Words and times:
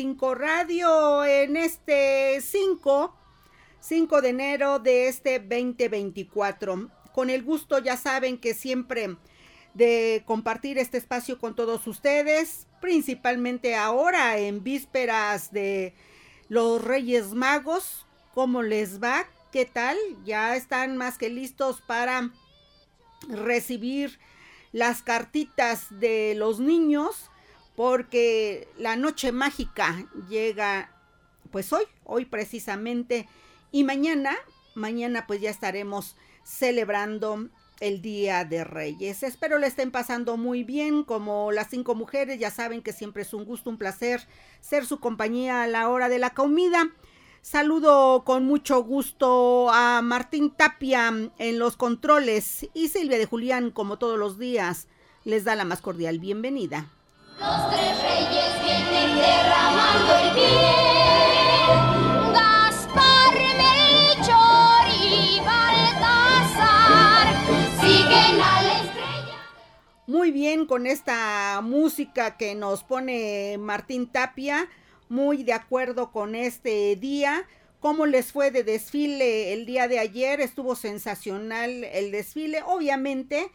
Radio, 0.00 1.26
en 1.26 1.56
este 1.56 2.40
5, 2.40 3.14
5 3.80 4.22
de 4.22 4.28
enero 4.30 4.78
de 4.78 5.08
este 5.08 5.38
2024. 5.38 6.90
Con 7.12 7.28
el 7.28 7.42
gusto, 7.42 7.78
ya 7.80 7.98
saben 7.98 8.38
que 8.38 8.54
siempre 8.54 9.16
de 9.74 10.22
compartir 10.24 10.78
este 10.78 10.96
espacio 10.96 11.38
con 11.38 11.54
todos 11.54 11.86
ustedes, 11.86 12.66
principalmente 12.80 13.74
ahora 13.76 14.38
en 14.38 14.64
vísperas 14.64 15.52
de 15.52 15.92
los 16.48 16.82
Reyes 16.82 17.34
Magos. 17.34 18.06
¿Cómo 18.32 18.62
les 18.62 19.02
va? 19.02 19.26
¿Qué 19.52 19.66
tal? 19.66 19.98
Ya 20.24 20.56
están 20.56 20.96
más 20.96 21.18
que 21.18 21.28
listos 21.28 21.82
para 21.82 22.30
recibir 23.28 24.18
las 24.72 25.02
cartitas 25.02 25.88
de 25.90 26.34
los 26.36 26.58
niños 26.58 27.29
porque 27.80 28.68
la 28.76 28.94
noche 28.94 29.32
mágica 29.32 30.06
llega 30.28 30.92
pues 31.50 31.72
hoy, 31.72 31.84
hoy 32.04 32.26
precisamente, 32.26 33.26
y 33.72 33.84
mañana, 33.84 34.36
mañana 34.74 35.26
pues 35.26 35.40
ya 35.40 35.48
estaremos 35.48 36.14
celebrando 36.42 37.48
el 37.80 38.02
Día 38.02 38.44
de 38.44 38.64
Reyes. 38.64 39.22
Espero 39.22 39.56
le 39.56 39.66
estén 39.66 39.90
pasando 39.90 40.36
muy 40.36 40.62
bien, 40.62 41.04
como 41.04 41.52
las 41.52 41.70
cinco 41.70 41.94
mujeres, 41.94 42.38
ya 42.38 42.50
saben 42.50 42.82
que 42.82 42.92
siempre 42.92 43.22
es 43.22 43.32
un 43.32 43.46
gusto, 43.46 43.70
un 43.70 43.78
placer 43.78 44.28
ser 44.60 44.84
su 44.84 45.00
compañía 45.00 45.62
a 45.62 45.66
la 45.66 45.88
hora 45.88 46.10
de 46.10 46.18
la 46.18 46.34
comida. 46.34 46.90
Saludo 47.40 48.24
con 48.24 48.44
mucho 48.44 48.84
gusto 48.84 49.70
a 49.70 50.02
Martín 50.02 50.50
Tapia 50.50 51.14
en 51.38 51.58
los 51.58 51.78
controles 51.78 52.68
y 52.74 52.88
Silvia 52.88 53.16
de 53.16 53.24
Julián, 53.24 53.70
como 53.70 53.98
todos 53.98 54.18
los 54.18 54.38
días, 54.38 54.86
les 55.24 55.44
da 55.44 55.56
la 55.56 55.64
más 55.64 55.80
cordial 55.80 56.18
bienvenida. 56.18 56.90
Los 57.40 57.70
tres 57.70 58.02
reyes 58.02 58.62
vienen 58.62 59.16
derramando 59.16 60.18
el 60.18 60.34
bien. 60.34 60.52
Gaspar, 62.34 63.34
Melchor 63.56 64.84
y 65.02 65.40
Baltasar 65.40 67.26
siguen 67.80 68.42
a 68.42 68.62
la 68.62 68.82
estrella. 68.82 69.38
Muy 70.06 70.32
bien 70.32 70.66
con 70.66 70.86
esta 70.86 71.62
música 71.62 72.36
que 72.36 72.54
nos 72.54 72.84
pone 72.84 73.56
Martín 73.58 74.06
Tapia, 74.12 74.68
muy 75.08 75.42
de 75.42 75.54
acuerdo 75.54 76.12
con 76.12 76.34
este 76.34 76.94
día. 76.96 77.48
¿Cómo 77.80 78.04
les 78.04 78.32
fue 78.32 78.50
de 78.50 78.64
desfile 78.64 79.54
el 79.54 79.64
día 79.64 79.88
de 79.88 79.98
ayer? 79.98 80.42
Estuvo 80.42 80.76
sensacional 80.76 81.84
el 81.84 82.10
desfile. 82.10 82.62
Obviamente, 82.66 83.50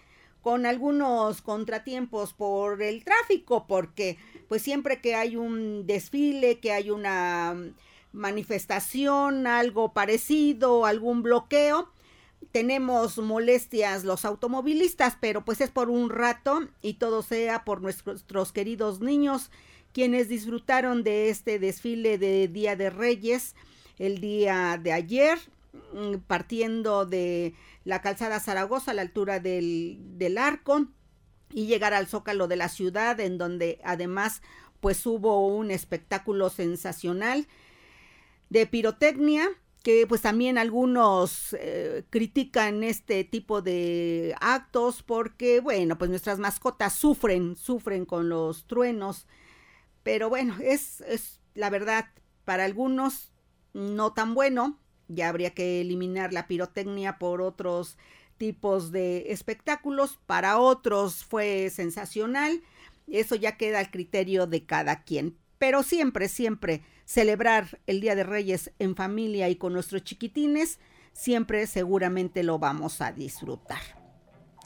con 0.46 0.68
algunos 0.68 1.42
contratiempos 1.42 2.34
por 2.34 2.84
el 2.84 3.04
tráfico, 3.04 3.66
porque 3.66 4.20
pues 4.48 4.62
siempre 4.62 5.02
que 5.02 5.16
hay 5.16 5.38
un 5.38 5.88
desfile, 5.88 6.60
que 6.60 6.72
hay 6.72 6.92
una 6.92 7.56
manifestación, 8.14 9.48
algo 9.48 9.92
parecido, 9.92 10.86
algún 10.86 11.24
bloqueo, 11.24 11.90
tenemos 12.52 13.18
molestias 13.18 14.04
los 14.04 14.24
automovilistas, 14.24 15.18
pero 15.20 15.44
pues 15.44 15.62
es 15.62 15.72
por 15.72 15.90
un 15.90 16.12
rato 16.12 16.68
y 16.84 16.94
todo 16.94 17.24
sea 17.24 17.66
por 17.66 17.82
nuestros 17.82 18.52
queridos 18.52 19.02
niños 19.02 19.50
quienes 19.94 20.30
disfrutaron 20.30 21.04
de 21.04 21.30
este 21.30 21.58
desfile 21.58 22.20
de 22.20 22.48
Día 22.50 22.76
de 22.76 22.92
Reyes 22.92 23.56
el 23.98 24.22
día 24.22 24.80
de 24.80 24.94
ayer, 24.94 25.40
mm, 25.40 25.55
partiendo 26.28 27.06
de 27.06 27.54
la 27.84 28.02
calzada 28.02 28.40
Zaragoza 28.40 28.92
a 28.92 28.94
la 28.94 29.02
altura 29.02 29.40
del, 29.40 29.98
del 30.18 30.38
arco 30.38 30.88
y 31.54 31.68
llegar 31.68 31.94
al 31.94 32.08
zócalo 32.08 32.48
de 32.48 32.56
la 32.56 32.70
ciudad 32.70 33.20
en 33.20 33.38
donde 33.38 33.80
además 33.84 34.42
pues 34.80 35.06
hubo 35.06 35.48
un 35.48 35.72
espectáculo 35.72 36.50
sensacional 36.50 37.48
de 38.50 38.68
pirotecnia 38.68 39.50
que 39.86 40.08
pues 40.08 40.22
también 40.22 40.58
algunos 40.58 41.56
eh, 41.60 42.04
critican 42.10 42.84
este 42.84 43.24
tipo 43.24 43.62
de 43.62 44.36
actos 44.42 45.04
porque 45.04 45.60
bueno 45.60 45.98
pues 45.98 46.10
nuestras 46.10 46.40
mascotas 46.40 46.94
sufren 46.94 47.56
sufren 47.56 48.06
con 48.06 48.28
los 48.28 48.66
truenos. 48.66 49.28
Pero 50.02 50.30
bueno 50.30 50.56
es, 50.62 51.02
es 51.02 51.40
la 51.54 51.70
verdad 51.70 52.08
para 52.46 52.66
algunos 52.66 53.32
no 53.74 54.14
tan 54.14 54.34
bueno 54.34 54.80
ya 55.08 55.30
habría 55.30 55.52
que 55.52 55.82
eliminar 55.82 56.34
la 56.34 56.48
pirotecnia 56.48 57.18
por 57.18 57.42
otros 57.42 57.98
tipos 58.38 58.92
de 58.92 59.32
espectáculos. 59.32 60.20
Para 60.26 60.60
otros 60.60 61.24
fue 61.24 61.70
sensacional. 61.70 62.62
Eso 63.08 63.36
ya 63.36 63.58
queda 63.58 63.80
al 63.80 63.92
criterio 63.92 64.48
de 64.48 64.66
cada 64.66 65.04
quien. 65.04 65.38
Pero 65.58 65.84
siempre, 65.84 66.28
siempre 66.28 66.84
celebrar 67.06 67.80
el 67.88 68.02
Día 68.02 68.16
de 68.16 68.24
Reyes 68.24 68.72
en 68.80 68.96
familia 68.96 69.50
y 69.50 69.56
con 69.56 69.74
nuestros 69.74 70.04
chiquitines, 70.04 70.80
siempre 71.14 71.66
seguramente 71.68 72.44
lo 72.44 72.60
vamos 72.60 73.02
a 73.02 73.12
disfrutar. 73.12 73.82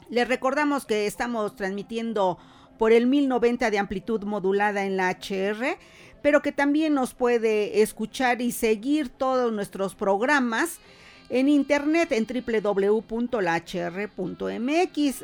Les 0.10 0.28
recordamos 0.28 0.86
que 0.86 1.06
estamos 1.06 1.56
transmitiendo 1.56 2.40
por 2.80 2.94
el 2.94 3.06
1090 3.08 3.70
de 3.70 3.78
amplitud 3.78 4.24
modulada 4.24 4.86
en 4.86 4.98
la 4.98 5.12
HR 5.12 5.78
pero 6.22 6.41
que 6.41 6.52
también 6.52 6.94
nos 6.94 7.13
puede 7.13 7.81
escuchar 7.81 8.41
y 8.41 8.52
seguir 8.52 9.09
todos 9.09 9.52
nuestros 9.52 9.96
programas 9.96 10.80
en 11.30 11.47
internet 11.47 12.12
en 12.12 12.25
www.lahr.mx, 12.25 13.66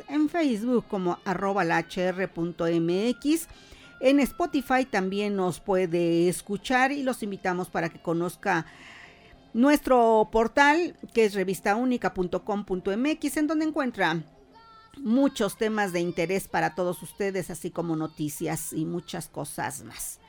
en 0.08 0.28
Facebook 0.28 0.84
como 0.88 1.18
arroba 1.24 1.64
en 3.98 4.20
Spotify 4.20 4.84
también 4.84 5.36
nos 5.36 5.58
puede 5.60 6.28
escuchar 6.28 6.92
y 6.92 7.02
los 7.02 7.22
invitamos 7.22 7.70
para 7.70 7.88
que 7.88 7.98
conozca 7.98 8.66
nuestro 9.54 10.28
portal 10.30 10.94
que 11.14 11.24
es 11.24 11.32
revistaúnica.com.mx 11.34 13.36
en 13.36 13.46
donde 13.46 13.64
encuentra 13.64 14.22
muchos 14.98 15.56
temas 15.56 15.92
de 15.92 16.00
interés 16.00 16.48
para 16.48 16.74
todos 16.74 17.02
ustedes, 17.02 17.50
así 17.50 17.70
como 17.70 17.96
noticias 17.96 18.72
y 18.72 18.84
muchas 18.84 19.28
cosas 19.28 19.82
más. 19.82 20.20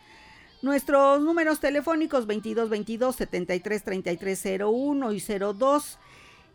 Nuestros 0.64 1.22
números 1.22 1.60
telefónicos 1.60 2.22
2222 2.22 3.16
73 3.16 3.84
33 3.84 4.44
01 4.62 5.14
y 5.14 5.22
02. 5.22 6.00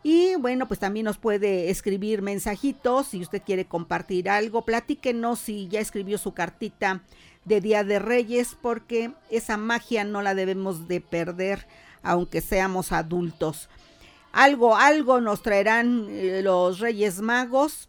Y 0.02 0.34
bueno, 0.34 0.66
pues 0.66 0.80
también 0.80 1.04
nos 1.04 1.18
puede 1.18 1.71
escribir 1.71 2.21
mensajitos 2.21 3.06
si 3.06 3.21
usted 3.21 3.42
quiere 3.47 3.66
compartir 3.66 4.28
algo. 4.28 4.65
Platíquenos 4.65 5.38
si 5.38 5.68
ya 5.68 5.78
escribió 5.78 6.18
su 6.18 6.34
cartita 6.34 7.03
de 7.44 7.60
Día 7.60 7.84
de 7.84 8.00
Reyes, 8.00 8.56
porque 8.60 9.12
esa 9.30 9.56
magia 9.56 10.03
no 10.03 10.21
la 10.21 10.34
debemos 10.34 10.88
de 10.88 11.00
perder, 11.00 11.68
aunque 12.03 12.41
seamos 12.41 12.91
adultos. 12.91 13.68
Algo, 14.32 14.77
algo 14.77 15.21
nos 15.21 15.42
traerán 15.42 16.09
eh, 16.10 16.41
los 16.42 16.80
Reyes 16.80 17.21
Magos. 17.21 17.88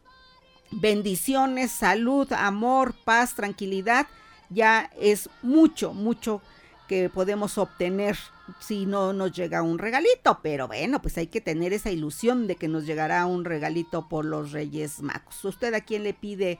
Bendiciones, 0.70 1.72
salud, 1.72 2.32
amor, 2.34 2.94
paz, 3.04 3.34
tranquilidad 3.34 4.06
ya 4.54 4.90
es 5.00 5.30
mucho, 5.42 5.94
mucho 5.94 6.42
que 6.88 7.10
podemos 7.10 7.58
obtener 7.58 8.18
si 8.60 8.86
no 8.86 9.14
nos 9.14 9.32
llega 9.32 9.62
un 9.62 9.80
regalito, 9.80 10.40
pero 10.42 10.68
bueno, 10.68 11.02
pues 11.02 11.18
hay 11.18 11.28
que 11.28 11.42
tener 11.42 11.74
esa 11.74 11.92
ilusión 11.92 12.48
de 12.48 12.56
que 12.56 12.68
nos 12.68 12.86
llegará 12.86 13.26
un 13.26 13.46
regalito 13.46 14.10
por 14.10 14.26
los 14.26 14.52
Reyes 14.52 15.02
Magos. 15.02 15.44
¿Usted 15.46 15.74
a 15.74 15.82
quién 15.82 16.04
le 16.04 16.14
pide 16.14 16.60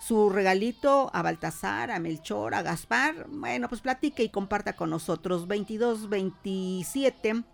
su 0.00 0.30
regalito? 0.30 1.10
¿A 1.12 1.22
Baltasar, 1.22 1.90
a 1.90 2.00
Melchor, 2.00 2.54
a 2.54 2.62
Gaspar? 2.62 3.26
Bueno, 3.28 3.68
pues 3.68 3.80
platique 3.80 4.24
y 4.24 4.28
comparta 4.28 4.74
con 4.74 4.90
nosotros 4.90 5.46
22 5.46 6.08
27 6.08 7.44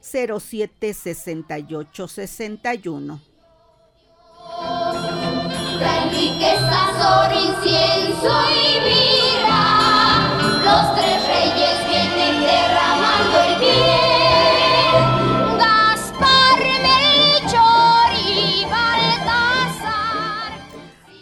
07 0.00 0.94
68 0.94 2.08
61. 2.08 3.20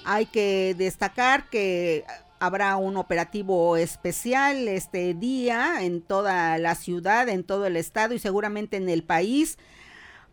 Hay 0.05 0.27
que 0.27 0.75
destacar 0.77 1.49
que 1.49 2.05
habrá 2.39 2.77
un 2.77 2.97
operativo 2.97 3.77
especial 3.77 4.69
este 4.69 5.15
día 5.15 5.83
en 5.83 6.03
toda 6.03 6.59
la 6.59 6.75
ciudad, 6.75 7.29
en 7.29 7.45
todo 7.45 7.67
el 7.67 7.77
estado 7.77 8.15
y 8.15 8.19
seguramente 8.19 8.77
en 8.77 8.89
el 8.89 9.05
país 9.05 9.59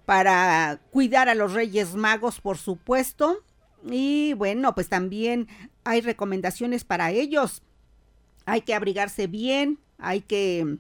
para 0.06 0.80
cuidar 0.92 1.30
a 1.30 1.36
los 1.36 1.54
Reyes 1.54 1.96
Magos, 1.96 2.42
por 2.42 2.58
supuesto. 2.58 3.44
Y 3.84 4.34
bueno, 4.34 4.74
pues 4.76 4.90
también 4.90 5.48
hay 5.84 6.02
recomendaciones 6.02 6.84
para 6.84 7.12
ellos. 7.12 7.62
Hay 8.46 8.62
que 8.62 8.74
abrigarse 8.74 9.28
bien, 9.28 9.80
hay 9.98 10.22
que 10.22 10.78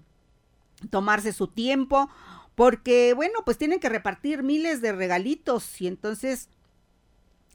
tomarse 0.90 1.34
su 1.34 1.48
tiempo, 1.48 2.10
porque 2.56 3.14
bueno, 3.14 3.40
pues 3.46 3.58
tienen 3.58 3.80
que 3.80 3.90
repartir 3.90 4.44
miles 4.44 4.82
de 4.82 4.92
regalitos 4.92 5.80
y 5.82 5.88
entonces 5.88 6.50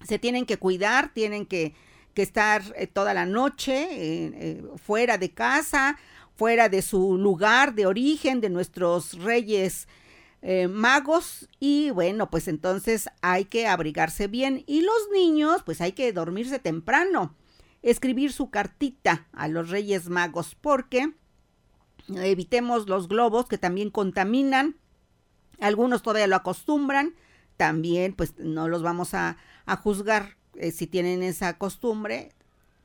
se 0.05 0.19
tienen 0.19 0.47
que 0.47 0.59
cuidar, 0.59 1.13
tienen 1.13 1.47
que 1.47 1.75
que 2.15 2.23
estar 2.23 2.63
eh, 2.77 2.87
toda 2.87 3.13
la 3.13 3.27
noche 3.27 3.89
eh, 3.91 4.63
fuera 4.77 5.19
de 5.19 5.31
casa, 5.31 5.99
fuera 6.37 6.69
de 6.69 6.81
su 6.81 7.19
lugar 7.19 7.75
de 7.75 7.87
origen, 7.87 8.41
de 8.41 8.49
nuestros 8.49 9.19
reyes 9.19 9.89
eh, 10.47 10.69
magos. 10.69 11.49
Y 11.59 11.91
bueno, 11.91 12.31
pues 12.31 12.47
entonces 12.49 13.09
hay 13.23 13.47
que 13.47 13.67
abrigarse 13.67 14.29
bien. 14.29 14.63
Y 14.67 14.83
los 14.83 15.09
niños, 15.13 15.63
pues 15.65 15.81
hay 15.81 15.93
que 15.93 16.13
dormirse 16.13 16.59
temprano, 16.59 17.35
escribir 17.83 18.31
su 18.31 18.51
cartita 18.51 19.27
a 19.33 19.49
los 19.49 19.71
reyes 19.71 20.11
magos, 20.11 20.55
porque 20.55 21.15
evitemos 22.15 22.89
los 22.89 23.09
globos 23.09 23.47
que 23.47 23.57
también 23.57 23.91
contaminan. 23.91 24.77
Algunos 25.61 26.03
todavía 26.03 26.27
lo 26.27 26.37
acostumbran, 26.37 27.15
también 27.57 28.13
pues 28.15 28.35
no 28.39 28.69
los 28.69 28.83
vamos 28.83 29.15
a, 29.15 29.39
a 29.65 29.77
juzgar 29.77 30.37
eh, 30.57 30.73
si 30.73 30.87
tienen 30.87 31.23
esa 31.23 31.57
costumbre, 31.57 32.33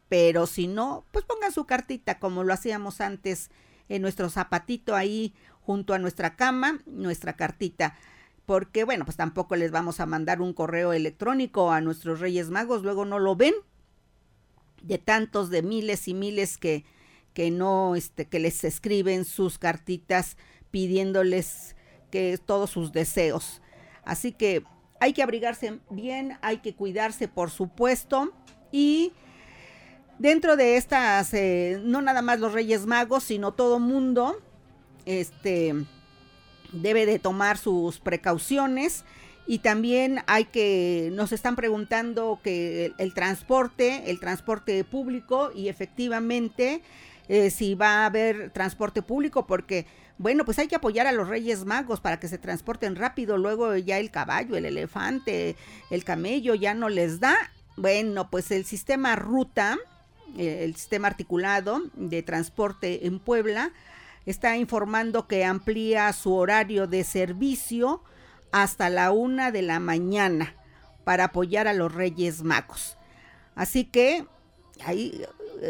pero 0.07 0.47
si 0.47 0.67
no, 0.67 1.03
pues 1.11 1.25
pongan 1.25 1.51
su 1.51 1.65
cartita 1.65 2.19
como 2.19 2.43
lo 2.45 2.53
hacíamos 2.53 3.01
antes 3.01 3.49
en 3.89 4.01
nuestro 4.01 4.29
zapatito 4.29 4.95
ahí 4.95 5.33
junto 5.61 5.93
a 5.93 5.99
nuestra 5.99 6.35
cama, 6.35 6.79
nuestra 6.85 7.33
cartita. 7.33 7.97
Porque 8.45 8.83
bueno, 8.83 9.05
pues 9.05 9.17
tampoco 9.17 9.55
les 9.55 9.71
vamos 9.71 9.99
a 9.99 10.05
mandar 10.05 10.41
un 10.41 10.53
correo 10.53 10.93
electrónico 10.93 11.71
a 11.71 11.81
nuestros 11.81 12.19
Reyes 12.19 12.49
Magos, 12.49 12.83
luego 12.83 13.05
no 13.05 13.19
lo 13.19 13.35
ven. 13.35 13.53
De 14.81 14.97
tantos, 14.97 15.49
de 15.49 15.61
miles 15.61 16.07
y 16.07 16.13
miles 16.13 16.57
que, 16.57 16.85
que 17.33 17.51
no, 17.51 17.95
este, 17.95 18.25
que 18.25 18.39
les 18.39 18.63
escriben 18.63 19.25
sus 19.25 19.59
cartitas 19.59 20.37
pidiéndoles 20.71 21.75
que 22.09 22.37
todos 22.43 22.69
sus 22.69 22.91
deseos. 22.91 23.61
Así 24.03 24.31
que 24.31 24.63
hay 24.99 25.13
que 25.13 25.23
abrigarse 25.23 25.79
bien, 25.89 26.37
hay 26.41 26.57
que 26.57 26.75
cuidarse, 26.75 27.27
por 27.27 27.51
supuesto. 27.51 28.33
Y 28.71 29.13
dentro 30.19 30.55
de 30.55 30.77
estas, 30.77 31.33
eh, 31.33 31.81
no 31.83 32.01
nada 32.01 32.21
más 32.21 32.39
los 32.39 32.53
Reyes 32.53 32.85
Magos, 32.85 33.23
sino 33.23 33.53
todo 33.53 33.79
mundo, 33.79 34.39
este, 35.05 35.73
debe 36.71 37.05
de 37.05 37.17
tomar 37.17 37.57
sus 37.57 37.99
precauciones. 37.99 39.05
Y 39.47 39.59
también 39.59 40.19
hay 40.27 40.45
que, 40.45 41.09
nos 41.13 41.31
están 41.31 41.55
preguntando 41.55 42.39
que 42.43 42.93
el, 42.99 43.15
transporte, 43.15 44.11
el 44.11 44.19
transporte 44.19 44.83
público, 44.83 45.51
y 45.55 45.69
efectivamente, 45.69 46.83
eh, 47.29 47.49
si 47.49 47.73
va 47.73 48.03
a 48.03 48.05
haber 48.05 48.51
transporte 48.51 49.01
público, 49.01 49.47
porque 49.47 49.87
bueno, 50.19 50.43
pues 50.43 50.59
hay 50.59 50.67
que 50.67 50.75
apoyar 50.75 51.07
a 51.07 51.13
los 51.13 51.29
Reyes 51.29 51.63
Magos 51.63 52.01
para 52.01 52.19
que 52.19 52.27
se 52.27 52.37
transporten 52.37 52.97
rápido. 52.97 53.37
Luego 53.37 53.75
ya 53.77 53.99
el 53.99 54.11
caballo, 54.11 54.57
el 54.57 54.65
elefante, 54.65 55.55
el 55.89 56.03
camello 56.03 56.55
ya 56.55 56.73
no 56.73 56.89
les 56.89 57.21
da. 57.21 57.37
Bueno, 57.77 58.29
pues 58.29 58.51
el 58.51 58.65
sistema 58.65 59.15
ruta, 59.15 59.77
el 60.37 60.75
sistema 60.75 61.07
articulado 61.07 61.81
de 61.95 62.23
transporte 62.23 63.07
en 63.07 63.19
Puebla, 63.19 63.71
está 64.25 64.57
informando 64.57 65.27
que 65.27 65.45
amplía 65.45 66.11
su 66.13 66.33
horario 66.33 66.87
de 66.87 67.03
servicio 67.03 68.03
hasta 68.51 68.89
la 68.89 69.11
una 69.11 69.51
de 69.51 69.61
la 69.61 69.79
mañana 69.79 70.55
para 71.03 71.25
apoyar 71.25 71.67
a 71.67 71.73
los 71.73 71.93
Reyes 71.93 72.43
Magos. 72.43 72.97
Así 73.55 73.85
que 73.85 74.25
ahí 74.85 75.21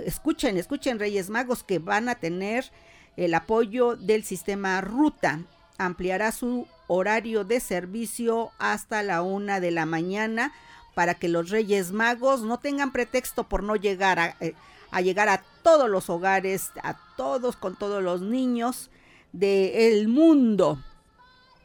escuchen, 0.05 0.57
escuchen 0.57 0.99
Reyes 0.99 1.29
Magos 1.29 1.63
que 1.63 1.79
van 1.79 2.09
a 2.09 2.15
tener 2.15 2.71
el 3.17 3.33
apoyo 3.33 3.95
del 3.95 4.23
sistema 4.23 4.79
Ruta 4.81 5.41
ampliará 5.77 6.31
su 6.31 6.67
horario 6.87 7.43
de 7.45 7.59
servicio 7.59 8.51
hasta 8.59 9.01
la 9.01 9.21
una 9.23 9.59
de 9.59 9.71
la 9.71 9.85
mañana 9.85 10.53
para 10.99 11.13
que 11.13 11.29
los 11.29 11.49
Reyes 11.49 11.93
Magos 11.93 12.41
no 12.41 12.59
tengan 12.59 12.91
pretexto 12.91 13.47
por 13.47 13.63
no 13.63 13.77
llegar 13.77 14.19
a, 14.19 14.35
eh, 14.41 14.53
llegar 15.01 15.29
a 15.29 15.45
todos 15.63 15.89
los 15.89 16.09
hogares, 16.09 16.71
a 16.83 16.97
todos 17.15 17.55
con 17.55 17.77
todos 17.77 18.03
los 18.03 18.19
niños 18.19 18.89
del 19.31 20.09
mundo. 20.09 20.83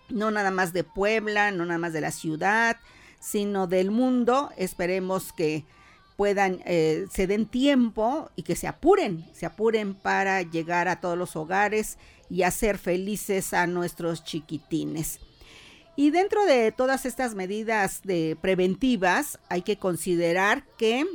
No 0.08 0.30
nada 0.30 0.52
más 0.52 0.72
de 0.72 0.84
Puebla, 0.84 1.50
no 1.50 1.66
nada 1.66 1.78
más 1.78 1.92
de 1.92 2.00
la 2.00 2.12
ciudad, 2.12 2.76
sino 3.18 3.66
del 3.66 3.90
mundo. 3.90 4.52
Esperemos 4.56 5.32
que 5.32 5.64
puedan, 6.14 6.60
eh, 6.64 7.06
se 7.10 7.26
den 7.26 7.46
tiempo 7.46 8.30
y 8.36 8.44
que 8.44 8.54
se 8.54 8.68
apuren, 8.68 9.26
se 9.32 9.46
apuren 9.46 9.94
para 9.94 10.42
llegar 10.42 10.86
a 10.86 11.00
todos 11.00 11.18
los 11.18 11.34
hogares 11.34 11.98
y 12.30 12.44
hacer 12.44 12.78
felices 12.78 13.52
a 13.52 13.66
nuestros 13.66 14.22
chiquitines. 14.22 15.18
Y 15.96 16.10
dentro 16.10 16.44
de 16.44 16.72
todas 16.72 17.06
estas 17.06 17.34
medidas 17.34 18.02
de 18.02 18.36
preventivas 18.40 19.38
hay 19.48 19.62
que 19.62 19.78
considerar 19.78 20.64
que 20.76 21.06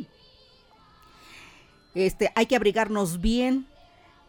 este, 1.96 2.32
hay 2.36 2.46
que 2.46 2.56
abrigarnos 2.56 3.20
bien 3.20 3.68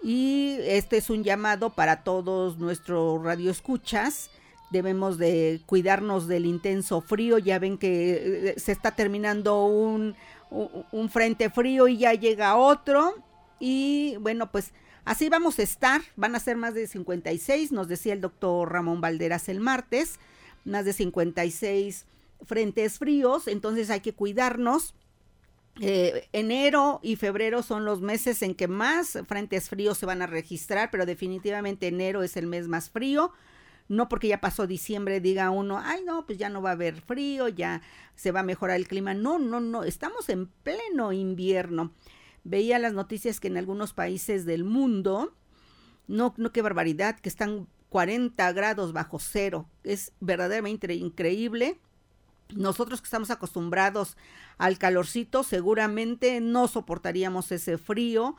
y 0.03 0.57
este 0.63 0.97
es 0.97 1.11
un 1.11 1.23
llamado 1.23 1.71
para 1.71 2.03
todos 2.03 2.59
nuestros 2.59 3.23
radioescuchas 3.23 4.31
debemos 4.71 5.19
de 5.19 5.61
cuidarnos 5.67 6.27
del 6.27 6.47
intenso 6.47 7.01
frío. 7.01 7.39
Ya 7.39 7.59
ven 7.59 7.77
que 7.77 8.51
eh, 8.51 8.55
se 8.59 8.73
está 8.73 8.93
terminando 8.93 9.67
un, 9.67 10.15
un 10.51 11.11
frente 11.11 11.51
frío 11.51 11.89
y 11.89 11.99
ya 11.99 12.15
llega 12.15 12.57
otro. 12.57 13.15
Y 13.59 14.17
bueno, 14.21 14.51
pues 14.51 14.73
así 15.05 15.29
vamos 15.29 15.59
a 15.59 15.63
estar. 15.63 16.01
Van 16.17 16.35
a 16.35 16.41
ser 16.41 16.57
más 16.57 16.75
de 16.75 16.87
56, 16.87 17.73
nos 17.73 17.89
decía 17.89 18.15
el 18.15 18.21
doctor 18.21 18.73
Ramón 18.73 19.01
Valderas 19.01 19.49
el 19.49 19.61
martes. 19.61 20.19
Más 20.65 20.85
de 20.85 20.93
56 20.93 22.07
frentes 22.45 22.99
fríos, 22.99 23.49
entonces 23.49 23.91
hay 23.91 24.01
que 24.01 24.15
cuidarnos. 24.15 24.95
Eh, 25.81 26.29
enero 26.33 27.01
y 27.03 27.17
febrero 27.17 27.63
son 27.63 27.85
los 27.85 28.01
meses 28.01 28.43
en 28.43 28.55
que 28.55 28.69
más 28.69 29.19
frentes 29.27 29.69
fríos 29.69 29.99
se 29.99 30.07
van 30.07 30.21
a 30.21 30.27
registrar, 30.27 30.91
pero 30.91 31.07
definitivamente 31.07 31.87
enero 31.87 32.23
es 32.23 32.37
el 32.37 32.47
mes 32.47 32.69
más 32.69 32.91
frío 32.91 33.33
no 33.91 34.09
porque 34.09 34.29
ya 34.29 34.41
pasó 34.41 34.69
diciembre 34.69 35.21
diga 35.21 35.51
uno, 35.51 35.81
ay 35.83 36.05
no, 36.05 36.25
pues 36.25 36.39
ya 36.39 36.49
no 36.49 36.63
va 36.63 36.71
a 36.71 36.75
haber 36.75 37.01
frío, 37.03 37.49
ya 37.49 37.83
se 38.15 38.31
va 38.31 38.41
a 38.41 38.45
mejorar 38.45 38.77
el 38.77 38.87
clima. 38.87 39.15
No, 39.15 39.41
no, 39.41 39.59
no, 39.59 39.83
estamos 39.83 40.29
en 40.29 40.47
pleno 40.47 41.13
invierno. 41.13 41.93
Veía 42.45 42.79
las 42.79 42.93
noticias 42.93 43.41
que 43.41 43.49
en 43.49 43.57
algunos 43.57 43.93
países 43.93 44.47
del 44.47 44.63
mundo, 44.63 45.35
no, 46.07 46.35
no, 46.37 46.53
qué 46.53 46.63
barbaridad, 46.63 47.19
que 47.19 47.29
están 47.29 47.67
40 47.91 48.53
grados 48.53 48.93
bajo 48.95 49.19
cero. 49.19 49.69
Es 49.85 50.13
verdaderamente 50.21 50.95
increíble. 50.95 51.79
Nosotros 52.55 53.01
que 53.01 53.05
estamos 53.05 53.31
acostumbrados 53.31 54.17
al 54.59 54.79
calorcito, 54.79 55.45
seguramente 55.45 56.41
no 56.41 56.67
soportaríamos 56.67 57.53
ese 57.53 57.79
frío 57.79 58.37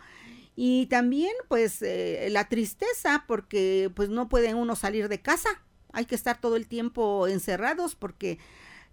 y 0.55 0.87
también 0.87 1.31
pues 1.47 1.81
eh, 1.81 2.27
la 2.29 2.49
tristeza 2.49 3.23
porque 3.27 3.89
pues 3.95 4.09
no 4.09 4.27
puede 4.27 4.53
uno 4.53 4.75
salir 4.75 5.07
de 5.07 5.21
casa, 5.21 5.49
hay 5.93 6.05
que 6.05 6.15
estar 6.15 6.41
todo 6.41 6.55
el 6.55 6.67
tiempo 6.67 7.27
encerrados 7.27 7.95
porque 7.95 8.37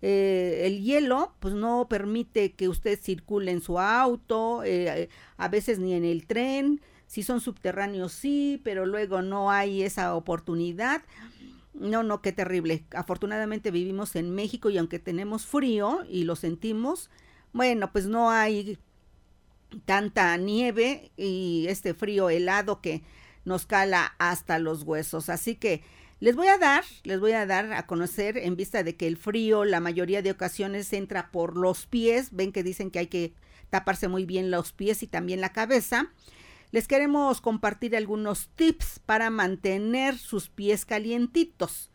eh, 0.02 0.62
el 0.64 0.82
hielo 0.82 1.34
pues 1.40 1.54
no 1.54 1.88
permite 1.88 2.52
que 2.52 2.68
usted 2.68 3.00
circule 3.00 3.50
en 3.50 3.60
su 3.60 3.80
auto, 3.80 4.62
eh, 4.64 5.08
a 5.36 5.48
veces 5.48 5.80
ni 5.80 5.94
en 5.94 6.04
el 6.04 6.26
tren, 6.26 6.80
si 7.08 7.24
son 7.24 7.40
subterráneos 7.42 8.12
sí, 8.12 8.60
pero 8.64 8.86
luego 8.86 9.22
no 9.22 9.50
hay 9.50 9.82
esa 9.82 10.14
oportunidad. 10.14 11.02
No, 11.74 12.02
no, 12.04 12.22
qué 12.22 12.32
terrible. 12.32 12.84
Afortunadamente 12.92 13.70
vivimos 13.72 14.16
en 14.16 14.30
México 14.34 14.70
y 14.70 14.78
aunque 14.78 15.00
tenemos 15.00 15.46
frío 15.46 16.00
y 16.08 16.24
lo 16.24 16.36
sentimos, 16.36 17.10
bueno, 17.52 17.92
pues 17.92 18.06
no 18.06 18.30
hay 18.30 18.78
tanta 19.84 20.36
nieve 20.36 21.10
y 21.16 21.66
este 21.68 21.94
frío 21.94 22.30
helado 22.30 22.80
que 22.80 23.02
nos 23.44 23.66
cala 23.66 24.14
hasta 24.18 24.58
los 24.58 24.82
huesos. 24.84 25.28
Así 25.28 25.56
que 25.56 25.82
Les 26.20 26.34
voy 26.36 26.48
a 26.48 26.58
dar, 26.58 26.84
les 27.04 27.20
voy 27.20 27.32
a 27.32 27.46
dar 27.46 27.72
a 27.72 27.86
conocer 27.86 28.38
en 28.38 28.56
vista 28.56 28.82
de 28.82 28.96
que 28.96 29.06
el 29.06 29.16
frío 29.16 29.64
la 29.64 29.80
mayoría 29.80 30.20
de 30.22 30.32
ocasiones 30.32 30.92
entra 30.92 31.30
por 31.30 31.56
los 31.56 31.86
pies, 31.86 32.30
ven 32.32 32.50
que 32.52 32.64
dicen 32.64 32.90
que 32.90 32.98
hay 33.00 33.06
que 33.06 33.34
taparse 33.70 34.08
muy 34.08 34.24
bien 34.26 34.50
los 34.50 34.72
pies 34.72 35.04
y 35.04 35.06
también 35.06 35.40
la 35.40 35.52
cabeza. 35.52 36.12
Les 36.70 36.86
queremos 36.86 37.40
compartir 37.40 37.96
algunos 37.96 38.48
tips 38.54 39.00
para 39.06 39.30
mantener 39.30 40.18
sus 40.18 40.50
pies 40.50 40.84
calientitos. 40.84 41.90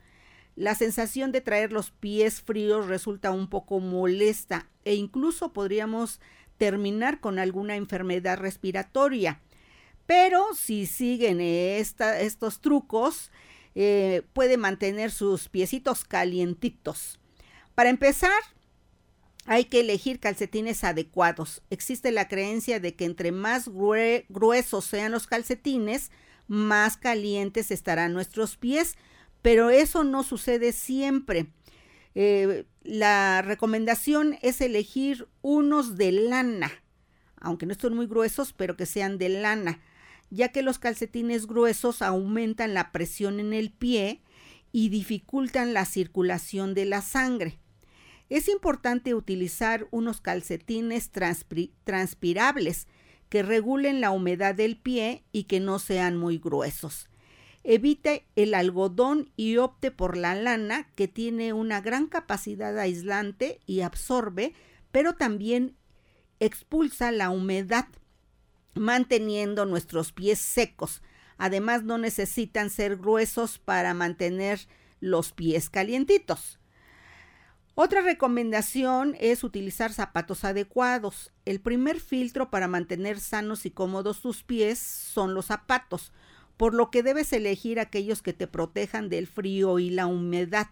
La 0.55 0.73
sensación 0.73 1.31
de 1.31 1.41
traer 1.41 1.71
los 1.71 1.91
pies 1.91 2.41
fríos 2.41 2.87
resulta 2.87 3.31
un 3.31 3.49
poco 3.49 3.79
molesta 3.79 4.69
e 4.83 4.95
incluso 4.95 5.53
podríamos 5.53 6.19
terminar 6.57 7.19
con 7.19 7.37
alguna 7.37 7.75
enfermedad 7.75 8.37
respiratoria. 8.37 9.41
Pero 10.07 10.43
si 10.55 10.87
siguen 10.87 11.39
estos 11.39 12.59
trucos, 12.59 13.31
eh, 13.75 14.23
puede 14.33 14.57
mantener 14.57 15.11
sus 15.11 15.49
piecitos 15.49 16.03
calientitos. 16.03 17.19
Para 17.75 17.89
empezar, 17.89 18.41
hay 19.45 19.65
que 19.65 19.81
elegir 19.81 20.19
calcetines 20.19 20.83
adecuados. 20.83 21.61
Existe 21.69 22.11
la 22.11 22.27
creencia 22.27 22.79
de 22.79 22.95
que 22.95 23.05
entre 23.05 23.31
más 23.31 23.69
gruesos 23.69 24.85
sean 24.85 25.11
los 25.11 25.27
calcetines, 25.27 26.11
más 26.47 26.97
calientes 26.97 27.71
estarán 27.71 28.13
nuestros 28.13 28.57
pies, 28.57 28.95
pero 29.41 29.69
eso 29.69 30.03
no 30.03 30.23
sucede 30.23 30.71
siempre. 30.71 31.47
Eh, 32.15 32.65
la 32.83 33.41
recomendación 33.41 34.37
es 34.41 34.61
elegir 34.61 35.27
unos 35.41 35.97
de 35.97 36.11
lana, 36.11 36.71
aunque 37.37 37.65
no 37.65 37.71
estén 37.71 37.95
muy 37.95 38.07
gruesos, 38.07 38.53
pero 38.53 38.77
que 38.77 38.85
sean 38.85 39.17
de 39.17 39.29
lana 39.29 39.81
ya 40.33 40.49
que 40.49 40.63
los 40.63 40.79
calcetines 40.79 41.45
gruesos 41.45 42.01
aumentan 42.01 42.73
la 42.73 42.91
presión 42.91 43.39
en 43.39 43.53
el 43.53 43.71
pie 43.71 44.23
y 44.71 44.89
dificultan 44.89 45.75
la 45.75 45.85
circulación 45.85 46.73
de 46.73 46.85
la 46.85 47.01
sangre. 47.01 47.59
Es 48.33 48.47
importante 48.47 49.13
utilizar 49.13 49.87
unos 49.91 50.19
calcetines 50.19 51.11
transpirables 51.11 52.87
que 53.29 53.43
regulen 53.43 54.01
la 54.01 54.09
humedad 54.09 54.55
del 54.55 54.75
pie 54.75 55.23
y 55.31 55.43
que 55.43 55.59
no 55.59 55.77
sean 55.77 56.17
muy 56.17 56.39
gruesos. 56.39 57.11
Evite 57.63 58.25
el 58.35 58.55
algodón 58.55 59.29
y 59.35 59.57
opte 59.57 59.91
por 59.91 60.17
la 60.17 60.33
lana 60.33 60.89
que 60.95 61.07
tiene 61.07 61.53
una 61.53 61.79
gran 61.79 62.07
capacidad 62.07 62.75
aislante 62.79 63.59
y 63.67 63.81
absorbe, 63.81 64.55
pero 64.91 65.13
también 65.13 65.77
expulsa 66.39 67.11
la 67.11 67.29
humedad 67.29 67.85
manteniendo 68.73 69.67
nuestros 69.67 70.11
pies 70.11 70.39
secos. 70.39 71.03
Además, 71.37 71.83
no 71.83 71.99
necesitan 71.99 72.71
ser 72.71 72.97
gruesos 72.97 73.59
para 73.59 73.93
mantener 73.93 74.59
los 74.99 75.33
pies 75.33 75.69
calientitos. 75.69 76.57
Otra 77.75 78.01
recomendación 78.01 79.15
es 79.19 79.43
utilizar 79.43 79.91
zapatos 79.93 80.43
adecuados. 80.43 81.31
El 81.43 81.59
primer 81.59 81.99
filtro 81.99 82.51
para 82.51 82.67
mantener 82.67 83.19
sanos 83.19 83.65
y 83.65 83.71
cómodos 83.71 84.21
tus 84.21 84.43
pies 84.43 84.77
son 84.77 85.33
los 85.33 85.47
zapatos, 85.47 86.11
por 86.55 86.75
lo 86.75 86.91
que 86.91 87.01
debes 87.01 87.33
elegir 87.33 87.79
aquellos 87.79 88.21
que 88.21 88.33
te 88.33 88.45
protejan 88.45 89.09
del 89.09 89.25
frío 89.25 89.79
y 89.79 89.89
la 89.89 90.05
humedad. 90.05 90.67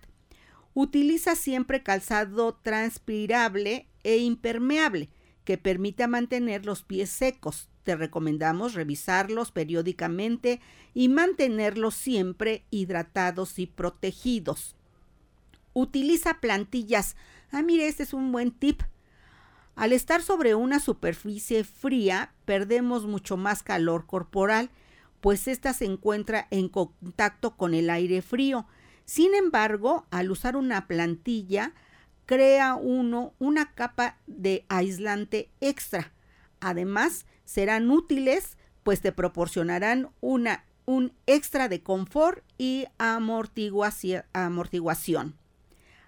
Utiliza 0.75 1.35
siempre 1.35 1.81
calzado 1.81 2.53
transpirable 2.61 3.87
e 4.03 4.17
impermeable 4.17 5.09
que 5.43 5.57
permita 5.57 6.07
mantener 6.07 6.67
los 6.67 6.83
pies 6.83 7.09
secos. 7.09 7.67
Te 7.81 7.95
recomendamos 7.95 8.75
revisarlos 8.75 9.51
periódicamente 9.51 10.61
y 10.93 11.09
mantenerlos 11.09 11.95
siempre 11.95 12.67
hidratados 12.69 13.57
y 13.57 13.65
protegidos. 13.65 14.75
Utiliza 15.73 16.39
plantillas. 16.39 17.15
Ah, 17.51 17.61
mire, 17.61 17.87
este 17.87 18.03
es 18.03 18.13
un 18.13 18.31
buen 18.31 18.51
tip. 18.51 18.81
Al 19.75 19.93
estar 19.93 20.21
sobre 20.21 20.55
una 20.55 20.79
superficie 20.79 21.63
fría, 21.63 22.33
perdemos 22.45 23.05
mucho 23.05 23.37
más 23.37 23.63
calor 23.63 24.05
corporal, 24.05 24.69
pues 25.21 25.47
ésta 25.47 25.73
se 25.73 25.85
encuentra 25.85 26.47
en 26.51 26.67
contacto 26.67 27.55
con 27.55 27.73
el 27.73 27.89
aire 27.89 28.21
frío. 28.21 28.67
Sin 29.05 29.33
embargo, 29.33 30.05
al 30.11 30.31
usar 30.31 30.55
una 30.55 30.87
plantilla, 30.87 31.73
crea 32.25 32.75
uno 32.75 33.33
una 33.39 33.73
capa 33.73 34.17
de 34.27 34.65
aislante 34.69 35.49
extra. 35.61 36.11
Además, 36.59 37.25
serán 37.45 37.89
útiles 37.89 38.57
pues 38.83 39.01
te 39.01 39.11
proporcionarán 39.11 40.09
una, 40.21 40.65
un 40.85 41.13
extra 41.25 41.67
de 41.69 41.81
confort 41.81 42.43
y 42.57 42.85
amortiguación. 42.97 45.35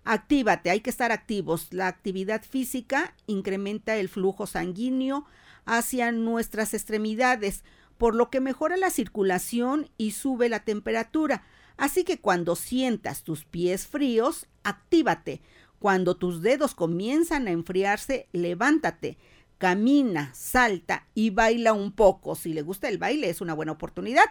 Actívate, 0.04 0.70
hay 0.70 0.82
que 0.82 0.90
estar 0.90 1.12
activos. 1.12 1.68
La 1.72 1.88
actividad 1.88 2.44
física 2.44 3.16
incrementa 3.28 3.96
el 3.96 4.10
flujo 4.10 4.48
sanguíneo 4.48 5.26
hacia 5.66 6.12
nuestras 6.12 6.74
extremidades, 6.74 7.64
por 7.98 8.16
lo 8.16 8.30
que 8.30 8.42
mejora 8.42 8.76
la 8.76 8.90
circulación 8.90 9.90
y 9.98 10.12
sube 10.12 10.50
la 10.50 10.60
temperatura. 10.66 11.44
Así 11.78 12.04
que 12.04 12.20
cuando 12.20 12.56
sientas 12.56 13.24
tus 13.24 13.46
pies 13.46 13.88
fríos, 13.88 14.48
actívate. 14.64 15.42
Cuando 15.80 16.16
tus 16.16 16.42
dedos 16.42 16.76
comienzan 16.76 17.48
a 17.48 17.52
enfriarse, 17.52 18.28
levántate 18.32 19.18
camina, 19.64 20.30
salta 20.34 21.08
y 21.16 21.30
baila 21.30 21.72
un 21.72 21.94
poco. 21.94 22.36
Si 22.36 22.54
le 22.54 22.64
gusta 22.64 22.90
el 22.90 22.98
baile 22.98 23.30
es 23.30 23.40
una 23.40 23.54
buena 23.54 23.72
oportunidad 23.72 24.26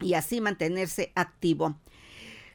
y 0.00 0.14
así 0.14 0.40
mantenerse 0.40 1.12
activo. 1.14 1.78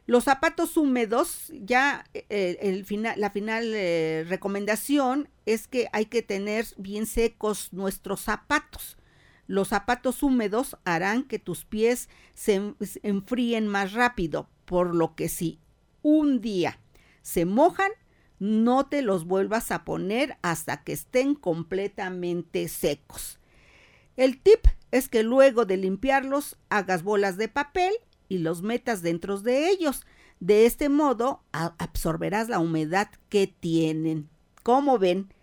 Los 0.07 0.25
zapatos 0.25 0.77
húmedos, 0.77 1.51
ya 1.51 2.05
eh, 2.13 2.83
la 3.17 3.31
final 3.31 3.73
eh, 3.73 4.23
recomendación 4.27 5.29
es 5.47 5.67
que 5.67 5.87
hay 5.93 6.05
que 6.05 6.21
tener 6.21 6.67
bien 6.77 7.07
secos 7.07 7.73
nuestros 7.73 8.21
zapatos. 8.21 8.97
Los 9.47 9.69
zapatos 9.69 10.21
húmedos 10.21 10.77
harán 10.85 11.23
que 11.23 11.39
tus 11.39 11.65
pies 11.65 12.09
se 12.35 12.75
enfríen 13.01 13.67
más 13.67 13.93
rápido, 13.93 14.47
por 14.65 14.93
lo 14.93 15.15
que 15.15 15.27
si 15.27 15.59
un 16.03 16.39
día 16.39 16.79
se 17.23 17.45
mojan, 17.45 17.91
no 18.37 18.85
te 18.85 19.01
los 19.01 19.25
vuelvas 19.25 19.71
a 19.71 19.85
poner 19.85 20.37
hasta 20.43 20.83
que 20.83 20.93
estén 20.93 21.33
completamente 21.33 22.67
secos. 22.67 23.39
El 24.17 24.39
tip 24.39 24.67
es 24.91 25.09
que 25.09 25.23
luego 25.23 25.65
de 25.65 25.77
limpiarlos 25.77 26.57
hagas 26.69 27.01
bolas 27.01 27.37
de 27.37 27.47
papel 27.47 27.93
y 28.29 28.39
los 28.39 28.61
metas 28.61 29.01
dentro 29.01 29.39
de 29.39 29.69
ellos. 29.69 30.05
De 30.39 30.65
este 30.65 30.89
modo 30.89 31.43
absorberás 31.51 32.49
la 32.49 32.59
humedad 32.59 33.09
que 33.29 33.47
tienen. 33.47 34.29
Como 34.63 34.99
ven, 34.99 35.33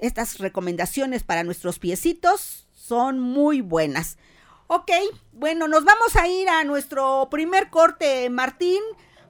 estas 0.00 0.38
recomendaciones 0.38 1.24
para 1.24 1.44
nuestros 1.44 1.78
piecitos 1.78 2.66
son 2.72 3.20
muy 3.20 3.60
buenas. 3.60 4.18
Ok, 4.66 4.90
bueno, 5.32 5.68
nos 5.68 5.84
vamos 5.84 6.16
a 6.16 6.26
ir 6.26 6.48
a 6.48 6.64
nuestro 6.64 7.28
primer 7.30 7.70
corte, 7.70 8.28
Martín. 8.30 8.80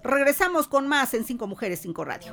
Regresamos 0.02 0.68
con 0.68 0.86
más 0.86 1.14
en 1.14 1.24
Cinco 1.24 1.46
Mujeres, 1.46 1.80
Cinco 1.80 2.04
Radio. 2.04 2.32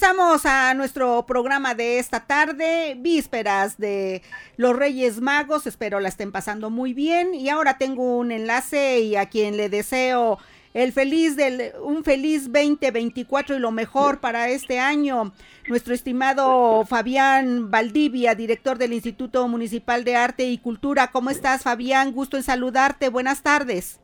Regresamos 0.00 0.46
a 0.46 0.74
nuestro 0.74 1.24
programa 1.26 1.74
de 1.74 1.98
esta 1.98 2.24
tarde, 2.24 2.96
vísperas 3.00 3.78
de 3.78 4.22
los 4.56 4.76
Reyes 4.76 5.20
Magos. 5.20 5.66
Espero 5.66 5.98
la 5.98 6.08
estén 6.08 6.30
pasando 6.30 6.70
muy 6.70 6.94
bien. 6.94 7.34
Y 7.34 7.48
ahora 7.48 7.78
tengo 7.78 8.16
un 8.16 8.30
enlace 8.30 9.00
y 9.00 9.16
a 9.16 9.26
quien 9.26 9.56
le 9.56 9.68
deseo 9.68 10.38
el 10.72 10.92
feliz 10.92 11.34
del 11.34 11.72
un 11.82 12.04
feliz 12.04 12.44
2024 12.44 13.56
y 13.56 13.58
lo 13.58 13.72
mejor 13.72 14.20
para 14.20 14.48
este 14.50 14.78
año. 14.78 15.32
Nuestro 15.68 15.94
estimado 15.94 16.84
Fabián 16.84 17.68
Valdivia, 17.68 18.36
director 18.36 18.78
del 18.78 18.92
Instituto 18.92 19.48
Municipal 19.48 20.04
de 20.04 20.14
Arte 20.14 20.44
y 20.44 20.58
Cultura. 20.58 21.08
¿Cómo 21.08 21.30
estás, 21.30 21.64
Fabián? 21.64 22.12
Gusto 22.12 22.36
en 22.36 22.44
saludarte. 22.44 23.08
Buenas 23.08 23.42
tardes. 23.42 24.00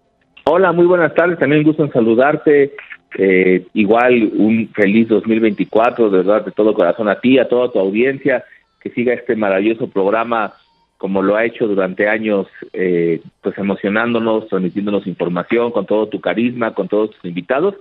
Hola, 0.46 0.72
muy 0.72 0.86
buenas 0.86 1.14
tardes. 1.14 1.38
También 1.38 1.62
gusto 1.62 1.84
en 1.84 1.92
saludarte. 1.92 2.74
Eh, 3.16 3.66
igual 3.74 4.32
un 4.34 4.68
feliz 4.74 5.08
2024, 5.08 6.10
de 6.10 6.16
verdad, 6.18 6.44
de 6.44 6.52
todo 6.52 6.74
corazón 6.74 7.08
a 7.08 7.20
ti, 7.20 7.38
a 7.38 7.48
toda 7.48 7.70
tu 7.70 7.78
audiencia, 7.78 8.44
que 8.80 8.90
siga 8.90 9.14
este 9.14 9.36
maravilloso 9.36 9.88
programa 9.88 10.54
como 10.98 11.22
lo 11.22 11.36
ha 11.36 11.44
hecho 11.44 11.66
durante 11.66 12.08
años, 12.08 12.46
eh, 12.72 13.20
pues 13.42 13.58
emocionándonos, 13.58 14.48
transmitiéndonos 14.48 15.06
información 15.06 15.70
con 15.70 15.86
todo 15.86 16.08
tu 16.08 16.20
carisma, 16.20 16.72
con 16.72 16.88
todos 16.88 17.10
tus 17.10 17.24
invitados. 17.26 17.74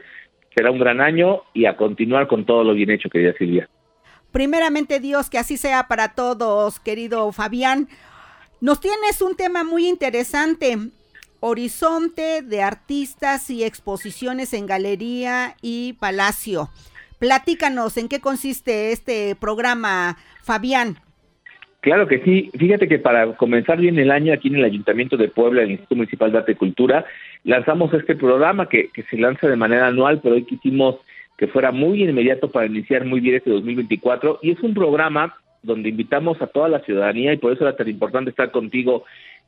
Será 0.56 0.72
un 0.72 0.80
gran 0.80 1.00
año 1.00 1.42
y 1.54 1.66
a 1.66 1.78
continuar 1.78 2.28
con 2.28 2.46
todo 2.46 2.64
lo 2.64 2.74
bien 2.74 2.92
hecho, 2.92 3.10
querida 3.10 3.34
Silvia. 3.38 3.70
Primeramente 4.32 5.00
Dios, 5.00 5.30
que 5.30 5.38
así 5.38 5.58
sea 5.58 5.88
para 5.88 6.16
todos, 6.16 6.80
querido 6.80 7.32
Fabián. 7.32 7.88
Nos 8.60 8.80
tienes 8.80 9.22
un 9.22 9.36
tema 9.36 9.64
muy 9.64 9.88
interesante, 9.88 10.78
horizonte 11.46 12.42
de 12.42 12.62
artistas 12.62 13.50
y 13.50 13.66
exposiciones 13.66 14.54
en 14.54 14.66
galería 14.66 15.58
y 15.62 15.92
palacio. 16.00 16.70
Platícanos 17.20 17.98
en 17.98 18.08
qué 18.08 18.22
consiste 18.22 18.94
este 18.94 19.36
programa, 19.36 20.16
Fabián. 20.42 20.96
Claro 21.82 22.08
que 22.08 22.24
sí. 22.24 22.50
Fíjate 22.58 22.88
que 22.88 22.98
para 22.98 23.36
comenzar 23.36 23.78
bien 23.78 24.00
el 24.00 24.10
año 24.10 24.32
aquí 24.32 24.48
en 24.48 24.56
el 24.56 24.64
Ayuntamiento 24.64 25.18
de 25.18 25.28
Puebla, 25.28 25.64
el 25.64 25.72
Instituto 25.72 25.98
Municipal 25.98 26.32
de 26.32 26.38
Arte 26.38 26.52
y 26.54 26.56
Cultura, 26.56 27.04
lanzamos 27.44 27.94
este 27.94 28.16
programa 28.16 28.70
que, 28.70 28.88
que 28.94 29.04
se 29.04 29.18
lanza 29.18 29.50
de 29.50 29.58
manera 29.58 29.88
anual, 29.88 30.22
pero 30.24 30.36
hoy 30.36 30.46
quisimos 30.46 30.96
que 31.38 31.48
fuera 31.48 31.74
muy 31.74 32.06
inmediato 32.06 32.52
para 32.52 32.68
iniciar 32.68 33.04
muy 33.04 33.20
bien 33.20 33.36
este 33.36 33.50
2024. 33.50 34.40
Y 34.42 34.52
es 34.52 34.62
un 34.62 34.74
programa 34.74 35.36
donde 35.62 35.90
invitamos 35.90 36.42
a 36.42 36.48
toda 36.48 36.70
la 36.70 36.80
ciudadanía 36.80 37.34
y 37.34 37.38
por 37.38 37.52
eso 37.52 37.64
era 37.64 37.76
tan 37.76 37.90
importante 37.90 38.30
estar 38.30 38.52
contigo 38.52 39.04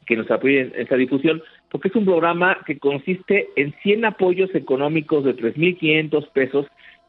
que 0.05 0.15
nos 0.15 0.29
apoyen 0.29 0.71
en 0.75 0.81
esta 0.81 0.95
difusión, 0.95 1.41
porque 1.69 1.87
es 1.87 1.95
un 1.95 2.05
programa 2.05 2.59
que 2.65 2.77
consiste 2.77 3.49
en 3.55 3.73
100 3.83 4.05
apoyos 4.05 4.53
económicos 4.53 5.23
de 5.23 5.35
3.500 5.35 6.29
pesos 6.31 6.67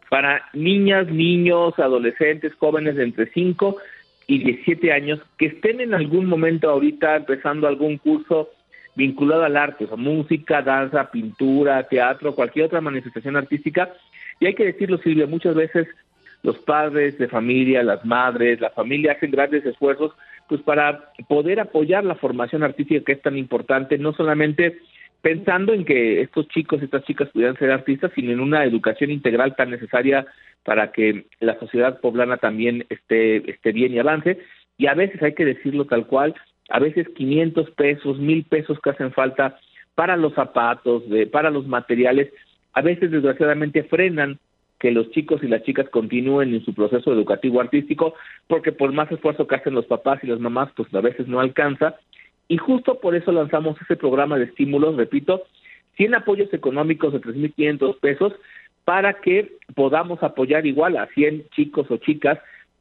para 0.09 0.43
niñas, 0.53 1.09
niños, 1.09 1.79
adolescentes, 1.79 2.55
jóvenes 2.55 2.97
de 2.97 3.05
entre 3.05 3.27
5 3.33 3.77
y 4.29 4.39
17 4.39 4.93
años 4.93 5.21
que 5.39 5.47
estén 5.47 5.81
en 5.81 5.95
algún 5.95 6.27
momento 6.27 6.71
ahorita 6.71 7.17
empezando 7.17 7.67
algún 7.67 7.99
curso 7.99 8.51
vinculado 8.95 9.45
al 9.45 9.57
arte, 9.57 9.85
o 9.85 9.89
sea, 9.89 9.97
música, 9.97 10.63
danza, 10.63 11.11
pintura, 11.11 11.83
teatro, 11.85 12.35
cualquier 12.35 12.67
otra 12.67 12.81
manifestación 12.81 13.37
artística. 13.37 13.93
Y 14.41 14.47
hay 14.47 14.55
que 14.55 14.65
decirlo, 14.65 14.99
Silvia, 14.99 15.27
muchas 15.27 15.55
veces 15.55 15.87
los 16.43 16.59
padres 16.59 17.19
de 17.19 17.29
familia, 17.29 17.83
las 17.83 18.05
madres, 18.05 18.61
la 18.61 18.71
familia 18.71 19.13
hacen 19.13 19.31
grandes 19.31 19.65
esfuerzos 19.67 20.13
pues 20.49 20.63
para 20.63 21.13
poder 21.29 21.61
apoyar 21.61 22.05
la 22.05 22.15
formación 22.15 22.63
artística 22.63 23.05
que 23.05 23.13
es 23.13 23.23
tan 23.23 23.37
importante, 23.37 23.99
no 23.99 24.13
solamente 24.13 24.79
pensando 25.23 25.73
en 25.73 25.85
que 25.85 26.21
estos 26.21 26.47
chicos, 26.49 26.83
estas 26.83 27.05
chicas 27.05 27.29
pudieran 27.31 27.57
ser 27.57 27.71
artistas, 27.71 28.13
sino 28.15 28.33
en 28.33 28.41
una 28.41 28.65
educación 28.65 29.11
integral 29.11 29.57
tan 29.57 29.71
necesaria 29.71 30.27
para 30.65 30.93
que 30.93 31.27
la 31.41 31.59
sociedad 31.59 32.01
poblana 32.01 32.37
también 32.37 32.87
esté, 32.91 33.51
esté 33.51 33.73
bien 33.73 33.93
y 33.93 33.99
avance. 33.99 34.39
Y 34.79 34.87
a 34.87 34.95
veces 34.95 35.23
hay 35.23 35.35
que 35.35 35.45
decirlo 35.45 35.87
tal 35.87 36.07
cual, 36.07 36.35
a 36.69 36.79
veces 36.79 37.09
500 37.17 37.71
pesos, 37.71 38.19
1000 38.19 38.45
pesos 38.45 38.79
que 38.81 38.91
hacen 38.91 39.13
falta 39.13 39.59
para 39.95 40.17
los 40.17 40.35
zapatos, 40.35 41.09
de, 41.09 41.27
para 41.27 41.51
los 41.51 41.67
materiales, 41.67 42.33
a 42.73 42.83
veces 42.83 43.11
desgraciadamente 43.11 43.85
frenan 43.85 44.39
que 44.79 44.91
los 44.91 45.11
chicos 45.11 45.43
y 45.43 45.49
las 45.49 45.63
chicas 45.63 45.89
continúen 45.89 46.55
en 46.55 46.65
su 46.65 46.75
proceso 46.75 47.13
educativo 47.13 47.61
artístico, 47.61 48.15
porque 48.47 48.73
por 48.73 48.93
más 48.93 49.11
esfuerzo 49.11 49.47
que 49.47 49.55
hacen 49.55 49.75
los 49.75 49.87
papás 49.87 50.23
y 50.23 50.27
las 50.27 50.41
mamás, 50.41 50.71
pues 50.77 50.93
a 50.95 51.01
veces 51.01 51.27
no 51.29 51.41
alcanza, 51.41 51.97
y 52.49 52.59
justo 52.59 53.01
por 53.01 53.15
eso 53.15 53.33
lanzamos 53.33 53.81
ese 53.81 53.97
programa 53.97 54.39
de 54.39 54.45
estímulos, 54.45 54.97
repito, 54.97 55.45
100 55.97 56.15
apoyos 56.15 56.53
económicos 56.53 57.13
de 57.13 57.21
3.500 57.21 57.99
pesos 58.01 58.33
para 58.85 59.15
que 59.15 59.53
podamos 59.75 60.23
apoyar 60.23 60.67
igual 60.67 60.97
a 60.97 61.07
100 61.09 61.49
chicos 61.51 61.91
o 61.91 61.97
chicas 61.97 62.39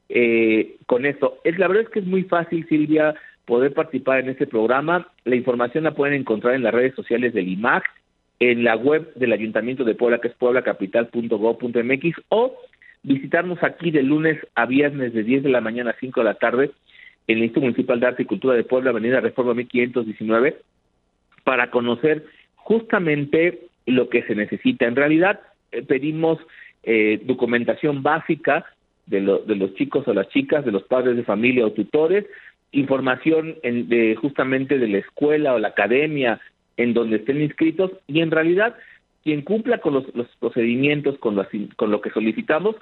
eh, 0.10 0.76
con 0.86 1.06
esto. 1.06 1.40
Es, 1.44 1.58
la 1.58 1.68
verdad 1.68 1.86
es 1.86 1.90
que 1.90 2.00
es 2.00 2.06
muy 2.06 2.24
fácil, 2.24 2.68
Silvia, 2.68 3.16
poder 3.46 3.74
participar 3.74 4.20
en 4.20 4.30
este 4.30 4.46
programa. 4.46 5.08
La 5.24 5.36
información 5.36 5.86
la 5.86 5.96
pueden 5.96 6.20
encontrar 6.22 6.54
en 6.54 6.64
las 6.64 6.74
redes 6.74 6.94
sociales 6.94 7.34
del 7.34 7.48
IMAC, 7.48 7.84
en 8.40 8.64
la 8.64 8.76
web 8.76 9.14
del 9.16 9.34
Ayuntamiento 9.34 9.84
de 9.84 9.96
Puebla, 9.96 10.20
que 10.20 10.30
es 10.30 10.34
pueblacapital.gov.mx, 10.36 12.16
o 12.30 12.56
visitarnos 13.04 13.62
aquí 13.64 13.92
de 13.92 14.04
lunes 14.04 14.38
a 14.56 14.66
viernes 14.66 15.14
de 15.14 15.24
10 15.24 15.44
de 15.44 15.50
la 15.50 15.62
mañana 15.62 15.92
a 15.92 16.00
5 16.00 16.20
de 16.20 16.26
la 16.26 16.36
tarde 16.36 16.72
en 17.28 17.38
el 17.38 17.44
Instituto 17.44 17.66
Municipal 17.66 18.00
de 18.00 18.08
Arte 18.08 18.24
y 18.24 18.26
Cultura 18.26 18.56
de 18.56 18.64
Puebla, 18.64 18.92
Avenida 18.92 19.20
Reforma 19.20 19.54
1519, 19.54 20.58
para 21.44 21.72
conocer 21.72 22.26
justamente 22.56 23.62
lo 23.86 24.10
que 24.10 24.24
se 24.24 24.36
necesita. 24.36 24.86
En 24.86 24.96
realidad, 24.96 25.40
eh, 25.72 25.82
pedimos 25.84 26.40
eh, 26.84 27.22
documentación 27.24 28.04
básica 28.04 28.66
de, 29.06 29.22
de 29.22 29.56
los 29.56 29.74
chicos 29.76 30.08
o 30.08 30.14
las 30.14 30.30
chicas, 30.30 30.66
de 30.66 30.72
los 30.72 30.84
padres 30.84 31.16
de 31.16 31.24
familia 31.24 31.66
o 31.66 31.72
tutores, 31.72 32.26
información 32.72 33.56
en, 33.64 33.88
de 33.88 34.16
justamente 34.16 34.78
de 34.78 34.88
la 34.88 34.98
escuela 34.98 35.54
o 35.54 35.60
la 35.60 35.70
academia 35.70 36.40
en 36.78 36.94
donde 36.94 37.18
estén 37.18 37.42
inscritos 37.42 37.92
y 38.08 38.22
en 38.22 38.32
realidad 38.32 38.76
quien 39.24 39.42
cumpla 39.42 39.80
con 39.80 39.94
los, 39.94 40.06
procedimientos, 40.40 41.18
con, 41.18 41.36
con 41.76 41.92
lo 41.92 42.02
que 42.02 42.12
solicitamos, 42.12 42.76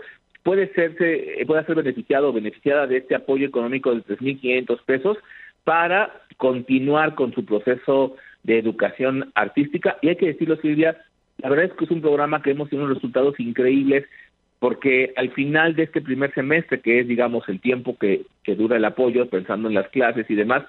puede 0.43 0.73
serse, 0.73 1.41
eh, 1.41 1.45
puede 1.45 1.65
ser 1.65 1.75
beneficiado 1.75 2.29
o 2.29 2.33
beneficiada 2.33 2.85
de 2.85 2.97
este 2.97 3.15
apoyo 3.15 3.47
económico 3.47 3.95
de 3.95 4.03
3.500 4.03 4.79
pesos 4.85 5.17
para 5.63 6.21
continuar 6.37 7.15
con 7.15 7.33
su 7.33 7.45
proceso 7.45 8.17
de 8.43 8.59
educación 8.59 9.31
artística. 9.35 9.97
Y 10.01 10.09
hay 10.09 10.17
que 10.17 10.27
decirlo, 10.27 10.57
Silvia, 10.57 10.97
la 11.37 11.49
verdad 11.49 11.65
es 11.65 11.73
que 11.73 11.85
es 11.85 11.91
un 11.91 12.01
programa 12.01 12.41
que 12.41 12.51
hemos 12.51 12.69
tenido 12.69 12.89
resultados 12.89 13.39
increíbles 13.39 14.05
porque 14.59 15.13
al 15.17 15.31
final 15.31 15.75
de 15.75 15.83
este 15.83 16.01
primer 16.01 16.33
semestre, 16.33 16.79
que 16.79 17.01
es, 17.01 17.07
digamos, 17.07 17.47
el 17.49 17.59
tiempo 17.59 17.97
que, 17.97 18.25
que 18.43 18.55
dura 18.55 18.77
el 18.77 18.85
apoyo, 18.85 19.27
pensando 19.29 19.67
en 19.67 19.73
las 19.73 19.89
clases 19.89 20.25
y 20.29 20.35
demás, 20.35 20.63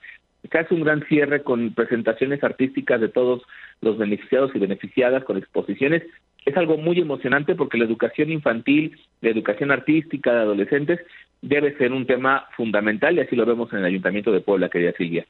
hace 0.52 0.74
un 0.74 0.82
gran 0.82 1.04
cierre 1.06 1.42
con 1.42 1.74
presentaciones 1.74 2.42
artísticas 2.44 3.00
de 3.00 3.08
todos 3.08 3.42
los 3.80 3.98
beneficiados 3.98 4.50
y 4.54 4.58
beneficiadas, 4.58 5.24
con 5.24 5.36
exposiciones. 5.36 6.02
Es 6.44 6.56
algo 6.56 6.76
muy 6.76 7.00
emocionante 7.00 7.54
porque 7.54 7.78
la 7.78 7.84
educación 7.84 8.30
infantil, 8.30 8.98
la 9.20 9.30
educación 9.30 9.70
artística 9.70 10.32
de 10.32 10.40
adolescentes 10.40 11.00
debe 11.40 11.76
ser 11.76 11.92
un 11.92 12.06
tema 12.06 12.46
fundamental 12.56 13.16
y 13.16 13.20
así 13.20 13.36
lo 13.36 13.46
vemos 13.46 13.72
en 13.72 13.80
el 13.80 13.86
Ayuntamiento 13.86 14.32
de 14.32 14.40
Puebla, 14.40 14.68
querida 14.68 14.92
Silvia. 14.96 15.26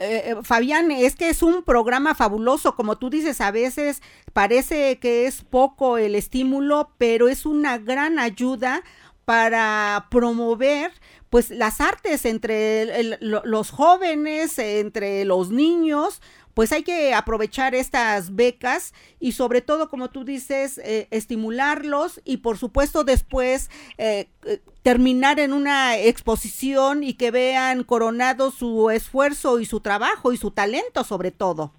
Eh, 0.00 0.22
eh, 0.26 0.34
Fabián, 0.42 0.90
es 0.90 1.14
que 1.14 1.28
es 1.28 1.42
un 1.42 1.62
programa 1.62 2.14
fabuloso, 2.14 2.74
como 2.74 2.98
tú 2.98 3.10
dices, 3.10 3.40
a 3.40 3.52
veces 3.52 4.02
parece 4.32 4.98
que 4.98 5.26
es 5.26 5.44
poco 5.44 5.98
el 5.98 6.16
estímulo, 6.16 6.90
pero 6.98 7.28
es 7.28 7.46
una 7.46 7.78
gran 7.78 8.18
ayuda 8.18 8.82
para 9.24 10.06
promover 10.10 10.90
pues 11.34 11.50
las 11.50 11.80
artes 11.80 12.26
entre 12.26 13.18
los 13.20 13.72
jóvenes, 13.72 14.56
entre 14.60 15.24
los 15.24 15.50
niños, 15.50 16.22
pues 16.54 16.70
hay 16.70 16.84
que 16.84 17.12
aprovechar 17.12 17.74
estas 17.74 18.36
becas 18.36 18.94
y 19.18 19.32
sobre 19.32 19.60
todo, 19.60 19.88
como 19.88 20.10
tú 20.10 20.24
dices, 20.24 20.78
eh, 20.78 21.08
estimularlos 21.10 22.20
y 22.24 22.36
por 22.36 22.56
supuesto 22.56 23.02
después 23.02 23.68
eh, 23.98 24.26
terminar 24.84 25.40
en 25.40 25.52
una 25.52 25.98
exposición 25.98 27.02
y 27.02 27.14
que 27.14 27.32
vean 27.32 27.82
coronado 27.82 28.52
su 28.52 28.90
esfuerzo 28.90 29.58
y 29.58 29.64
su 29.64 29.80
trabajo 29.80 30.32
y 30.32 30.36
su 30.36 30.52
talento 30.52 31.02
sobre 31.02 31.32
todo. 31.32 31.72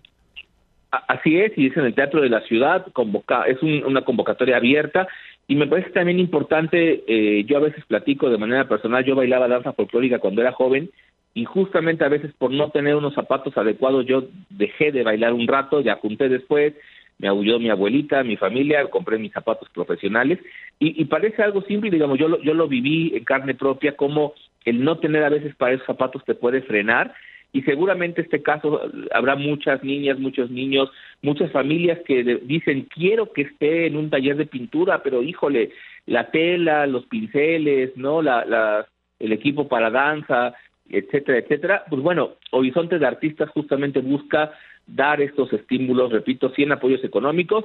Así 0.92 1.40
es, 1.40 1.54
y 1.58 1.68
es 1.68 1.78
el 1.78 1.96
Teatro 1.96 2.22
de 2.22 2.30
la 2.30 2.42
Ciudad, 2.42 2.86
convoca, 2.92 3.44
es 3.44 3.62
una 3.62 4.04
convocatoria 4.04 4.58
abierta 4.58 5.08
y 5.48 5.56
me 5.56 5.68
parece 5.68 5.92
también 5.92 6.20
importante, 6.20 7.04
eh, 7.08 7.44
yo 7.46 7.58
a 7.58 7.62
veces 7.62 7.86
platico 7.86 8.30
de 8.30 8.38
manera 8.38 8.68
personal, 8.68 9.04
yo 9.04 9.16
bailaba 9.16 9.48
danza 9.48 9.74
folclórica 9.74 10.20
cuando 10.20 10.42
era 10.42 10.52
joven 10.52 10.90
y 11.34 11.46
justamente 11.46 12.04
a 12.04 12.10
veces 12.10 12.32
por 12.38 12.52
no 12.52 12.72
tener 12.72 12.96
unos 12.96 13.14
zapatos 13.14 13.56
adecuados 13.58 14.06
yo 14.06 14.24
dejé 14.50 14.92
de 14.92 15.04
bailar 15.04 15.34
un 15.34 15.48
rato, 15.48 15.82
ya 15.82 15.94
apunté 15.94 16.30
después, 16.30 16.74
me 17.20 17.28
aulló 17.28 17.60
mi 17.60 17.70
abuelita, 17.70 18.24
mi 18.24 18.38
familia, 18.38 18.90
compré 18.90 19.18
mis 19.20 19.34
zapatos 19.34 19.70
profesionales 19.70 20.40
y, 20.80 21.00
y 21.00 21.06
parece 21.06 21.44
algo 21.44 21.62
simple, 21.62 21.92
digamos, 21.92 22.18
yo 22.18 22.28
lo, 22.28 22.42
yo 22.42 22.54
lo 22.54 22.68
viví 22.68 23.14
en 23.16 23.24
carne 23.24 23.54
propia, 23.54 23.96
como 23.96 24.34
el 24.66 24.84
no 24.84 24.98
tener 24.98 25.24
a 25.24 25.30
veces 25.30 25.56
para 25.56 25.74
esos 25.74 25.86
zapatos 25.86 26.26
te 26.26 26.34
puede 26.34 26.62
frenar 26.64 27.14
y 27.56 27.62
seguramente 27.62 28.22
este 28.22 28.44
caso 28.44 28.82
habrá 29.14 29.38
muchas 29.38 29.82
niñas, 29.82 30.20
muchos 30.20 30.52
niños, 30.52 30.92
muchas 31.22 31.50
familias 31.54 31.98
que 32.06 32.42
dicen 32.44 32.86
quiero 32.94 33.32
que 33.32 33.44
esté 33.44 33.88
en 33.88 33.96
un 33.96 34.10
taller 34.10 34.36
de 34.36 34.46
pintura, 34.46 35.02
pero 35.02 35.24
híjole, 35.24 35.72
la 36.06 36.32
tela, 36.32 36.86
los 36.86 37.06
pinceles, 37.06 37.96
no, 37.96 38.22
la, 38.22 38.44
la 38.44 38.86
el 39.20 39.32
equipo 39.32 39.70
para 39.70 39.90
danza, 39.90 40.54
etcétera, 40.90 41.38
etcétera. 41.38 41.86
Pues 41.90 42.02
bueno, 42.02 42.34
Horizonte 42.52 43.00
de 43.00 43.08
Artistas 43.08 43.50
justamente 43.52 44.02
busca 44.02 44.52
dar 44.86 45.22
estos 45.22 45.54
estímulos, 45.54 46.12
repito, 46.12 46.50
100 46.50 46.74
apoyos 46.74 47.06
económicos. 47.06 47.64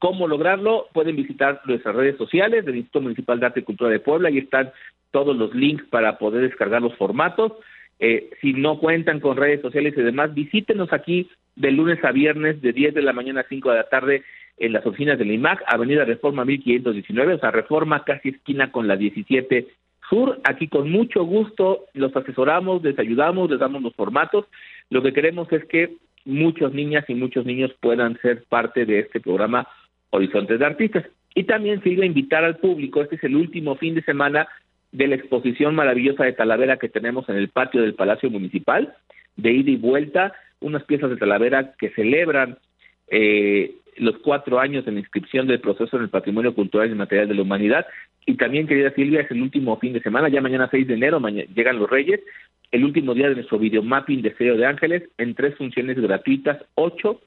¿Cómo 0.00 0.26
lograrlo? 0.26 0.88
Pueden 0.92 1.14
visitar 1.14 1.60
nuestras 1.64 1.94
redes 1.94 2.16
sociales 2.16 2.64
del 2.64 2.74
Instituto 2.74 3.02
Municipal 3.02 3.38
de 3.38 3.46
Arte 3.46 3.60
y 3.60 3.62
Cultura 3.62 3.88
de 3.88 4.00
Puebla, 4.00 4.30
ahí 4.30 4.38
están 4.38 4.72
todos 5.12 5.36
los 5.36 5.54
links 5.54 5.84
para 5.90 6.18
poder 6.18 6.42
descargar 6.42 6.82
los 6.82 6.96
formatos. 6.96 7.52
Eh, 8.04 8.30
si 8.40 8.52
no 8.52 8.80
cuentan 8.80 9.20
con 9.20 9.36
redes 9.36 9.60
sociales 9.60 9.94
y 9.96 10.02
demás, 10.02 10.34
visítenos 10.34 10.92
aquí 10.92 11.30
de 11.54 11.70
lunes 11.70 12.04
a 12.04 12.10
viernes 12.10 12.60
de 12.60 12.72
10 12.72 12.94
de 12.94 13.02
la 13.02 13.12
mañana 13.12 13.42
a 13.42 13.48
5 13.48 13.70
de 13.70 13.76
la 13.76 13.88
tarde 13.88 14.24
en 14.58 14.72
las 14.72 14.84
oficinas 14.84 15.20
del 15.20 15.30
IMAC, 15.30 15.62
Avenida 15.68 16.04
Reforma 16.04 16.44
1519, 16.44 17.34
o 17.34 17.38
sea, 17.38 17.52
Reforma 17.52 18.02
casi 18.02 18.30
esquina 18.30 18.72
con 18.72 18.88
la 18.88 18.96
17 18.96 19.68
Sur. 20.10 20.40
Aquí 20.42 20.66
con 20.66 20.90
mucho 20.90 21.22
gusto 21.22 21.84
los 21.94 22.14
asesoramos, 22.16 22.82
les 22.82 22.98
ayudamos, 22.98 23.48
les 23.48 23.60
damos 23.60 23.80
los 23.82 23.94
formatos. 23.94 24.46
Lo 24.90 25.00
que 25.00 25.12
queremos 25.12 25.52
es 25.52 25.64
que 25.66 25.94
muchas 26.24 26.72
niñas 26.72 27.04
y 27.06 27.14
muchos 27.14 27.46
niños 27.46 27.70
puedan 27.78 28.18
ser 28.20 28.42
parte 28.48 28.84
de 28.84 28.98
este 28.98 29.20
programa 29.20 29.68
Horizontes 30.10 30.58
de 30.58 30.66
Artistas. 30.66 31.04
Y 31.36 31.44
también 31.44 31.80
se 31.84 31.90
iba 31.90 32.02
a 32.02 32.06
invitar 32.06 32.42
al 32.42 32.56
público, 32.56 33.00
este 33.00 33.14
es 33.14 33.22
el 33.22 33.36
último 33.36 33.76
fin 33.76 33.94
de 33.94 34.02
semana 34.02 34.48
de 34.92 35.08
la 35.08 35.16
exposición 35.16 35.74
maravillosa 35.74 36.24
de 36.24 36.32
Talavera 36.32 36.76
que 36.76 36.88
tenemos 36.88 37.28
en 37.28 37.36
el 37.36 37.48
patio 37.48 37.82
del 37.82 37.94
Palacio 37.94 38.30
Municipal, 38.30 38.94
de 39.36 39.52
ida 39.52 39.70
y 39.70 39.76
vuelta, 39.76 40.34
unas 40.60 40.84
piezas 40.84 41.10
de 41.10 41.16
Talavera 41.16 41.74
que 41.78 41.90
celebran 41.90 42.58
eh, 43.08 43.74
los 43.96 44.18
cuatro 44.18 44.60
años 44.60 44.84
de 44.84 44.92
inscripción 44.92 45.46
del 45.46 45.60
proceso 45.60 45.96
en 45.96 46.04
el 46.04 46.08
patrimonio 46.08 46.54
cultural 46.54 46.90
y 46.90 46.94
material 46.94 47.28
de 47.28 47.34
la 47.34 47.42
humanidad. 47.42 47.86
Y 48.26 48.34
también, 48.36 48.66
querida 48.66 48.92
Silvia, 48.94 49.22
es 49.22 49.30
el 49.30 49.42
último 49.42 49.78
fin 49.78 49.92
de 49.92 50.00
semana, 50.00 50.28
ya 50.28 50.40
mañana 50.40 50.68
6 50.70 50.86
de 50.86 50.94
enero, 50.94 51.20
llegan 51.54 51.78
los 51.78 51.90
Reyes, 51.90 52.20
el 52.70 52.84
último 52.84 53.14
día 53.14 53.28
de 53.28 53.34
nuestro 53.34 53.58
videomapping 53.58 54.22
de 54.22 54.34
Ceo 54.34 54.56
de 54.56 54.66
Ángeles 54.66 55.02
en 55.18 55.34
tres 55.34 55.56
funciones 55.56 55.98
gratuitas, 55.98 56.58
8, 56.74 57.20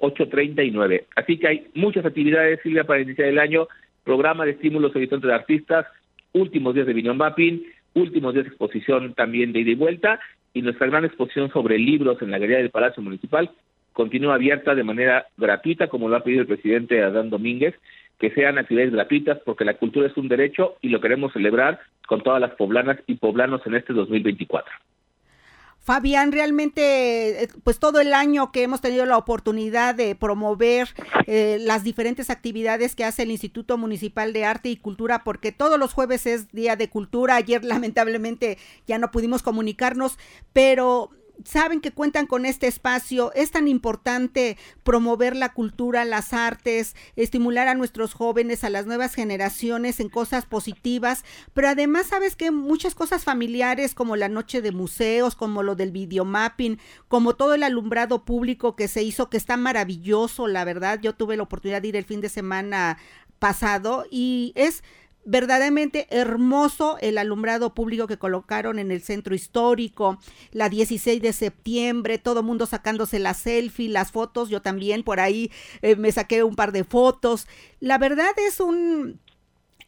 8.30 0.00 0.66
y 0.66 0.70
9. 0.70 1.04
Así 1.16 1.38
que 1.38 1.48
hay 1.48 1.66
muchas 1.74 2.04
actividades, 2.04 2.60
Silvia, 2.62 2.84
para 2.84 3.00
iniciar 3.00 3.28
el 3.28 3.38
año, 3.38 3.68
programa 4.04 4.44
de 4.44 4.52
estímulos 4.52 4.94
horizontes 4.96 5.28
de 5.28 5.34
artistas, 5.34 5.86
últimos 6.32 6.74
días 6.74 6.86
de 6.86 6.94
videomapping, 6.94 7.64
últimos 7.94 8.34
días 8.34 8.44
de 8.44 8.50
exposición 8.50 9.14
también 9.14 9.52
de 9.52 9.60
ida 9.60 9.70
y 9.70 9.74
vuelta, 9.74 10.20
y 10.54 10.62
nuestra 10.62 10.86
gran 10.86 11.04
exposición 11.04 11.50
sobre 11.50 11.78
libros 11.78 12.20
en 12.22 12.30
la 12.30 12.38
Galería 12.38 12.58
del 12.58 12.70
Palacio 12.70 13.02
Municipal 13.02 13.50
continúa 13.92 14.34
abierta 14.34 14.76
de 14.76 14.84
manera 14.84 15.26
gratuita, 15.36 15.88
como 15.88 16.08
lo 16.08 16.16
ha 16.16 16.22
pedido 16.22 16.42
el 16.42 16.46
presidente 16.46 17.02
Adán 17.02 17.30
Domínguez, 17.30 17.74
que 18.18 18.30
sean 18.30 18.56
actividades 18.56 18.92
gratuitas 18.92 19.38
porque 19.44 19.64
la 19.64 19.74
cultura 19.74 20.06
es 20.06 20.16
un 20.16 20.28
derecho 20.28 20.76
y 20.80 20.88
lo 20.88 21.00
queremos 21.00 21.32
celebrar 21.32 21.80
con 22.06 22.22
todas 22.22 22.40
las 22.40 22.52
poblanas 22.52 22.98
y 23.06 23.16
poblanos 23.16 23.60
en 23.66 23.74
este 23.74 23.92
2024. 23.92 24.72
Fabián, 25.88 26.32
realmente, 26.32 27.44
eh, 27.44 27.48
pues 27.64 27.78
todo 27.78 27.98
el 27.98 28.12
año 28.12 28.52
que 28.52 28.62
hemos 28.62 28.82
tenido 28.82 29.06
la 29.06 29.16
oportunidad 29.16 29.94
de 29.94 30.14
promover 30.14 30.94
eh, 31.26 31.56
las 31.62 31.82
diferentes 31.82 32.28
actividades 32.28 32.94
que 32.94 33.06
hace 33.06 33.22
el 33.22 33.30
Instituto 33.30 33.78
Municipal 33.78 34.34
de 34.34 34.44
Arte 34.44 34.68
y 34.68 34.76
Cultura, 34.76 35.24
porque 35.24 35.50
todos 35.50 35.78
los 35.78 35.94
jueves 35.94 36.26
es 36.26 36.52
Día 36.52 36.76
de 36.76 36.90
Cultura. 36.90 37.36
Ayer 37.36 37.64
lamentablemente 37.64 38.58
ya 38.86 38.98
no 38.98 39.10
pudimos 39.10 39.42
comunicarnos, 39.42 40.18
pero 40.52 41.08
saben 41.44 41.80
que 41.80 41.92
cuentan 41.92 42.26
con 42.26 42.46
este 42.46 42.66
espacio. 42.66 43.32
Es 43.34 43.50
tan 43.50 43.68
importante 43.68 44.56
promover 44.82 45.36
la 45.36 45.52
cultura, 45.52 46.04
las 46.04 46.32
artes, 46.32 46.94
estimular 47.16 47.68
a 47.68 47.74
nuestros 47.74 48.14
jóvenes, 48.14 48.64
a 48.64 48.70
las 48.70 48.86
nuevas 48.86 49.14
generaciones 49.14 50.00
en 50.00 50.08
cosas 50.08 50.46
positivas, 50.46 51.24
pero 51.54 51.68
además 51.68 52.06
sabes 52.06 52.36
que 52.36 52.50
muchas 52.50 52.94
cosas 52.94 53.24
familiares 53.24 53.94
como 53.94 54.16
la 54.16 54.28
noche 54.28 54.62
de 54.62 54.72
museos, 54.72 55.34
como 55.34 55.62
lo 55.62 55.74
del 55.74 55.92
videomapping, 55.92 56.78
como 57.08 57.34
todo 57.34 57.54
el 57.54 57.62
alumbrado 57.62 58.24
público 58.24 58.76
que 58.76 58.88
se 58.88 59.02
hizo, 59.02 59.30
que 59.30 59.36
está 59.36 59.56
maravilloso, 59.56 60.46
la 60.46 60.64
verdad. 60.64 61.00
Yo 61.00 61.14
tuve 61.14 61.36
la 61.36 61.42
oportunidad 61.44 61.82
de 61.82 61.88
ir 61.88 61.96
el 61.96 62.04
fin 62.04 62.20
de 62.20 62.28
semana 62.28 62.98
pasado 63.38 64.04
y 64.10 64.52
es 64.56 64.82
verdaderamente 65.24 66.06
hermoso 66.10 66.96
el 67.00 67.18
alumbrado 67.18 67.74
público 67.74 68.06
que 68.06 68.18
colocaron 68.18 68.78
en 68.78 68.90
el 68.90 69.02
centro 69.02 69.34
histórico, 69.34 70.18
la 70.52 70.68
16 70.68 71.20
de 71.20 71.32
septiembre, 71.32 72.18
todo 72.18 72.42
mundo 72.42 72.66
sacándose 72.66 73.18
la 73.18 73.34
selfie, 73.34 73.88
las 73.88 74.12
fotos, 74.12 74.48
yo 74.48 74.62
también 74.62 75.02
por 75.02 75.20
ahí 75.20 75.50
eh, 75.82 75.96
me 75.96 76.12
saqué 76.12 76.42
un 76.42 76.56
par 76.56 76.72
de 76.72 76.84
fotos. 76.84 77.46
La 77.80 77.98
verdad 77.98 78.32
es 78.46 78.60
un 78.60 79.20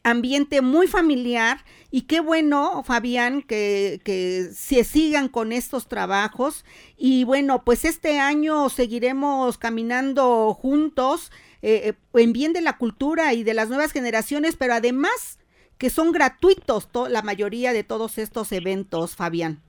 ambiente 0.03 0.61
muy 0.61 0.87
familiar 0.87 1.59
y 1.91 2.03
qué 2.03 2.19
bueno, 2.21 2.83
Fabián, 2.83 3.41
que, 3.41 3.99
que 4.03 4.43
se 4.51 4.83
sigan 4.83 5.27
con 5.27 5.51
estos 5.51 5.87
trabajos 5.87 6.65
y 6.97 7.23
bueno, 7.23 7.63
pues 7.63 7.85
este 7.85 8.19
año 8.19 8.69
seguiremos 8.69 9.57
caminando 9.57 10.53
juntos 10.53 11.31
eh, 11.61 11.89
eh, 11.89 12.19
en 12.19 12.33
bien 12.33 12.53
de 12.53 12.61
la 12.61 12.77
cultura 12.77 13.33
y 13.33 13.43
de 13.43 13.53
las 13.53 13.69
nuevas 13.69 13.91
generaciones, 13.91 14.55
pero 14.57 14.73
además 14.73 15.39
que 15.77 15.89
son 15.89 16.11
gratuitos 16.11 16.89
la 17.09 17.21
mayoría 17.21 17.73
de 17.73 17.83
todos 17.83 18.17
estos 18.17 18.51
eventos, 18.51 19.15
Fabián. 19.15 19.59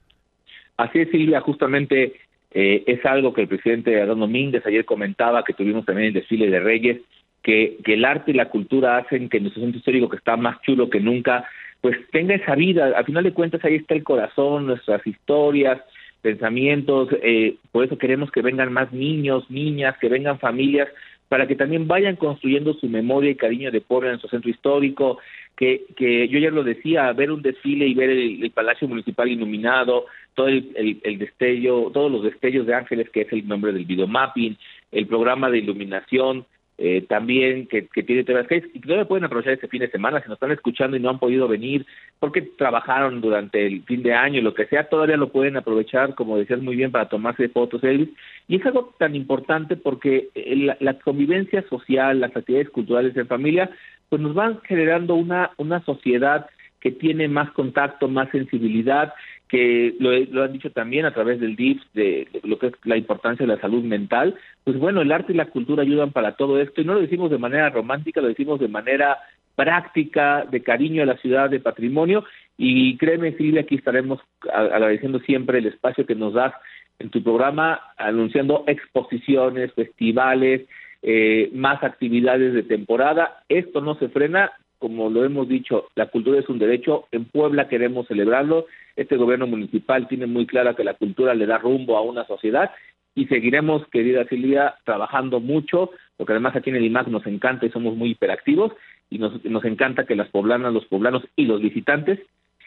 Así 0.76 1.00
es, 1.00 1.10
Silvia, 1.10 1.40
justamente 1.40 2.14
eh, 2.50 2.84
es 2.86 3.04
algo 3.04 3.32
que 3.32 3.42
el 3.42 3.48
presidente 3.48 4.00
Adán 4.00 4.20
Domínguez 4.20 4.64
ayer 4.66 4.84
comentaba, 4.84 5.44
que 5.44 5.52
tuvimos 5.54 5.84
también 5.84 6.08
el 6.08 6.14
desfile 6.14 6.50
de 6.50 6.60
Reyes, 6.60 7.00
que, 7.42 7.78
que 7.84 7.94
el 7.94 8.04
arte 8.04 8.30
y 8.30 8.34
la 8.34 8.48
cultura 8.48 8.98
hacen 8.98 9.28
que 9.28 9.40
nuestro 9.40 9.62
centro 9.62 9.78
histórico, 9.78 10.08
que 10.08 10.16
está 10.16 10.36
más 10.36 10.60
chulo 10.62 10.90
que 10.90 11.00
nunca, 11.00 11.44
pues 11.80 11.96
tenga 12.10 12.34
esa 12.34 12.54
vida. 12.54 12.92
Al 12.96 13.04
final 13.04 13.24
de 13.24 13.32
cuentas, 13.32 13.64
ahí 13.64 13.76
está 13.76 13.94
el 13.94 14.04
corazón, 14.04 14.66
nuestras 14.66 15.06
historias, 15.06 15.80
pensamientos. 16.22 17.08
Eh, 17.22 17.56
por 17.72 17.84
eso 17.84 17.98
queremos 17.98 18.30
que 18.30 18.42
vengan 18.42 18.72
más 18.72 18.92
niños, 18.92 19.50
niñas, 19.50 19.96
que 20.00 20.08
vengan 20.08 20.38
familias 20.38 20.88
para 21.32 21.46
que 21.46 21.56
también 21.56 21.88
vayan 21.88 22.16
construyendo 22.16 22.74
su 22.74 22.90
memoria 22.90 23.30
y 23.30 23.36
cariño 23.36 23.70
de 23.70 23.80
pueblo 23.80 24.10
en 24.10 24.18
su 24.18 24.28
centro 24.28 24.50
histórico, 24.50 25.18
que, 25.56 25.86
que 25.96 26.28
yo 26.28 26.38
ya 26.38 26.50
lo 26.50 26.62
decía, 26.62 27.10
ver 27.14 27.30
un 27.30 27.40
desfile 27.40 27.86
y 27.86 27.94
ver 27.94 28.10
el, 28.10 28.50
Palacio 28.50 28.86
Municipal 28.86 29.30
iluminado, 29.30 30.04
todo 30.34 30.48
el, 30.48 31.00
el, 31.02 31.18
destello, 31.18 31.90
todos 31.90 32.12
los 32.12 32.22
destellos 32.22 32.66
de 32.66 32.74
ángeles, 32.74 33.08
que 33.08 33.22
es 33.22 33.32
el 33.32 33.48
nombre 33.48 33.72
del 33.72 33.86
videomapping, 33.86 34.58
el 34.92 35.06
programa 35.06 35.48
de 35.48 35.60
iluminación, 35.60 36.44
eh, 36.84 37.06
también 37.08 37.68
que, 37.68 37.86
que 37.86 38.02
tiene 38.02 38.24
TV 38.24 38.44
y 38.74 38.80
que 38.80 38.80
todavía 38.80 39.06
pueden 39.06 39.24
aprovechar 39.24 39.52
este 39.52 39.68
fin 39.68 39.82
de 39.82 39.90
semana 39.90 40.20
si 40.20 40.28
nos 40.28 40.34
están 40.34 40.50
escuchando 40.50 40.96
y 40.96 41.00
no 41.00 41.10
han 41.10 41.20
podido 41.20 41.46
venir 41.46 41.86
porque 42.18 42.42
trabajaron 42.42 43.20
durante 43.20 43.64
el 43.64 43.84
fin 43.84 44.02
de 44.02 44.14
año, 44.14 44.42
lo 44.42 44.52
que 44.52 44.66
sea, 44.66 44.88
todavía 44.88 45.16
lo 45.16 45.30
pueden 45.30 45.56
aprovechar, 45.56 46.16
como 46.16 46.36
decías 46.36 46.60
muy 46.60 46.74
bien, 46.74 46.90
para 46.90 47.08
tomarse 47.08 47.48
fotos, 47.50 47.84
Elvis. 47.84 48.08
Y 48.48 48.56
es 48.56 48.66
algo 48.66 48.92
tan 48.98 49.14
importante 49.14 49.76
porque 49.76 50.30
la, 50.34 50.76
la 50.80 50.98
convivencia 50.98 51.62
social, 51.68 52.18
las 52.18 52.36
actividades 52.36 52.70
culturales 52.70 53.16
en 53.16 53.28
familia, 53.28 53.70
pues 54.08 54.20
nos 54.20 54.34
van 54.34 54.60
generando 54.62 55.14
una, 55.14 55.52
una 55.58 55.84
sociedad 55.84 56.46
que 56.80 56.90
tiene 56.90 57.28
más 57.28 57.52
contacto, 57.52 58.08
más 58.08 58.28
sensibilidad, 58.30 59.14
que 59.52 59.94
lo, 59.98 60.42
han 60.42 60.52
dicho 60.54 60.70
también 60.70 61.04
a 61.04 61.12
través 61.12 61.38
del 61.38 61.56
DIPS, 61.56 61.86
de, 61.92 62.26
lo 62.42 62.58
que 62.58 62.68
es 62.68 62.72
la 62.84 62.96
importancia 62.96 63.44
de 63.44 63.54
la 63.54 63.60
salud 63.60 63.84
mental, 63.84 64.34
pues 64.64 64.78
bueno, 64.78 65.02
el 65.02 65.12
arte 65.12 65.34
y 65.34 65.36
la 65.36 65.50
cultura 65.50 65.82
ayudan 65.82 66.10
para 66.10 66.36
todo 66.36 66.58
esto 66.58 66.80
y 66.80 66.86
no 66.86 66.94
lo 66.94 67.02
decimos 67.02 67.30
de 67.30 67.36
manera 67.36 67.68
romántica, 67.68 68.22
lo 68.22 68.28
decimos 68.28 68.60
de 68.60 68.68
manera 68.68 69.18
práctica, 69.54 70.46
de 70.50 70.62
cariño 70.62 71.02
a 71.02 71.06
la 71.06 71.18
ciudad, 71.18 71.50
de 71.50 71.60
patrimonio 71.60 72.24
y 72.56 72.96
créeme 72.96 73.36
Silvia, 73.36 73.60
aquí 73.60 73.74
estaremos 73.74 74.20
agradeciendo 74.50 75.20
siempre 75.20 75.58
el 75.58 75.66
espacio 75.66 76.06
que 76.06 76.14
nos 76.14 76.32
das 76.32 76.54
en 76.98 77.10
tu 77.10 77.22
programa, 77.22 77.78
anunciando 77.98 78.64
exposiciones, 78.66 79.70
festivales, 79.74 80.62
eh, 81.02 81.50
más 81.52 81.84
actividades 81.84 82.54
de 82.54 82.62
temporada. 82.62 83.42
Esto 83.50 83.82
no 83.82 83.96
se 83.96 84.08
frena, 84.08 84.50
como 84.82 85.08
lo 85.10 85.24
hemos 85.24 85.46
dicho, 85.46 85.90
la 85.94 86.08
cultura 86.08 86.40
es 86.40 86.48
un 86.48 86.58
derecho, 86.58 87.06
en 87.12 87.24
Puebla 87.24 87.68
queremos 87.68 88.08
celebrarlo, 88.08 88.66
este 88.96 89.16
gobierno 89.16 89.46
municipal 89.46 90.08
tiene 90.08 90.26
muy 90.26 90.44
clara 90.44 90.74
que 90.74 90.82
la 90.82 90.94
cultura 90.94 91.36
le 91.36 91.46
da 91.46 91.58
rumbo 91.58 91.96
a 91.96 92.02
una 92.02 92.26
sociedad 92.26 92.72
y 93.14 93.26
seguiremos, 93.26 93.86
querida 93.92 94.26
Silvia, 94.26 94.74
trabajando 94.84 95.38
mucho, 95.38 95.92
porque 96.16 96.32
además 96.32 96.56
aquí 96.56 96.70
en 96.70 96.76
el 96.76 96.84
IMAC 96.84 97.06
nos 97.06 97.24
encanta 97.26 97.64
y 97.64 97.70
somos 97.70 97.94
muy 97.94 98.10
hiperactivos 98.10 98.72
y 99.08 99.18
nos, 99.18 99.64
encanta 99.64 100.04
que 100.04 100.16
las 100.16 100.28
poblanas, 100.30 100.72
los 100.72 100.86
poblanos 100.86 101.22
y 101.36 101.44
los 101.44 101.62
visitantes 101.62 102.18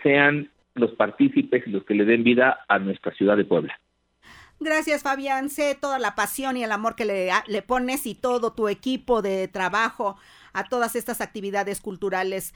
sean 0.02 0.50
los 0.74 0.92
partícipes 0.92 1.68
y 1.68 1.72
los 1.72 1.84
que 1.84 1.96
le 1.96 2.06
den 2.06 2.24
vida 2.24 2.60
a 2.70 2.80
nuestra 2.80 3.14
ciudad 3.14 3.36
de 3.36 3.44
Puebla. 3.44 3.78
Gracias, 4.62 5.04
Fabián. 5.04 5.50
Sé 5.50 5.76
toda 5.76 6.00
la 6.00 6.16
pasión 6.16 6.56
y 6.56 6.64
el 6.64 6.72
amor 6.72 6.96
que 6.96 7.04
le 7.04 7.62
pones 7.62 8.06
y 8.06 8.16
todo 8.16 8.54
tu 8.54 8.70
equipo 8.70 9.22
de 9.22 9.50
trabajo 9.50 10.16
a 10.56 10.64
todas 10.64 10.96
estas 10.96 11.22
actividades 11.22 11.82
culturales. 11.82 12.54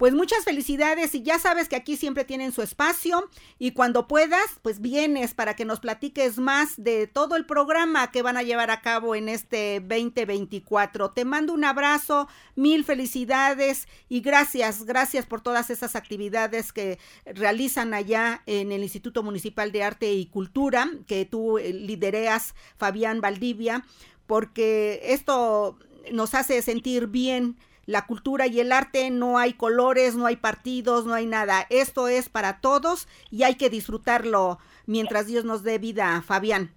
Pues 0.00 0.14
muchas 0.14 0.44
felicidades 0.44 1.14
y 1.14 1.22
ya 1.22 1.38
sabes 1.38 1.68
que 1.68 1.76
aquí 1.76 1.94
siempre 1.94 2.24
tienen 2.24 2.52
su 2.52 2.62
espacio 2.62 3.28
y 3.58 3.72
cuando 3.72 4.08
puedas, 4.08 4.46
pues 4.62 4.80
vienes 4.80 5.34
para 5.34 5.54
que 5.54 5.66
nos 5.66 5.80
platiques 5.80 6.38
más 6.38 6.82
de 6.82 7.06
todo 7.06 7.36
el 7.36 7.44
programa 7.44 8.10
que 8.10 8.22
van 8.22 8.38
a 8.38 8.42
llevar 8.42 8.70
a 8.70 8.80
cabo 8.80 9.14
en 9.14 9.28
este 9.28 9.80
2024. 9.80 11.10
Te 11.10 11.26
mando 11.26 11.52
un 11.52 11.64
abrazo, 11.64 12.28
mil 12.54 12.82
felicidades 12.82 13.88
y 14.08 14.22
gracias, 14.22 14.84
gracias 14.84 15.26
por 15.26 15.42
todas 15.42 15.68
esas 15.68 15.94
actividades 15.94 16.72
que 16.72 16.98
realizan 17.26 17.92
allá 17.92 18.42
en 18.46 18.72
el 18.72 18.82
Instituto 18.82 19.22
Municipal 19.22 19.70
de 19.70 19.82
Arte 19.82 20.14
y 20.14 20.24
Cultura 20.24 20.90
que 21.06 21.26
tú 21.26 21.58
eh, 21.58 21.74
lidereas, 21.74 22.54
Fabián 22.78 23.20
Valdivia, 23.20 23.84
porque 24.26 25.00
esto 25.02 25.76
nos 26.12 26.34
hace 26.34 26.62
sentir 26.62 27.06
bien 27.08 27.56
la 27.86 28.06
cultura 28.06 28.46
y 28.46 28.60
el 28.60 28.72
arte, 28.72 29.10
no 29.10 29.38
hay 29.38 29.54
colores, 29.54 30.16
no 30.16 30.26
hay 30.26 30.36
partidos, 30.36 31.06
no 31.06 31.14
hay 31.14 31.26
nada. 31.26 31.66
Esto 31.70 32.08
es 32.08 32.28
para 32.28 32.60
todos 32.60 33.08
y 33.30 33.42
hay 33.42 33.56
que 33.56 33.70
disfrutarlo 33.70 34.58
mientras 34.86 35.26
Dios 35.26 35.44
nos 35.44 35.64
dé 35.64 35.78
vida, 35.78 36.22
Fabián. 36.22 36.70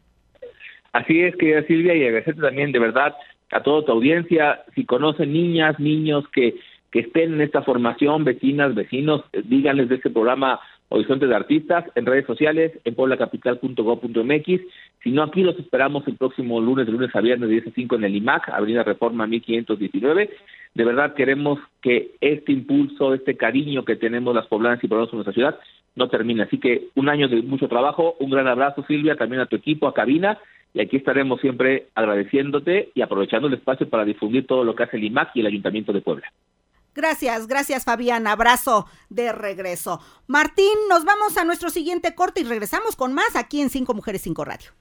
Así 0.92 1.22
es, 1.22 1.36
querida 1.36 1.66
Silvia, 1.66 1.96
y 1.96 2.04
agradecerte 2.04 2.42
también 2.42 2.72
de 2.72 2.80
verdad 2.80 3.16
a 3.52 3.62
toda 3.62 3.86
tu 3.86 3.92
audiencia. 3.92 4.64
Si 4.76 4.86
conocen 4.86 5.34
niñas, 5.34 5.80
niños 5.80 6.24
que, 6.30 6.56
que 6.92 7.00
estén 7.02 7.34
en 7.34 7.42
esta 7.42 7.64
formación, 7.64 8.24
vecinas, 8.24 8.76
vecinos, 8.76 9.24
díganles 9.46 9.90
de 9.90 9.96
este 9.96 10.10
programa 10.10 10.60
Horizonte 10.90 11.26
de 11.26 11.36
Artistas 11.36 11.86
en 11.96 12.06
redes 12.06 12.28
sociales, 12.28 12.72
en 12.86 12.94
pueblacapital.gov.mx. 12.94 14.62
Si 15.04 15.12
no, 15.12 15.24
aquí 15.24 15.44
los 15.44 15.60
esperamos 15.60 16.08
el 16.08 16.16
próximo 16.16 16.62
lunes, 16.62 16.86
de 16.86 16.94
lunes 16.94 17.14
a 17.14 17.20
viernes, 17.20 17.50
de 17.50 17.56
10 17.56 17.68
a 17.68 17.72
5 17.72 17.96
en 17.96 18.04
el 18.06 18.16
IMAC, 18.16 18.50
Avenida 18.50 18.84
Reforma 18.84 19.28
1519. 19.28 20.30
De 20.74 20.86
verdad 20.86 21.14
queremos 21.14 21.60
que 21.82 22.12
este 22.22 22.54
impulso, 22.54 23.14
este 23.14 23.36
cariño 23.36 23.84
que 23.84 23.98
tenemos 23.98 24.34
las 24.34 24.48
poblanas 24.48 24.82
y 24.82 24.88
poblados 24.88 25.12
en 25.12 25.18
nuestra 25.18 25.34
ciudad 25.34 25.60
no 25.96 26.08
termine. 26.08 26.44
Así 26.44 26.58
que 26.58 26.88
un 26.96 27.10
año 27.10 27.28
de 27.28 27.42
mucho 27.42 27.68
trabajo, 27.68 28.16
un 28.20 28.32
gran 28.32 28.48
abrazo 28.48 28.86
Silvia, 28.88 29.18
también 29.18 29.42
a 29.42 29.46
tu 29.46 29.58
equipo, 29.58 29.88
a 29.88 29.94
Cabina, 29.94 30.40
y 30.74 30.80
aquí 30.80 30.96
estaremos 30.96 31.42
siempre 31.42 31.90
agradeciéndote 31.96 32.92
y 32.96 33.02
aprovechando 33.02 33.48
el 33.48 33.56
espacio 33.56 33.90
para 33.90 34.06
difundir 34.06 34.48
todo 34.48 34.64
lo 34.64 34.74
que 34.74 34.84
hace 34.84 34.98
el 34.98 35.04
IMAC 35.04 35.36
y 35.36 35.42
el 35.42 35.48
Ayuntamiento 35.48 35.92
de 35.92 36.02
Puebla. 36.02 36.32
Gracias, 36.96 37.48
gracias 37.48 37.84
Fabián. 37.84 38.26
Abrazo 38.26 38.88
de 39.10 39.34
regreso. 39.34 40.00
Martín, 40.28 40.74
nos 40.90 41.04
vamos 41.04 41.38
a 41.38 41.44
nuestro 41.44 41.70
siguiente 41.70 42.16
corte 42.16 42.42
y 42.42 42.44
regresamos 42.46 42.96
con 42.96 43.14
más 43.14 43.36
aquí 43.36 43.62
en 43.62 43.70
Cinco 43.70 43.94
Mujeres 43.94 44.22
Cinco 44.22 44.46
Radio. 44.46 44.72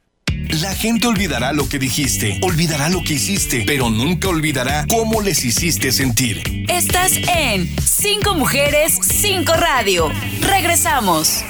La 0.61 0.75
gente 0.75 1.07
olvidará 1.07 1.53
lo 1.53 1.69
que 1.69 1.79
dijiste, 1.79 2.39
olvidará 2.43 2.89
lo 2.89 3.03
que 3.03 3.13
hiciste, 3.15 3.63
pero 3.67 3.91
nunca 3.91 4.29
olvidará 4.29 4.87
cómo 4.89 5.23
les 5.23 5.45
hiciste 5.45 5.93
sentir. 5.93 6.43
Estás 6.69 7.13
en 7.17 7.71
Cinco 7.81 8.35
Mujeres 8.35 8.99
Cinco 9.03 9.53
Radio. 9.55 10.11
Regresamos. 10.41 11.45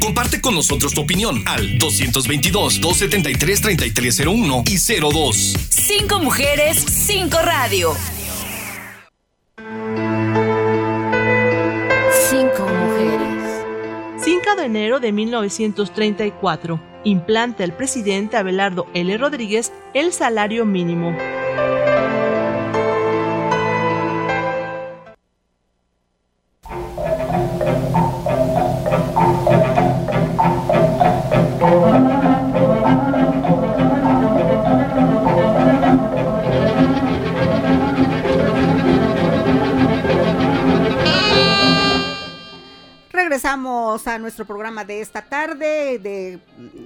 Comparte 0.00 0.40
con 0.40 0.54
nosotros 0.54 0.94
tu 0.94 1.00
opinión 1.00 1.42
al 1.46 1.78
222-273-3301 1.78 4.62
y 4.68 4.78
02. 5.00 5.56
Cinco 5.68 6.20
Mujeres 6.20 6.78
Cinco 6.78 7.38
Radio. 7.42 7.96
5 14.46 14.60
de 14.60 14.66
enero 14.66 15.00
de 15.00 15.10
1934, 15.10 16.80
implanta 17.02 17.64
el 17.64 17.72
presidente 17.72 18.36
Abelardo 18.36 18.86
L. 18.94 19.18
Rodríguez 19.18 19.72
el 19.92 20.12
salario 20.12 20.64
mínimo. 20.64 21.16
Regresamos 43.36 44.06
a 44.06 44.18
nuestro 44.18 44.46
programa 44.46 44.86
de 44.86 45.02
esta 45.02 45.20
tarde, 45.20 45.98
de, 45.98 46.38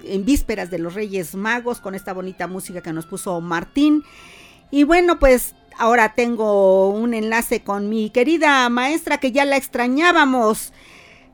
en 0.02 0.24
vísperas 0.24 0.68
de 0.68 0.80
los 0.80 0.94
Reyes 0.94 1.36
Magos, 1.36 1.80
con 1.80 1.94
esta 1.94 2.12
bonita 2.12 2.48
música 2.48 2.80
que 2.80 2.92
nos 2.92 3.06
puso 3.06 3.40
Martín. 3.40 4.02
Y 4.72 4.82
bueno, 4.82 5.20
pues 5.20 5.54
ahora 5.78 6.14
tengo 6.16 6.90
un 6.90 7.14
enlace 7.14 7.62
con 7.62 7.88
mi 7.88 8.10
querida 8.10 8.68
maestra 8.68 9.18
que 9.18 9.30
ya 9.30 9.44
la 9.44 9.56
extrañábamos. 9.56 10.72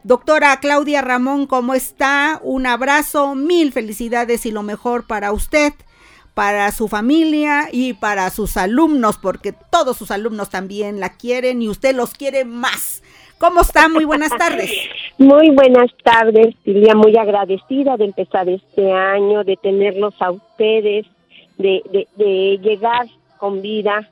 Doctora 0.05 0.61
Claudia 0.61 1.01
Ramón, 1.01 1.47
¿cómo 1.47 1.73
está? 1.73 2.39
Un 2.43 2.67
abrazo, 2.67 3.35
mil 3.35 3.73
felicidades 3.73 4.45
y 4.45 4.51
lo 4.51 4.63
mejor 4.63 5.07
para 5.07 5.33
usted, 5.33 5.73
para 6.35 6.71
su 6.73 6.89
familia 6.89 7.71
y 7.73 7.95
para 7.95 8.29
sus 8.29 8.59
alumnos, 8.59 9.17
porque 9.17 9.53
todos 9.53 9.97
sus 9.97 10.11
alumnos 10.11 10.51
también 10.51 11.01
la 11.01 11.15
quieren 11.15 11.63
y 11.63 11.71
usted 11.71 11.97
los 11.97 12.13
quiere 12.13 12.45
más. 12.45 13.01
¿Cómo 13.39 13.61
está? 13.61 13.89
Muy 13.89 14.05
buenas 14.05 14.31
tardes. 14.37 14.71
Muy 15.19 15.51
buenas 15.51 15.91
tardes, 16.03 16.55
Silvia, 16.65 16.95
muy 16.95 17.17
agradecida 17.17 17.97
de 17.97 18.07
empezar 18.07 18.49
este 18.49 18.93
año, 18.93 19.45
de 19.45 19.57
tenerlos 19.57 20.15
a 20.21 20.31
ustedes, 20.31 21.07
de, 21.59 21.83
de, 21.91 22.09
de 22.17 22.59
llegar 22.59 23.07
con 23.39 23.61
vida 23.61 24.11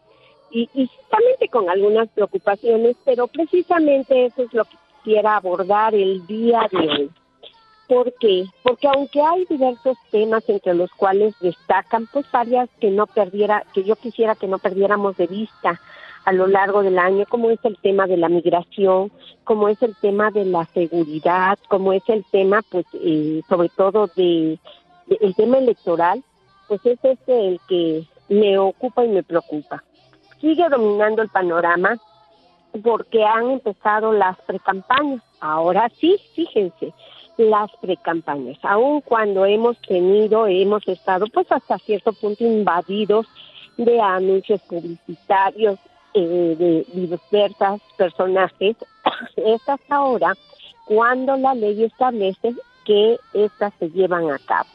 y, 0.50 0.68
solamente 1.10 1.48
con 1.48 1.68
algunas 1.68 2.08
preocupaciones, 2.10 2.96
pero 3.04 3.26
precisamente 3.26 4.26
eso 4.26 4.42
es 4.42 4.52
lo 4.52 4.64
que 4.64 4.76
quisiera 5.02 5.36
abordar 5.36 5.94
el 5.94 6.26
día 6.26 6.68
de 6.70 6.88
hoy. 6.88 7.10
¿Por 7.88 8.14
qué? 8.18 8.44
Porque 8.62 8.88
aunque 8.88 9.20
hay 9.20 9.44
diversos 9.46 9.98
temas 10.10 10.48
entre 10.48 10.74
los 10.74 10.90
cuales 10.92 11.34
destacan, 11.40 12.06
pues 12.12 12.24
varias 12.30 12.70
que 12.80 12.90
no 12.90 13.06
perdiera, 13.06 13.64
que 13.74 13.84
yo 13.84 13.96
quisiera 13.96 14.34
que 14.36 14.46
no 14.46 14.58
perdiéramos 14.58 15.16
de 15.16 15.26
vista 15.26 15.80
a 16.24 16.32
lo 16.32 16.46
largo 16.46 16.82
del 16.82 16.98
año, 16.98 17.26
como 17.28 17.50
es 17.50 17.58
el 17.64 17.76
tema 17.78 18.06
de 18.06 18.16
la 18.16 18.28
migración, 18.28 19.12
como 19.44 19.68
es 19.68 19.80
el 19.82 19.94
tema 19.96 20.30
de 20.30 20.44
la 20.44 20.64
seguridad, 20.66 21.58
como 21.68 21.92
es 21.92 22.02
el 22.08 22.24
tema, 22.30 22.62
pues, 22.70 22.86
eh, 22.94 23.42
sobre 23.48 23.68
todo 23.68 24.08
de, 24.16 24.58
el 25.20 25.34
tema 25.34 25.58
electoral, 25.58 26.22
pues 26.68 26.84
es 26.86 26.98
este 27.02 27.48
el 27.48 27.60
que 27.68 28.04
me 28.28 28.58
ocupa 28.58 29.04
y 29.04 29.08
me 29.08 29.22
preocupa. 29.22 29.84
Sigue 30.40 30.66
dominando 30.68 31.22
el 31.22 31.28
panorama 31.28 31.96
porque 32.82 33.22
han 33.22 33.50
empezado 33.50 34.12
las 34.12 34.38
precampañas. 34.42 35.22
Ahora 35.40 35.90
sí, 36.00 36.16
fíjense, 36.34 36.92
las 37.36 37.70
precampañas, 37.80 38.58
aun 38.62 39.00
cuando 39.00 39.44
hemos 39.44 39.78
tenido, 39.82 40.46
hemos 40.46 40.86
estado 40.88 41.26
pues 41.26 41.50
hasta 41.50 41.78
cierto 41.78 42.12
punto 42.12 42.44
invadidos 42.44 43.26
de 43.76 44.00
anuncios 44.00 44.60
publicitarios, 44.62 45.78
eh, 46.14 46.56
de 46.58 46.86
diversas 46.92 47.80
personajes, 47.96 48.76
es 49.36 49.68
hasta 49.68 49.96
ahora 49.96 50.34
cuando 50.86 51.36
la 51.36 51.54
ley 51.54 51.84
establece 51.84 52.54
que 52.84 53.18
estas 53.32 53.72
se 53.78 53.90
llevan 53.90 54.30
a 54.30 54.38
cabo. 54.38 54.68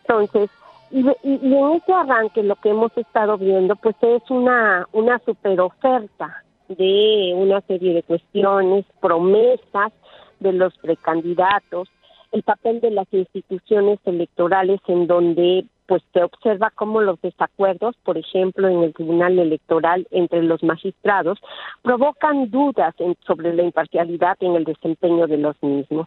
Entonces, 0.00 0.50
y, 0.90 1.00
y, 1.00 1.54
en 1.54 1.72
este 1.72 1.92
arranque 1.92 2.42
lo 2.42 2.56
que 2.56 2.70
hemos 2.70 2.96
estado 2.96 3.36
viendo 3.36 3.76
pues 3.76 3.96
es 4.00 4.22
una, 4.30 4.86
una 4.92 5.18
super 5.18 5.60
oferta 5.60 6.44
de 6.68 7.32
una 7.34 7.60
serie 7.62 7.94
de 7.94 8.02
cuestiones, 8.02 8.84
promesas 9.00 9.92
de 10.40 10.52
los 10.52 10.76
precandidatos, 10.78 11.88
el 12.32 12.42
papel 12.42 12.80
de 12.80 12.90
las 12.90 13.06
instituciones 13.12 13.98
electorales 14.04 14.80
en 14.86 15.06
donde 15.06 15.64
pues 15.88 16.02
se 16.12 16.22
observa 16.22 16.70
cómo 16.74 17.00
los 17.00 17.18
desacuerdos, 17.22 17.96
por 18.04 18.18
ejemplo, 18.18 18.68
en 18.68 18.82
el 18.82 18.92
Tribunal 18.92 19.38
Electoral 19.38 20.06
entre 20.10 20.42
los 20.42 20.62
magistrados, 20.62 21.38
provocan 21.80 22.50
dudas 22.50 22.94
en, 22.98 23.16
sobre 23.26 23.54
la 23.54 23.62
imparcialidad 23.62 24.36
en 24.40 24.54
el 24.54 24.64
desempeño 24.64 25.26
de 25.26 25.38
los 25.38 25.60
mismos. 25.62 26.06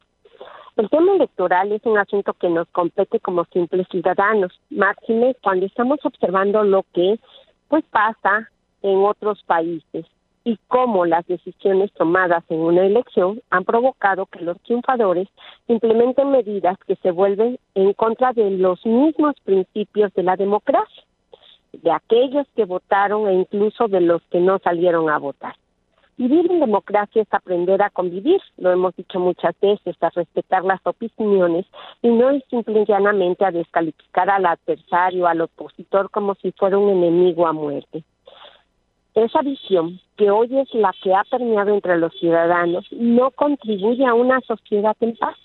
El 0.77 0.87
tema 0.89 1.13
electoral 1.13 1.71
es 1.71 1.83
un 1.83 1.97
asunto 1.97 2.33
que 2.33 2.47
nos 2.47 2.67
compete 2.69 3.19
como 3.19 3.43
simples 3.45 3.87
ciudadanos, 3.89 4.53
máxime 4.69 5.35
cuando 5.41 5.65
estamos 5.65 5.97
observando 6.03 6.63
lo 6.63 6.85
que 6.93 7.19
pues 7.67 7.83
pasa 7.91 8.49
en 8.83 8.99
otros 9.03 9.41
países 9.47 10.05
y 10.43 10.57
cómo 10.67 11.05
las 11.05 11.25
decisiones 11.27 11.91
tomadas 11.93 12.43
en 12.49 12.59
una 12.59 12.85
elección 12.85 13.41
han 13.49 13.63
provocado 13.63 14.25
que 14.25 14.41
los 14.41 14.59
triunfadores 14.61 15.27
implementen 15.67 16.31
medidas 16.31 16.77
que 16.87 16.95
se 16.97 17.11
vuelven 17.11 17.59
en 17.75 17.93
contra 17.93 18.33
de 18.33 18.49
los 18.51 18.83
mismos 18.85 19.35
principios 19.43 20.13
de 20.13 20.23
la 20.23 20.35
democracia, 20.35 21.03
de 21.73 21.91
aquellos 21.91 22.47
que 22.55 22.65
votaron 22.65 23.27
e 23.27 23.33
incluso 23.33 23.87
de 23.87 24.01
los 24.01 24.21
que 24.23 24.39
no 24.39 24.59
salieron 24.59 25.09
a 25.09 25.17
votar. 25.17 25.55
Vivir 26.17 26.51
en 26.51 26.59
democracia 26.59 27.21
es 27.21 27.33
aprender 27.33 27.81
a 27.81 27.89
convivir, 27.89 28.41
lo 28.57 28.71
hemos 28.71 28.95
dicho 28.95 29.19
muchas 29.19 29.55
veces, 29.59 29.95
a 30.01 30.09
respetar 30.09 30.63
las 30.63 30.79
opiniones 30.85 31.65
y 32.01 32.09
no 32.09 32.29
es 32.29 32.43
simple 32.49 32.81
y 32.81 32.85
llanamente 32.85 33.45
a 33.45 33.51
descalificar 33.51 34.29
al 34.29 34.45
adversario, 34.45 35.25
al 35.25 35.41
opositor 35.41 36.11
como 36.11 36.35
si 36.35 36.51
fuera 36.51 36.77
un 36.77 36.89
enemigo 36.89 37.47
a 37.47 37.53
muerte 37.53 38.03
esa 39.15 39.41
visión, 39.41 39.99
que 40.17 40.29
hoy 40.31 40.57
es 40.57 40.73
la 40.73 40.93
que 41.01 41.13
ha 41.13 41.23
permeado 41.23 41.73
entre 41.73 41.97
los 41.97 42.13
ciudadanos, 42.13 42.85
no 42.91 43.31
contribuye 43.31 44.05
a 44.05 44.13
una 44.13 44.39
sociedad 44.41 44.95
en 45.01 45.15
paz. 45.15 45.35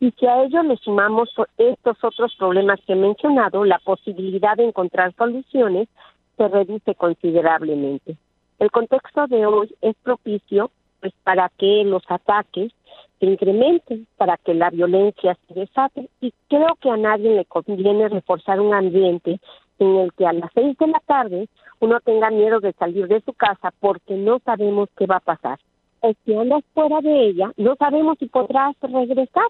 Y 0.00 0.10
si 0.12 0.26
a 0.26 0.42
ello 0.42 0.62
le 0.62 0.76
sumamos 0.76 1.30
estos 1.56 2.02
otros 2.02 2.34
problemas 2.36 2.80
que 2.86 2.94
he 2.94 2.96
mencionado, 2.96 3.64
la 3.64 3.78
posibilidad 3.78 4.56
de 4.56 4.64
encontrar 4.64 5.14
soluciones 5.16 5.88
se 6.36 6.48
reduce 6.48 6.94
considerablemente. 6.94 8.16
El 8.58 8.70
contexto 8.70 9.26
de 9.26 9.46
hoy 9.46 9.74
es 9.82 9.94
propicio 10.02 10.70
pues 11.00 11.12
para 11.22 11.50
que 11.58 11.84
los 11.84 12.02
ataques 12.08 12.72
se 13.20 13.26
incrementen, 13.26 14.06
para 14.16 14.36
que 14.38 14.54
la 14.54 14.70
violencia 14.70 15.36
se 15.46 15.54
desate 15.54 16.08
y 16.20 16.32
creo 16.48 16.74
que 16.80 16.90
a 16.90 16.96
nadie 16.96 17.34
le 17.34 17.44
conviene 17.44 18.08
reforzar 18.08 18.60
un 18.60 18.72
ambiente 18.72 19.38
en 19.78 19.96
el 19.96 20.12
que 20.14 20.26
a 20.26 20.32
las 20.32 20.50
seis 20.54 20.76
de 20.78 20.86
la 20.86 21.00
tarde 21.00 21.48
uno 21.80 22.00
tenga 22.00 22.30
miedo 22.30 22.60
de 22.60 22.72
salir 22.72 23.08
de 23.08 23.20
su 23.20 23.32
casa 23.32 23.72
porque 23.80 24.14
no 24.14 24.38
sabemos 24.44 24.88
qué 24.96 25.06
va 25.06 25.16
a 25.16 25.20
pasar. 25.20 25.58
O 26.00 26.12
si 26.24 26.34
andas 26.34 26.62
fuera 26.74 27.00
de 27.00 27.28
ella, 27.28 27.52
no 27.56 27.76
sabemos 27.76 28.18
si 28.18 28.26
podrás 28.26 28.76
regresar. 28.80 29.46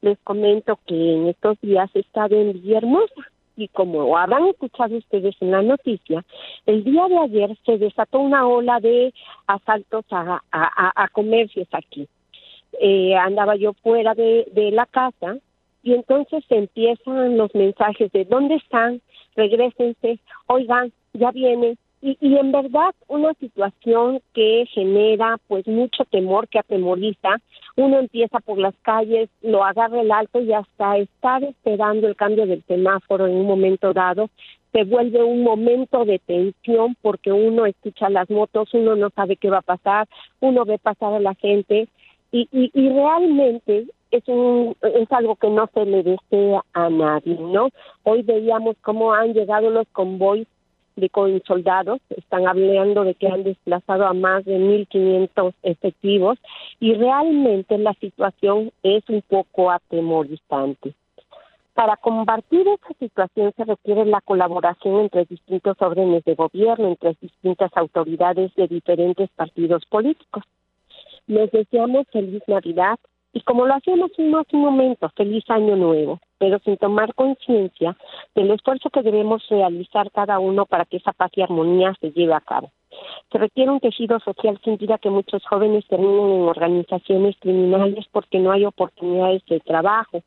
Les 0.00 0.18
comento 0.20 0.78
que 0.86 1.14
en 1.14 1.28
estos 1.28 1.60
días 1.60 1.90
he 1.94 2.00
estado 2.00 2.36
en 2.36 2.52
Villahermosa 2.52 3.22
y 3.56 3.68
como 3.68 4.16
habrán 4.16 4.46
escuchado 4.48 4.96
ustedes 4.96 5.36
en 5.40 5.52
la 5.52 5.62
noticia, 5.62 6.24
el 6.66 6.82
día 6.84 7.06
de 7.08 7.18
ayer 7.18 7.56
se 7.64 7.78
desató 7.78 8.18
una 8.18 8.46
ola 8.46 8.80
de 8.80 9.14
asaltos 9.46 10.04
a, 10.10 10.42
a, 10.50 11.04
a 11.04 11.08
comercios 11.08 11.68
aquí. 11.72 12.08
Eh, 12.80 13.14
andaba 13.14 13.54
yo 13.56 13.72
fuera 13.74 14.14
de, 14.14 14.46
de 14.52 14.72
la 14.72 14.86
casa 14.86 15.36
y 15.82 15.94
entonces 15.94 16.44
empiezan 16.48 17.36
los 17.36 17.54
mensajes 17.54 18.10
de 18.12 18.24
¿dónde 18.24 18.56
están? 18.56 19.00
Regrésense, 19.36 20.18
oigan, 20.46 20.92
ya 21.14 21.30
viene. 21.30 21.76
Y, 22.02 22.18
y 22.20 22.36
en 22.36 22.52
verdad 22.52 22.94
una 23.08 23.32
situación 23.34 24.20
que 24.34 24.66
genera 24.74 25.38
pues 25.48 25.66
mucho 25.66 26.04
temor, 26.04 26.48
que 26.48 26.58
atemoriza. 26.58 27.40
Uno 27.76 27.98
empieza 27.98 28.40
por 28.40 28.58
las 28.58 28.74
calles, 28.82 29.30
lo 29.40 29.64
agarra 29.64 30.02
el 30.02 30.12
alto 30.12 30.40
y 30.40 30.52
hasta 30.52 30.98
estar 30.98 31.42
esperando 31.42 32.06
el 32.06 32.14
cambio 32.14 32.46
del 32.46 32.62
semáforo 32.64 33.26
en 33.26 33.36
un 33.36 33.46
momento 33.46 33.94
dado 33.94 34.28
se 34.74 34.82
vuelve 34.82 35.22
un 35.22 35.44
momento 35.44 36.04
de 36.04 36.18
tensión 36.18 36.96
porque 37.00 37.30
uno 37.30 37.64
escucha 37.64 38.10
las 38.10 38.28
motos, 38.28 38.74
uno 38.74 38.96
no 38.96 39.08
sabe 39.10 39.36
qué 39.36 39.48
va 39.48 39.58
a 39.58 39.62
pasar, 39.62 40.08
uno 40.40 40.64
ve 40.64 40.78
pasar 40.78 41.14
a 41.14 41.20
la 41.20 41.34
gente 41.36 41.86
y, 42.32 42.48
y, 42.50 42.72
y 42.74 42.88
realmente 42.88 43.86
es 44.10 44.26
un 44.26 44.76
es 44.82 45.10
algo 45.12 45.36
que 45.36 45.48
no 45.48 45.70
se 45.72 45.84
le 45.84 46.02
desea 46.02 46.64
a 46.72 46.90
nadie, 46.90 47.36
¿no? 47.38 47.68
Hoy 48.02 48.22
veíamos 48.22 48.74
cómo 48.80 49.14
han 49.14 49.32
llegado 49.32 49.70
los 49.70 49.86
convoys 49.92 50.48
de 50.96 51.42
soldados, 51.46 52.00
están 52.10 52.46
hablando 52.46 53.04
de 53.04 53.14
que 53.14 53.26
han 53.26 53.42
desplazado 53.42 54.06
a 54.06 54.12
más 54.12 54.44
de 54.44 54.58
1.500 54.58 55.52
efectivos 55.62 56.38
y 56.80 56.94
realmente 56.94 57.78
la 57.78 57.94
situación 57.94 58.70
es 58.82 59.02
un 59.08 59.22
poco 59.22 59.70
atemorizante. 59.70 60.94
Para 61.74 61.96
combatir 61.96 62.68
esta 62.68 62.94
situación 63.00 63.52
se 63.56 63.64
requiere 63.64 64.04
la 64.04 64.20
colaboración 64.20 65.00
entre 65.00 65.24
distintos 65.24 65.76
órdenes 65.80 66.22
de 66.24 66.36
gobierno, 66.36 66.88
entre 66.88 67.16
distintas 67.20 67.72
autoridades 67.74 68.54
de 68.54 68.68
diferentes 68.68 69.28
partidos 69.30 69.84
políticos. 69.86 70.44
Les 71.26 71.50
deseamos 71.50 72.06
feliz 72.12 72.42
Navidad 72.46 72.98
y 73.34 73.40
como 73.40 73.66
lo 73.66 73.74
hacemos 73.74 74.12
en 74.16 74.32
un 74.32 74.60
momento, 74.60 75.10
feliz 75.16 75.44
año 75.50 75.74
nuevo, 75.74 76.20
pero 76.38 76.60
sin 76.60 76.76
tomar 76.76 77.14
conciencia 77.14 77.96
del 78.34 78.52
esfuerzo 78.52 78.90
que 78.90 79.02
debemos 79.02 79.46
realizar 79.48 80.10
cada 80.12 80.38
uno 80.38 80.66
para 80.66 80.84
que 80.84 80.98
esa 80.98 81.12
paz 81.12 81.32
y 81.34 81.42
armonía 81.42 81.94
se 82.00 82.12
lleve 82.12 82.32
a 82.32 82.40
cabo. 82.40 82.70
Se 83.32 83.38
requiere 83.38 83.72
un 83.72 83.80
tejido 83.80 84.20
social 84.20 84.60
sin 84.62 84.76
duda 84.76 84.98
que 84.98 85.10
muchos 85.10 85.44
jóvenes 85.46 85.84
terminen 85.88 86.30
en 86.30 86.42
organizaciones 86.42 87.34
criminales 87.40 88.06
porque 88.12 88.38
no 88.38 88.52
hay 88.52 88.64
oportunidades 88.64 89.44
de 89.46 89.58
trabajo. 89.58 90.22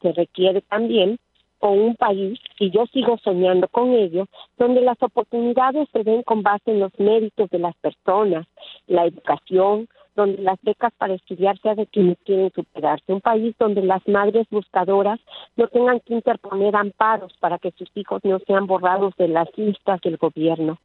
Se 0.00 0.12
requiere 0.12 0.62
también 0.62 1.18
con 1.58 1.78
un 1.78 1.94
país, 1.96 2.38
y 2.58 2.70
yo 2.70 2.86
sigo 2.86 3.18
soñando 3.22 3.68
con 3.68 3.92
ello, 3.92 4.26
donde 4.58 4.80
las 4.80 5.00
oportunidades 5.02 5.88
se 5.92 6.02
den 6.02 6.22
con 6.22 6.42
base 6.42 6.70
en 6.70 6.80
los 6.80 6.92
méritos 6.98 7.50
de 7.50 7.58
las 7.58 7.76
personas, 7.76 8.46
la 8.86 9.04
educación, 9.04 9.88
donde 10.16 10.42
las 10.42 10.58
becas 10.62 10.92
para 10.96 11.14
estudiar 11.14 11.58
sean 11.58 11.76
de 11.76 11.86
quienes 11.86 12.16
quieren 12.24 12.50
superarse, 12.54 13.12
un 13.12 13.20
país 13.20 13.54
donde 13.58 13.82
las 13.82 14.06
madres 14.08 14.46
buscadoras 14.50 15.20
no 15.56 15.68
tengan 15.68 16.00
que 16.00 16.14
interponer 16.14 16.74
amparos 16.74 17.32
para 17.38 17.58
que 17.58 17.70
sus 17.72 17.88
hijos 17.94 18.22
no 18.24 18.38
sean 18.40 18.66
borrados 18.66 19.14
de 19.18 19.28
las 19.28 19.46
listas 19.56 20.00
del 20.00 20.16
gobierno, 20.16 20.78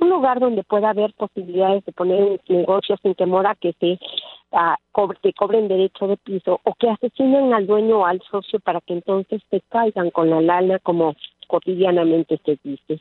un 0.00 0.08
lugar 0.08 0.40
donde 0.40 0.62
pueda 0.62 0.90
haber 0.90 1.12
posibilidades 1.14 1.84
de 1.84 1.92
poner 1.92 2.40
negocios 2.48 3.00
sin 3.02 3.14
temor 3.14 3.46
a 3.46 3.56
que 3.56 3.74
se 3.80 3.98
uh, 4.52 5.08
que 5.22 5.32
cobren 5.32 5.68
derecho 5.68 6.06
de 6.06 6.16
piso 6.16 6.60
o 6.62 6.74
que 6.74 6.88
asesinen 6.88 7.52
al 7.52 7.66
dueño 7.66 7.98
o 7.98 8.06
al 8.06 8.22
socio 8.30 8.60
para 8.60 8.80
que 8.80 8.94
entonces 8.94 9.42
se 9.50 9.60
caigan 9.68 10.10
con 10.10 10.30
la 10.30 10.40
lana 10.40 10.78
como 10.78 11.16
cotidianamente 11.46 12.38
se 12.44 12.58
dice 12.62 13.00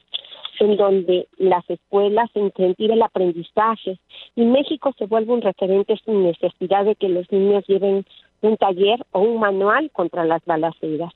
en 0.59 0.77
donde 0.77 1.27
las 1.37 1.69
escuelas 1.69 2.29
se 2.31 2.39
incentive 2.39 2.93
el 2.93 3.01
aprendizaje 3.01 3.99
y 4.35 4.45
México 4.45 4.93
se 4.97 5.05
vuelve 5.05 5.33
un 5.33 5.41
referente 5.41 5.97
sin 6.05 6.23
necesidad 6.23 6.85
de 6.85 6.95
que 6.95 7.09
los 7.09 7.29
niños 7.31 7.65
lleven 7.67 8.05
un 8.41 8.57
taller 8.57 9.05
o 9.11 9.19
un 9.21 9.39
manual 9.39 9.89
contra 9.91 10.25
las 10.25 10.43
balaceras. 10.45 11.13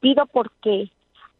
Pido 0.00 0.26
porque 0.26 0.88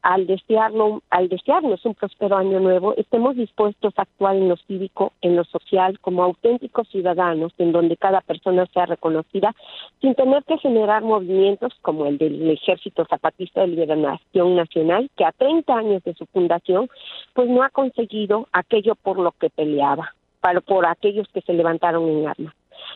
al 0.05 0.27
desearlo, 0.27 1.03
al 1.09 1.31
desearnos 1.31 1.83
un 1.87 1.95
próspero 1.95 2.37
año 2.37 2.61
nuevo, 2.61 2.95
estemos 2.99 3.37
dispuestos 3.37 3.95
a 3.97 4.03
actuar 4.03 4.37
en 4.37 4.51
lo 4.51 4.57
cívico, 4.57 5.15
en 5.23 5.35
lo 5.35 5.45
social, 5.45 5.99
como 6.01 6.23
auténticos 6.23 6.87
ciudadanos, 6.89 7.55
en 7.57 7.73
donde 7.73 7.97
cada 7.97 8.21
persona 8.21 8.67
sea 8.67 8.85
reconocida, 8.85 9.55
sin 10.03 10.15
tener 10.15 10.45
que 10.45 10.59
generar 10.59 11.03
movimientos 11.03 11.73
como 11.81 12.05
el 12.05 12.19
del 12.19 12.51
Ejército 12.51 13.07
Zapatista 13.07 13.63
de 13.63 13.69
Liberación 13.69 14.55
Nacional, 14.55 15.11
que 15.17 15.25
a 15.25 15.33
30 15.33 15.75
años 15.75 16.05
de 16.05 16.13
su 16.13 16.27
fundación, 16.27 16.91
pues 17.33 17.49
no 17.49 17.63
ha 17.63 17.71
conseguido 17.71 18.47
aquello 18.53 18.97
por 18.97 19.19
lo 19.19 19.33
que 19.33 19.49
peleaba, 19.49 20.15
para, 20.41 20.61
por 20.61 20.85
aquellos 20.85 21.27
que 21.29 21.41
se 21.41 21.55
levantaron 21.55 22.07
en 22.11 22.29
armas. 22.29 22.55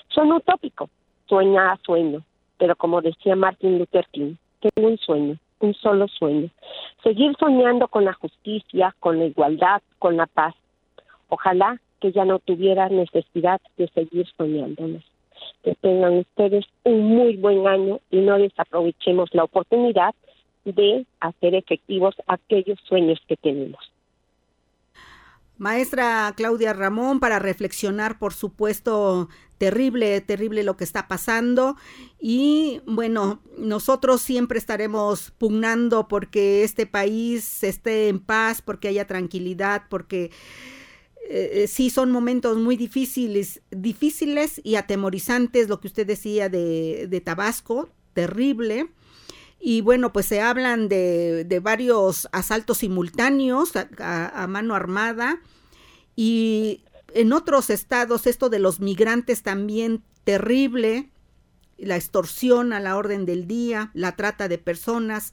Son 0.09 0.31
utópicos, 0.31 0.91
sueña 1.27 1.73
a 1.73 1.79
sueño, 1.79 2.23
pero 2.59 2.77
como 2.77 3.01
decía 3.01 3.35
Martin 3.35 3.79
Luther 3.79 4.07
King, 4.13 4.35
tengo 4.61 4.89
un 4.89 4.99
sueño 4.99 5.39
un 5.61 5.75
solo 5.75 6.09
sueño, 6.09 6.51
seguir 7.03 7.35
soñando 7.39 7.89
con 7.89 8.05
la 8.05 8.13
justicia, 8.13 8.95
con 9.01 9.19
la 9.19 9.27
igualdad, 9.27 9.83
con 9.99 10.17
la 10.17 10.27
paz. 10.27 10.55
Ojalá 11.29 11.81
que 12.01 12.13
ya 12.13 12.25
no 12.25 12.39
tuviera 12.39 12.89
necesidad 12.89 13.61
de 13.77 13.89
seguir 13.89 14.27
soñándonos. 14.37 15.03
Que 15.63 15.75
tengan 15.77 16.19
ustedes 16.19 16.67
un 16.85 17.17
muy 17.17 17.37
buen 17.37 17.67
año 17.67 18.01
y 18.11 18.19
no 18.19 18.39
desaprovechemos 18.39 19.35
la 19.35 19.45
oportunidad 19.45 20.15
de 20.65 21.07
hacer 21.21 21.55
efectivos 21.55 22.15
aquellos 22.27 22.79
sueños 22.81 23.19
que 23.27 23.37
tenemos. 23.37 23.81
Maestra 25.59 26.33
Claudia 26.37 26.73
Ramón, 26.73 27.21
para 27.21 27.39
reflexionar, 27.39 28.19
por 28.19 28.33
supuesto, 28.33 29.29
terrible, 29.59 30.21
terrible 30.21 30.63
lo 30.63 30.77
que 30.77 30.85
está 30.85 31.09
pasando. 31.09 31.77
Y 32.21 32.81
bueno, 32.87 33.43
nosotros 33.59 34.23
siempre 34.23 34.59
estaremos 34.59 35.33
pugnando 35.37 36.09
porque 36.09 36.65
este 36.65 36.87
país 36.87 37.63
esté 37.65 38.09
en 38.09 38.21
paz, 38.21 38.63
porque 38.63 38.89
haya 38.89 39.07
tranquilidad, 39.07 39.83
porque 39.91 40.31
eh, 41.29 41.67
sí 41.69 41.91
son 41.91 42.11
momentos 42.11 42.57
muy 42.57 42.77
difíciles, 42.77 43.61
difíciles 43.71 44.61
y 44.65 44.77
atemorizantes, 44.77 45.69
lo 45.69 45.81
que 45.81 45.89
usted 45.89 46.07
decía 46.07 46.49
de, 46.49 47.07
de 47.09 47.21
Tabasco, 47.21 47.91
terrible. 48.15 48.89
Y 49.61 49.81
bueno, 49.81 50.13
pues 50.13 50.27
se 50.27 50.41
hablan 50.41 50.89
de, 50.89 51.45
de 51.45 51.61
varios 51.61 52.29
asaltos 52.33 52.79
simultáneos 52.79 53.73
a, 53.77 54.43
a, 54.43 54.47
mano 54.47 54.75
armada. 54.75 55.41
Y 56.15 56.85
en 57.15 57.33
otros 57.33 57.71
estados 57.71 58.27
esto 58.27 58.49
de 58.51 58.61
los 58.61 58.81
migrantes 58.81 59.43
también 59.43 60.03
terrible, 60.25 61.11
la 61.77 61.97
extorsión 61.97 62.73
a 62.73 62.81
la 62.81 62.97
orden 62.97 63.25
del 63.25 63.47
día, 63.47 63.91
la 63.95 64.15
trata 64.15 64.49
de 64.49 64.59
personas, 64.59 65.33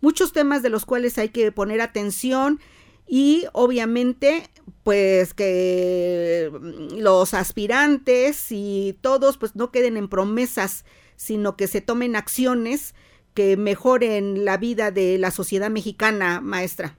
muchos 0.00 0.32
temas 0.32 0.62
de 0.62 0.70
los 0.70 0.84
cuales 0.84 1.16
hay 1.18 1.28
que 1.30 1.52
poner 1.52 1.80
atención 1.80 2.60
y 3.06 3.44
obviamente 3.52 4.48
pues 4.84 5.34
que 5.34 6.50
los 6.96 7.34
aspirantes 7.34 8.46
y 8.50 8.98
todos 9.00 9.38
pues 9.38 9.54
no 9.54 9.70
queden 9.70 9.96
en 9.96 10.08
promesas, 10.08 10.84
sino 11.16 11.56
que 11.56 11.68
se 11.68 11.80
tomen 11.80 12.16
acciones 12.16 12.94
que 13.34 13.56
mejoren 13.56 14.44
la 14.44 14.56
vida 14.56 14.90
de 14.90 15.18
la 15.18 15.30
sociedad 15.30 15.70
mexicana, 15.70 16.40
maestra. 16.40 16.96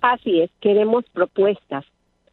Así 0.00 0.40
es, 0.40 0.50
queremos 0.60 1.04
propuestas, 1.12 1.84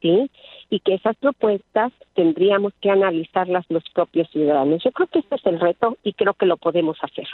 ¿sí? 0.01 0.29
Y 0.69 0.79
que 0.81 0.95
esas 0.95 1.15
propuestas 1.17 1.91
tendríamos 2.13 2.73
que 2.81 2.89
analizarlas 2.89 3.65
los 3.69 3.83
propios 3.93 4.29
ciudadanos. 4.31 4.83
Yo 4.83 4.91
creo 4.91 5.07
que 5.07 5.19
este 5.19 5.35
es 5.35 5.45
el 5.45 5.59
reto 5.59 5.97
y 6.03 6.13
creo 6.13 6.33
que 6.33 6.45
lo 6.45 6.57
podemos 6.57 6.97
hacer. 7.01 7.27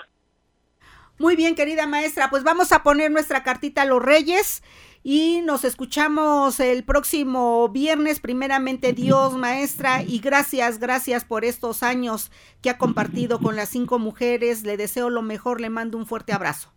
Muy 1.20 1.36
bien, 1.36 1.56
querida 1.56 1.86
maestra, 1.86 2.30
pues 2.30 2.44
vamos 2.44 2.72
a 2.72 2.82
poner 2.82 3.12
nuestra 3.12 3.44
cartita 3.44 3.84
a 3.84 3.86
los 3.86 4.02
reyes 4.02 4.64
y 5.04 5.42
nos 5.44 5.66
escuchamos 5.66 6.60
el 6.60 6.84
próximo 6.84 7.70
viernes, 7.70 8.20
primeramente 8.20 8.94
Dios, 8.94 9.36
maestra, 9.36 10.04
y 10.04 10.20
gracias, 10.20 10.80
gracias 10.80 11.26
por 11.26 11.44
estos 11.44 11.82
años 11.82 12.32
que 12.62 12.70
ha 12.70 12.78
compartido 12.78 13.40
con 13.40 13.56
las 13.56 13.70
cinco 13.70 13.98
mujeres. 13.98 14.64
Le 14.64 14.78
deseo 14.78 15.10
lo 15.10 15.24
mejor, 15.24 15.60
le 15.60 15.70
mando 15.70 15.98
un 15.98 16.06
fuerte 16.06 16.34
abrazo. 16.34 16.72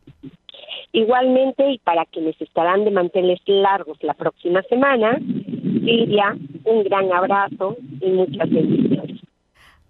Igualmente, 0.92 1.70
y 1.70 1.78
para 1.78 2.06
quienes 2.06 2.40
estarán 2.40 2.84
de 2.84 2.92
manteles 2.92 3.40
largos 3.46 3.98
la 4.00 4.14
próxima 4.14 4.62
semana, 4.62 5.18
Lidia, 5.18 6.36
un 6.64 6.84
gran 6.84 7.12
abrazo 7.12 7.76
y 8.00 8.10
muchas 8.10 8.48
bendiciones. 8.48 9.20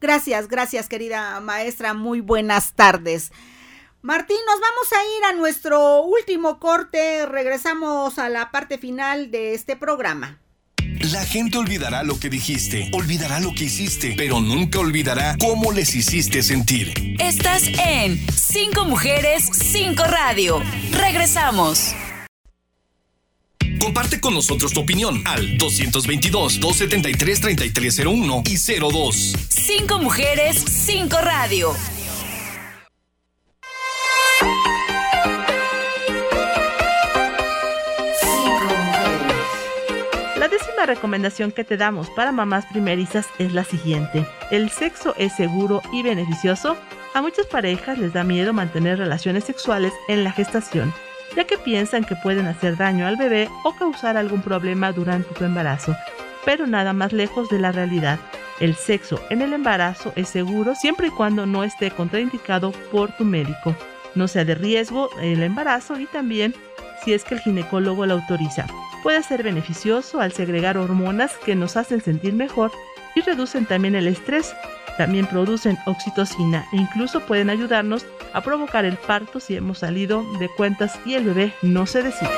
Gracias, 0.00 0.48
gracias, 0.48 0.88
querida 0.88 1.40
maestra. 1.40 1.94
Muy 1.94 2.20
buenas 2.20 2.74
tardes. 2.74 3.32
Martín, 4.04 4.36
nos 4.46 4.60
vamos 4.60 4.92
a 4.92 5.02
ir 5.16 5.24
a 5.24 5.32
nuestro 5.32 6.02
último 6.02 6.58
corte. 6.58 7.24
Regresamos 7.24 8.18
a 8.18 8.28
la 8.28 8.50
parte 8.50 8.76
final 8.76 9.30
de 9.30 9.54
este 9.54 9.76
programa. 9.76 10.42
La 11.10 11.24
gente 11.24 11.56
olvidará 11.56 12.02
lo 12.02 12.20
que 12.20 12.28
dijiste, 12.28 12.90
olvidará 12.92 13.40
lo 13.40 13.54
que 13.54 13.64
hiciste, 13.64 14.12
pero 14.14 14.40
nunca 14.40 14.78
olvidará 14.78 15.38
cómo 15.40 15.72
les 15.72 15.94
hiciste 15.94 16.42
sentir. 16.42 17.16
Estás 17.18 17.66
en 17.66 18.18
Cinco 18.30 18.84
Mujeres, 18.84 19.48
Cinco 19.54 20.04
Radio. 20.04 20.62
Regresamos. 20.90 21.94
Comparte 23.80 24.20
con 24.20 24.34
nosotros 24.34 24.74
tu 24.74 24.80
opinión 24.80 25.22
al 25.24 25.56
222-273-3301 25.56 28.42
y 28.50 28.58
02. 28.80 29.34
Cinco 29.48 29.98
mujeres, 29.98 30.58
cinco 30.58 31.16
radio. 31.22 31.74
Recomendación 40.86 41.50
que 41.50 41.64
te 41.64 41.76
damos 41.76 42.10
para 42.10 42.30
mamás 42.30 42.66
primerizas 42.66 43.26
es 43.38 43.54
la 43.54 43.64
siguiente. 43.64 44.26
¿El 44.50 44.68
sexo 44.68 45.14
es 45.16 45.34
seguro 45.34 45.80
y 45.92 46.02
beneficioso? 46.02 46.76
A 47.14 47.22
muchas 47.22 47.46
parejas 47.46 47.98
les 47.98 48.12
da 48.12 48.22
miedo 48.22 48.52
mantener 48.52 48.98
relaciones 48.98 49.44
sexuales 49.44 49.92
en 50.08 50.24
la 50.24 50.32
gestación, 50.32 50.92
ya 51.36 51.44
que 51.44 51.56
piensan 51.56 52.04
que 52.04 52.16
pueden 52.16 52.46
hacer 52.46 52.76
daño 52.76 53.06
al 53.06 53.16
bebé 53.16 53.48
o 53.64 53.72
causar 53.72 54.16
algún 54.16 54.42
problema 54.42 54.92
durante 54.92 55.34
tu 55.34 55.44
embarazo, 55.44 55.96
pero 56.44 56.66
nada 56.66 56.92
más 56.92 57.12
lejos 57.12 57.48
de 57.48 57.60
la 57.60 57.72
realidad. 57.72 58.18
El 58.60 58.74
sexo 58.74 59.20
en 59.30 59.42
el 59.42 59.52
embarazo 59.52 60.12
es 60.16 60.28
seguro 60.28 60.74
siempre 60.74 61.08
y 61.08 61.10
cuando 61.10 61.46
no 61.46 61.64
esté 61.64 61.90
contraindicado 61.90 62.72
por 62.92 63.10
tu 63.16 63.24
médico, 63.24 63.74
no 64.14 64.28
sea 64.28 64.44
de 64.44 64.54
riesgo 64.54 65.08
el 65.20 65.42
embarazo 65.42 65.98
y 65.98 66.06
también 66.06 66.54
si 67.04 67.12
es 67.12 67.24
que 67.24 67.34
el 67.34 67.40
ginecólogo 67.40 68.06
lo 68.06 68.14
autoriza. 68.14 68.66
Puede 69.02 69.22
ser 69.22 69.42
beneficioso 69.42 70.20
al 70.20 70.32
segregar 70.32 70.78
hormonas 70.78 71.32
que 71.44 71.54
nos 71.54 71.76
hacen 71.76 72.00
sentir 72.00 72.32
mejor 72.32 72.72
y 73.14 73.20
reducen 73.20 73.66
también 73.66 73.94
el 73.94 74.06
estrés. 74.06 74.54
También 74.96 75.26
producen 75.26 75.76
oxitocina 75.86 76.66
e 76.72 76.76
incluso 76.76 77.20
pueden 77.20 77.50
ayudarnos 77.50 78.06
a 78.32 78.40
provocar 78.40 78.84
el 78.84 78.96
parto 78.96 79.40
si 79.40 79.56
hemos 79.56 79.78
salido 79.78 80.24
de 80.38 80.48
cuentas 80.48 80.98
y 81.04 81.14
el 81.14 81.24
bebé 81.24 81.52
no 81.62 81.86
se 81.86 82.02
decide. 82.02 82.30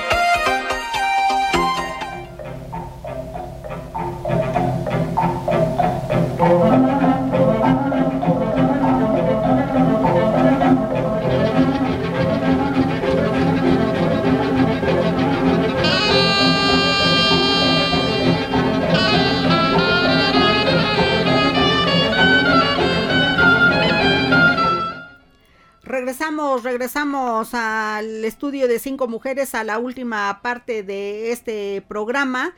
Regresamos, 26.63 27.55
al 27.55 28.25
estudio 28.25 28.69
de 28.69 28.79
cinco 28.79 29.09
mujeres 29.09 29.55
a 29.55 29.65
la 29.65 29.79
última 29.79 30.41
parte 30.43 30.83
de 30.83 31.33
este 31.33 31.83
programa. 31.89 32.55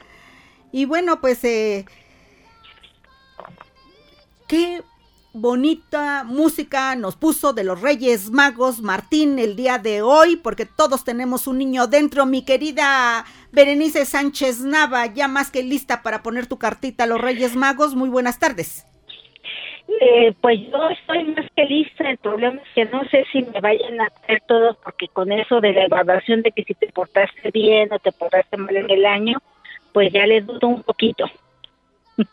Y 0.72 0.84
bueno, 0.84 1.20
pues 1.20 1.42
eh, 1.44 1.86
qué 4.46 4.82
bonita 5.32 6.24
música 6.24 6.96
nos 6.96 7.16
puso 7.16 7.52
de 7.52 7.64
los 7.64 7.80
Reyes 7.80 8.30
Magos 8.30 8.82
Martín 8.82 9.38
el 9.38 9.54
día 9.56 9.78
de 9.78 10.02
hoy, 10.02 10.36
porque 10.36 10.66
todos 10.66 11.04
tenemos 11.04 11.46
un 11.46 11.58
niño 11.58 11.86
dentro. 11.86 12.26
Mi 12.26 12.44
querida 12.44 13.24
Berenice 13.52 14.04
Sánchez 14.04 14.60
Nava, 14.60 15.06
ya 15.06 15.28
más 15.28 15.50
que 15.50 15.62
lista 15.62 16.02
para 16.02 16.22
poner 16.22 16.46
tu 16.46 16.58
cartita 16.58 17.04
a 17.04 17.06
los 17.06 17.20
Reyes 17.20 17.54
Magos. 17.54 17.94
Muy 17.94 18.08
buenas 18.08 18.38
tardes. 18.38 18.87
Eh, 19.88 20.34
pues 20.42 20.60
yo 20.70 20.88
estoy 20.90 21.24
más 21.24 21.46
que 21.56 21.64
lista, 21.64 22.10
el 22.10 22.18
problema 22.18 22.60
es 22.60 22.68
que 22.74 22.84
no 22.84 23.02
sé 23.08 23.24
si 23.32 23.42
me 23.42 23.60
vayan 23.60 24.00
a 24.00 24.06
hacer 24.06 24.42
todos, 24.46 24.76
porque 24.84 25.08
con 25.08 25.32
eso 25.32 25.60
de 25.60 25.72
la 25.72 25.86
evaluación 25.86 26.42
de 26.42 26.52
que 26.52 26.62
si 26.64 26.74
te 26.74 26.92
portaste 26.92 27.50
bien 27.50 27.90
o 27.92 27.98
te 27.98 28.12
portaste 28.12 28.58
mal 28.58 28.76
en 28.76 28.90
el 28.90 29.06
año, 29.06 29.38
pues 29.94 30.12
ya 30.12 30.26
les 30.26 30.46
dudo 30.46 30.68
un 30.68 30.82
poquito. 30.82 31.24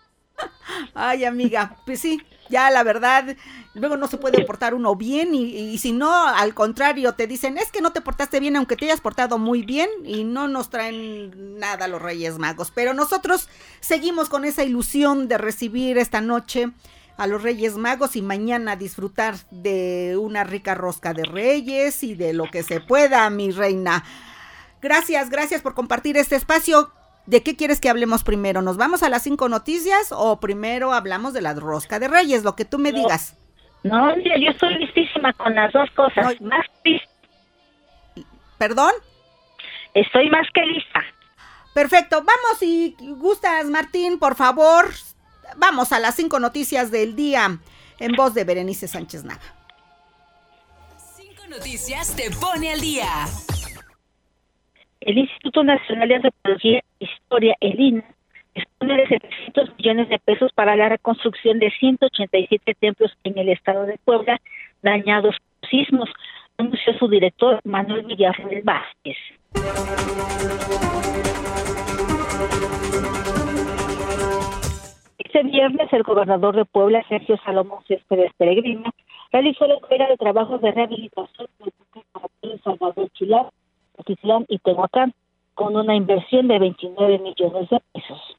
Ay, 0.93 1.23
amiga, 1.23 1.77
pues 1.85 2.01
sí, 2.01 2.21
ya 2.49 2.69
la 2.69 2.83
verdad, 2.83 3.35
luego 3.73 3.95
no 3.95 4.07
se 4.07 4.17
puede 4.17 4.43
portar 4.43 4.73
uno 4.73 4.95
bien 4.97 5.33
y, 5.33 5.77
si 5.77 5.93
no, 5.93 6.27
al 6.27 6.53
contrario, 6.53 7.13
te 7.13 7.25
dicen, 7.25 7.57
es 7.57 7.71
que 7.71 7.81
no 7.81 7.93
te 7.93 8.01
portaste 8.01 8.41
bien 8.41 8.57
aunque 8.57 8.75
te 8.75 8.85
hayas 8.85 9.01
portado 9.01 9.37
muy 9.37 9.63
bien 9.63 9.89
y 10.03 10.25
no 10.25 10.49
nos 10.49 10.69
traen 10.69 11.57
nada 11.57 11.87
los 11.87 12.01
Reyes 12.01 12.37
Magos. 12.37 12.71
Pero 12.75 12.93
nosotros 12.93 13.47
seguimos 13.79 14.27
con 14.27 14.43
esa 14.43 14.63
ilusión 14.63 15.29
de 15.29 15.37
recibir 15.37 15.97
esta 15.97 16.19
noche 16.19 16.69
a 17.17 17.27
los 17.27 17.41
Reyes 17.43 17.75
Magos 17.77 18.15
y 18.15 18.21
mañana 18.21 18.75
disfrutar 18.75 19.35
de 19.51 20.17
una 20.19 20.43
rica 20.43 20.75
rosca 20.75 21.13
de 21.13 21.23
reyes 21.23 22.03
y 22.03 22.15
de 22.15 22.33
lo 22.33 22.49
que 22.51 22.63
se 22.63 22.81
pueda, 22.81 23.29
mi 23.29 23.51
reina. 23.51 24.03
Gracias, 24.81 25.29
gracias 25.29 25.61
por 25.61 25.73
compartir 25.73 26.17
este 26.17 26.35
espacio. 26.35 26.91
¿De 27.25 27.41
qué 27.41 27.55
quieres 27.55 27.79
que 27.81 27.89
hablemos 27.89 28.23
primero? 28.23 28.61
¿Nos 28.61 28.77
vamos 28.77 29.01
a 29.01 29.09
las 29.09 29.23
cinco 29.23 29.49
noticias 29.49 30.11
o 30.11 30.39
primero 30.39 30.93
hablamos 30.93 31.33
de 31.33 31.41
la 31.41 31.53
rosca 31.53 31.97
de 31.99 32.07
reyes? 32.07 32.43
Lo 32.43 32.55
que 32.55 32.65
tú 32.65 32.77
me 32.77 32.91
No. 32.91 32.99
digas. 32.99 33.35
No, 33.83 34.15
mira, 34.15 34.35
yo 34.37 34.49
estoy 34.51 34.75
listísima 34.75 35.31
con 35.33 35.55
las 35.55 35.71
dos 35.73 35.89
cosas. 35.95 36.39
No. 36.41 36.49
Más. 36.49 36.65
¿Perdón? 38.57 38.91
Estoy 39.93 40.29
más 40.29 40.47
que 40.53 40.61
lista. 40.65 41.01
Perfecto, 41.73 42.17
vamos 42.17 42.57
si 42.59 42.95
gustas, 43.17 43.65
Martín, 43.65 44.17
por 44.17 44.35
favor. 44.35 44.89
Vamos 45.57 45.91
a 45.91 45.99
las 45.99 46.15
cinco 46.15 46.39
noticias 46.39 46.91
del 46.91 47.15
día 47.15 47.59
en 47.99 48.11
voz 48.13 48.33
de 48.33 48.43
Berenice 48.43 48.87
Sánchez 48.87 49.23
Nava. 49.23 49.41
Cinco 50.97 51.47
noticias 51.49 52.15
te 52.15 52.29
pone 52.31 52.71
al 52.71 52.81
día. 52.81 53.07
El 54.99 55.17
Instituto 55.17 55.63
Nacional 55.63 56.09
de 56.09 56.15
Antropología 56.15 56.79
e 56.99 57.05
Historia, 57.05 57.55
el 57.61 57.79
INA, 57.79 58.03
dispone 58.55 58.97
de 58.97 59.07
700 59.07 59.77
millones 59.77 60.09
de 60.09 60.19
pesos 60.19 60.51
para 60.53 60.75
la 60.75 60.89
reconstrucción 60.89 61.59
de 61.59 61.71
187 61.79 62.75
templos 62.79 63.11
en 63.23 63.37
el 63.37 63.49
estado 63.49 63.85
de 63.85 63.97
Puebla 64.03 64.41
dañados 64.81 65.35
por 65.59 65.69
sismos, 65.69 66.09
anunció 66.57 66.97
su 66.97 67.07
director 67.07 67.59
Manuel 67.63 68.05
Villarreal 68.05 68.61
Vázquez. 68.63 69.17
Este 75.25 75.41
viernes, 75.41 75.91
el 75.91 76.03
gobernador 76.03 76.55
de 76.55 76.65
Puebla, 76.65 77.03
Sergio 77.09 77.35
Salomón 77.43 77.83
Céspedes 77.87 78.31
Peregrino, 78.37 78.91
realizó 79.31 79.65
la 79.65 79.73
entrega 79.73 80.07
de 80.07 80.17
trabajos 80.17 80.61
de 80.61 80.71
rehabilitación 80.71 81.47
El 82.43 82.61
Salvador 82.61 83.09
Chilán, 83.13 83.47
y 84.47 84.59
Tehuacán, 84.59 85.13
con 85.55 85.75
una 85.75 85.95
inversión 85.95 86.47
de 86.47 86.59
29 86.59 87.19
millones 87.19 87.69
de 87.69 87.81
pesos. 87.91 88.37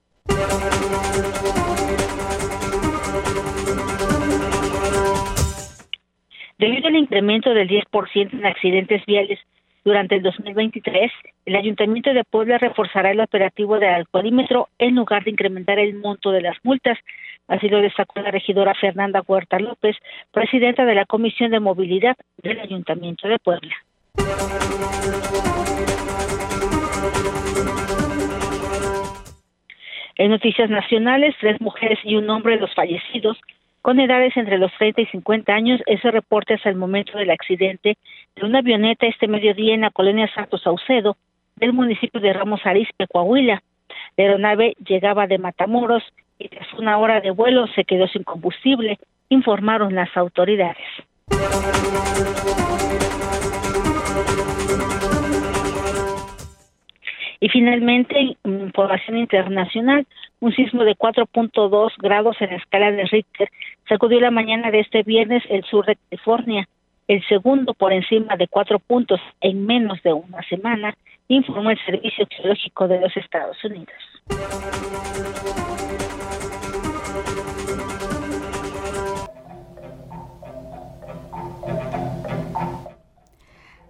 Debido 6.58 6.86
al 6.86 6.96
incremento 6.96 7.50
del 7.52 7.68
10% 7.68 8.32
en 8.32 8.46
accidentes 8.46 9.04
viales 9.06 9.40
durante 9.86 10.16
el 10.16 10.22
2023, 10.22 11.12
el 11.44 11.54
Ayuntamiento 11.54 12.12
de 12.12 12.24
Puebla 12.24 12.58
reforzará 12.58 13.12
el 13.12 13.20
operativo 13.20 13.78
del 13.78 13.94
alcoholímetro 13.94 14.68
en 14.80 14.96
lugar 14.96 15.22
de 15.22 15.30
incrementar 15.30 15.78
el 15.78 15.94
monto 15.94 16.32
de 16.32 16.40
las 16.40 16.56
multas. 16.64 16.98
Así 17.46 17.68
lo 17.68 17.80
destacó 17.80 18.20
la 18.20 18.32
regidora 18.32 18.74
Fernanda 18.74 19.22
Huerta 19.24 19.60
López, 19.60 19.94
presidenta 20.32 20.84
de 20.84 20.96
la 20.96 21.04
Comisión 21.04 21.52
de 21.52 21.60
Movilidad 21.60 22.16
del 22.42 22.58
Ayuntamiento 22.58 23.28
de 23.28 23.38
Puebla. 23.38 23.76
En 30.16 30.30
noticias 30.30 30.68
nacionales, 30.68 31.36
tres 31.38 31.60
mujeres 31.60 32.00
y 32.02 32.16
un 32.16 32.28
hombre, 32.28 32.58
los 32.58 32.74
fallecidos, 32.74 33.38
con 33.86 34.00
edades 34.00 34.36
entre 34.36 34.58
los 34.58 34.72
30 34.78 35.02
y 35.02 35.06
50 35.06 35.54
años, 35.54 35.80
ese 35.86 36.10
reporte 36.10 36.54
hasta 36.54 36.68
el 36.68 36.74
momento 36.74 37.16
del 37.16 37.30
accidente 37.30 37.96
de 38.34 38.44
una 38.44 38.58
avioneta 38.58 39.06
este 39.06 39.28
mediodía 39.28 39.74
en 39.74 39.82
la 39.82 39.92
colonia 39.92 40.28
Santo 40.34 40.58
Saucedo 40.58 41.16
del 41.54 41.72
municipio 41.72 42.20
de 42.20 42.32
Ramos 42.32 42.60
Arizpe, 42.64 43.06
Coahuila. 43.06 43.62
La 44.16 44.24
aeronave 44.24 44.74
llegaba 44.84 45.28
de 45.28 45.38
Matamoros 45.38 46.02
y 46.36 46.48
tras 46.48 46.66
una 46.74 46.98
hora 46.98 47.20
de 47.20 47.30
vuelo 47.30 47.68
se 47.76 47.84
quedó 47.84 48.08
sin 48.08 48.24
combustible, 48.24 48.98
informaron 49.28 49.94
las 49.94 50.08
autoridades. 50.16 50.88
Y 57.38 57.48
finalmente, 57.50 58.36
en 58.42 58.60
información 58.62 59.18
internacional, 59.18 60.08
un 60.40 60.52
sismo 60.52 60.84
de 60.84 60.96
4.2 60.96 61.92
grados 61.98 62.36
en 62.40 62.50
la 62.50 62.56
escala 62.56 62.92
de 62.92 63.04
Richter 63.04 63.50
sacudió 63.88 64.20
la 64.20 64.30
mañana 64.30 64.70
de 64.70 64.80
este 64.80 65.02
viernes 65.02 65.42
el 65.48 65.64
sur 65.64 65.86
de 65.86 65.96
California, 66.10 66.68
el 67.08 67.26
segundo 67.26 67.74
por 67.74 67.92
encima 67.92 68.36
de 68.36 68.48
cuatro 68.48 68.78
puntos 68.78 69.20
en 69.40 69.64
menos 69.64 70.02
de 70.02 70.12
una 70.12 70.42
semana, 70.48 70.96
informó 71.28 71.70
el 71.70 71.78
Servicio 71.84 72.26
Geológico 72.30 72.88
de 72.88 73.00
los 73.00 73.16
Estados 73.16 73.56
Unidos. 73.64 73.94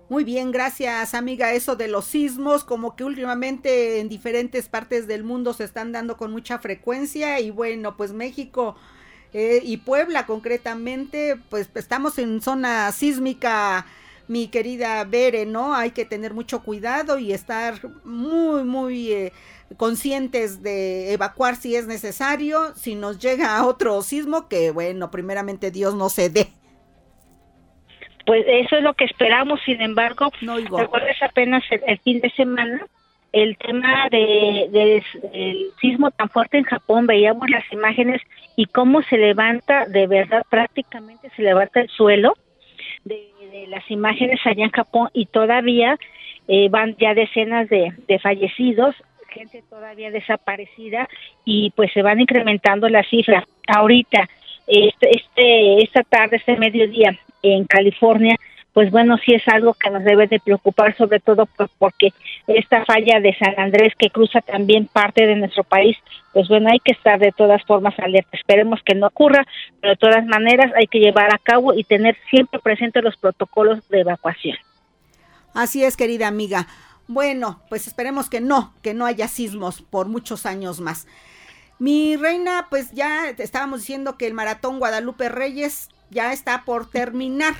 Muy 0.08 0.22
bien, 0.22 0.52
gracias 0.52 1.14
amiga. 1.14 1.52
Eso 1.52 1.74
de 1.74 1.88
los 1.88 2.04
sismos, 2.04 2.62
como 2.62 2.94
que 2.94 3.02
últimamente 3.02 3.98
en 3.98 4.08
diferentes 4.08 4.68
partes 4.68 5.08
del 5.08 5.24
mundo 5.24 5.52
se 5.52 5.64
están 5.64 5.90
dando 5.90 6.16
con 6.16 6.30
mucha 6.30 6.60
frecuencia 6.60 7.40
y 7.40 7.50
bueno, 7.50 7.96
pues 7.96 8.12
México 8.12 8.76
eh, 9.32 9.60
y 9.64 9.78
Puebla 9.78 10.24
concretamente, 10.24 11.36
pues 11.50 11.68
estamos 11.74 12.18
en 12.18 12.40
zona 12.40 12.92
sísmica, 12.92 13.84
mi 14.28 14.46
querida 14.46 15.02
Bere, 15.02 15.44
¿no? 15.44 15.74
Hay 15.74 15.90
que 15.90 16.04
tener 16.04 16.34
mucho 16.34 16.62
cuidado 16.62 17.18
y 17.18 17.32
estar 17.32 17.80
muy, 18.04 18.62
muy 18.62 19.10
eh, 19.12 19.32
conscientes 19.76 20.62
de 20.62 21.12
evacuar 21.14 21.56
si 21.56 21.74
es 21.74 21.88
necesario, 21.88 22.76
si 22.76 22.94
nos 22.94 23.18
llega 23.18 23.66
otro 23.66 24.00
sismo, 24.02 24.46
que 24.46 24.70
bueno, 24.70 25.10
primeramente 25.10 25.72
Dios 25.72 25.96
no 25.96 26.10
se 26.10 26.30
dé. 26.30 26.52
Pues 28.26 28.44
eso 28.48 28.76
es 28.76 28.82
lo 28.82 28.94
que 28.94 29.04
esperamos, 29.04 29.60
sin 29.64 29.80
embargo, 29.80 30.32
no 30.40 30.56
recuerdes 30.58 31.22
apenas 31.22 31.62
el, 31.70 31.98
fin 32.00 32.20
de 32.20 32.28
semana 32.30 32.84
el 33.32 33.56
tema 33.56 34.08
de, 34.10 34.68
del 34.72 35.70
sismo 35.80 36.10
tan 36.10 36.28
fuerte 36.28 36.58
en 36.58 36.64
Japón, 36.64 37.06
veíamos 37.06 37.48
las 37.48 37.64
imágenes 37.72 38.20
y 38.56 38.66
cómo 38.66 39.02
se 39.02 39.16
levanta, 39.16 39.86
de 39.86 40.08
verdad 40.08 40.42
prácticamente 40.50 41.30
se 41.36 41.42
levanta 41.42 41.80
el 41.80 41.88
suelo 41.88 42.34
de, 43.04 43.28
las 43.68 43.88
imágenes 43.90 44.40
allá 44.44 44.64
en 44.64 44.70
Japón 44.70 45.08
y 45.12 45.26
todavía 45.26 45.96
eh, 46.48 46.68
van 46.68 46.96
ya 46.96 47.14
decenas 47.14 47.68
de, 47.68 47.92
de 48.06 48.18
fallecidos, 48.18 48.94
gente 49.28 49.62
todavía 49.68 50.10
desaparecida 50.10 51.08
y 51.44 51.70
pues 51.76 51.92
se 51.92 52.02
van 52.02 52.20
incrementando 52.20 52.88
las 52.88 53.06
cifras. 53.08 53.44
Ahorita, 53.68 54.28
este, 54.66 55.10
este, 55.16 55.82
esta 55.82 56.02
tarde, 56.02 56.36
este 56.36 56.56
mediodía, 56.56 57.18
en 57.42 57.64
California, 57.64 58.36
pues 58.76 58.90
bueno, 58.90 59.16
sí 59.24 59.32
es 59.32 59.42
algo 59.48 59.72
que 59.72 59.88
nos 59.88 60.04
debe 60.04 60.26
de 60.26 60.38
preocupar, 60.38 60.94
sobre 60.98 61.18
todo 61.18 61.48
porque 61.78 62.12
esta 62.46 62.84
falla 62.84 63.20
de 63.20 63.34
San 63.38 63.58
Andrés 63.58 63.94
que 63.98 64.10
cruza 64.10 64.42
también 64.42 64.86
parte 64.86 65.26
de 65.26 65.34
nuestro 65.34 65.64
país, 65.64 65.96
pues 66.34 66.46
bueno, 66.48 66.68
hay 66.70 66.78
que 66.80 66.92
estar 66.92 67.18
de 67.18 67.32
todas 67.32 67.64
formas 67.64 67.98
alerta. 67.98 68.36
Esperemos 68.36 68.80
que 68.84 68.94
no 68.94 69.06
ocurra, 69.06 69.46
pero 69.80 69.94
de 69.94 69.96
todas 69.96 70.26
maneras 70.26 70.72
hay 70.76 70.88
que 70.88 70.98
llevar 70.98 71.34
a 71.34 71.38
cabo 71.38 71.72
y 71.72 71.84
tener 71.84 72.18
siempre 72.28 72.60
presentes 72.60 73.02
los 73.02 73.16
protocolos 73.16 73.88
de 73.88 74.00
evacuación. 74.00 74.58
Así 75.54 75.82
es, 75.82 75.96
querida 75.96 76.28
amiga. 76.28 76.66
Bueno, 77.08 77.62
pues 77.70 77.86
esperemos 77.86 78.28
que 78.28 78.42
no, 78.42 78.74
que 78.82 78.92
no 78.92 79.06
haya 79.06 79.26
sismos 79.26 79.80
por 79.80 80.08
muchos 80.08 80.44
años 80.44 80.80
más. 80.80 81.06
Mi 81.78 82.16
reina, 82.16 82.66
pues 82.70 82.92
ya 82.92 83.28
estábamos 83.28 83.80
diciendo 83.80 84.16
que 84.16 84.26
el 84.26 84.32
maratón 84.32 84.78
Guadalupe 84.78 85.28
Reyes 85.28 85.90
ya 86.10 86.32
está 86.32 86.64
por 86.64 86.90
terminar. 86.90 87.54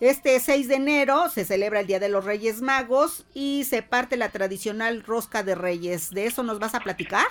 Este 0.00 0.40
6 0.40 0.66
de 0.66 0.74
enero 0.74 1.28
se 1.28 1.44
celebra 1.44 1.78
el 1.78 1.86
Día 1.86 2.00
de 2.00 2.08
los 2.08 2.24
Reyes 2.24 2.60
Magos 2.60 3.24
y 3.34 3.62
se 3.62 3.82
parte 3.82 4.16
la 4.16 4.30
tradicional 4.30 5.04
rosca 5.04 5.44
de 5.44 5.54
reyes. 5.54 6.10
¿De 6.10 6.26
eso 6.26 6.42
nos 6.42 6.58
vas 6.58 6.74
a 6.74 6.80
platicar? 6.80 7.26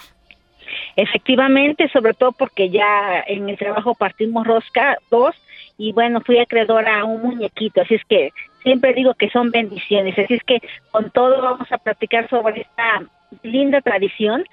Efectivamente, 0.96 1.90
sobre 1.90 2.14
todo 2.14 2.32
porque 2.32 2.70
ya 2.70 3.24
en 3.28 3.50
el 3.50 3.58
trabajo 3.58 3.94
partimos 3.94 4.48
rosca 4.48 4.98
dos 5.10 5.36
y 5.78 5.92
bueno, 5.92 6.22
fui 6.22 6.40
acreedora 6.40 7.02
a 7.02 7.04
un 7.04 7.22
muñequito, 7.22 7.82
así 7.82 7.96
es 7.96 8.06
que 8.06 8.32
siempre 8.64 8.94
digo 8.94 9.16
que 9.16 9.30
son 9.32 9.52
bendiciones, 9.52 10.18
así 10.18 10.36
es 10.36 10.44
que 10.44 10.62
con 10.92 11.10
todo 11.12 11.42
vamos 11.42 11.70
a 11.72 11.78
platicar 11.78 12.30
sobre 12.30 12.62
esta 12.62 13.04
linda 13.44 13.82
tradición, 13.82 14.46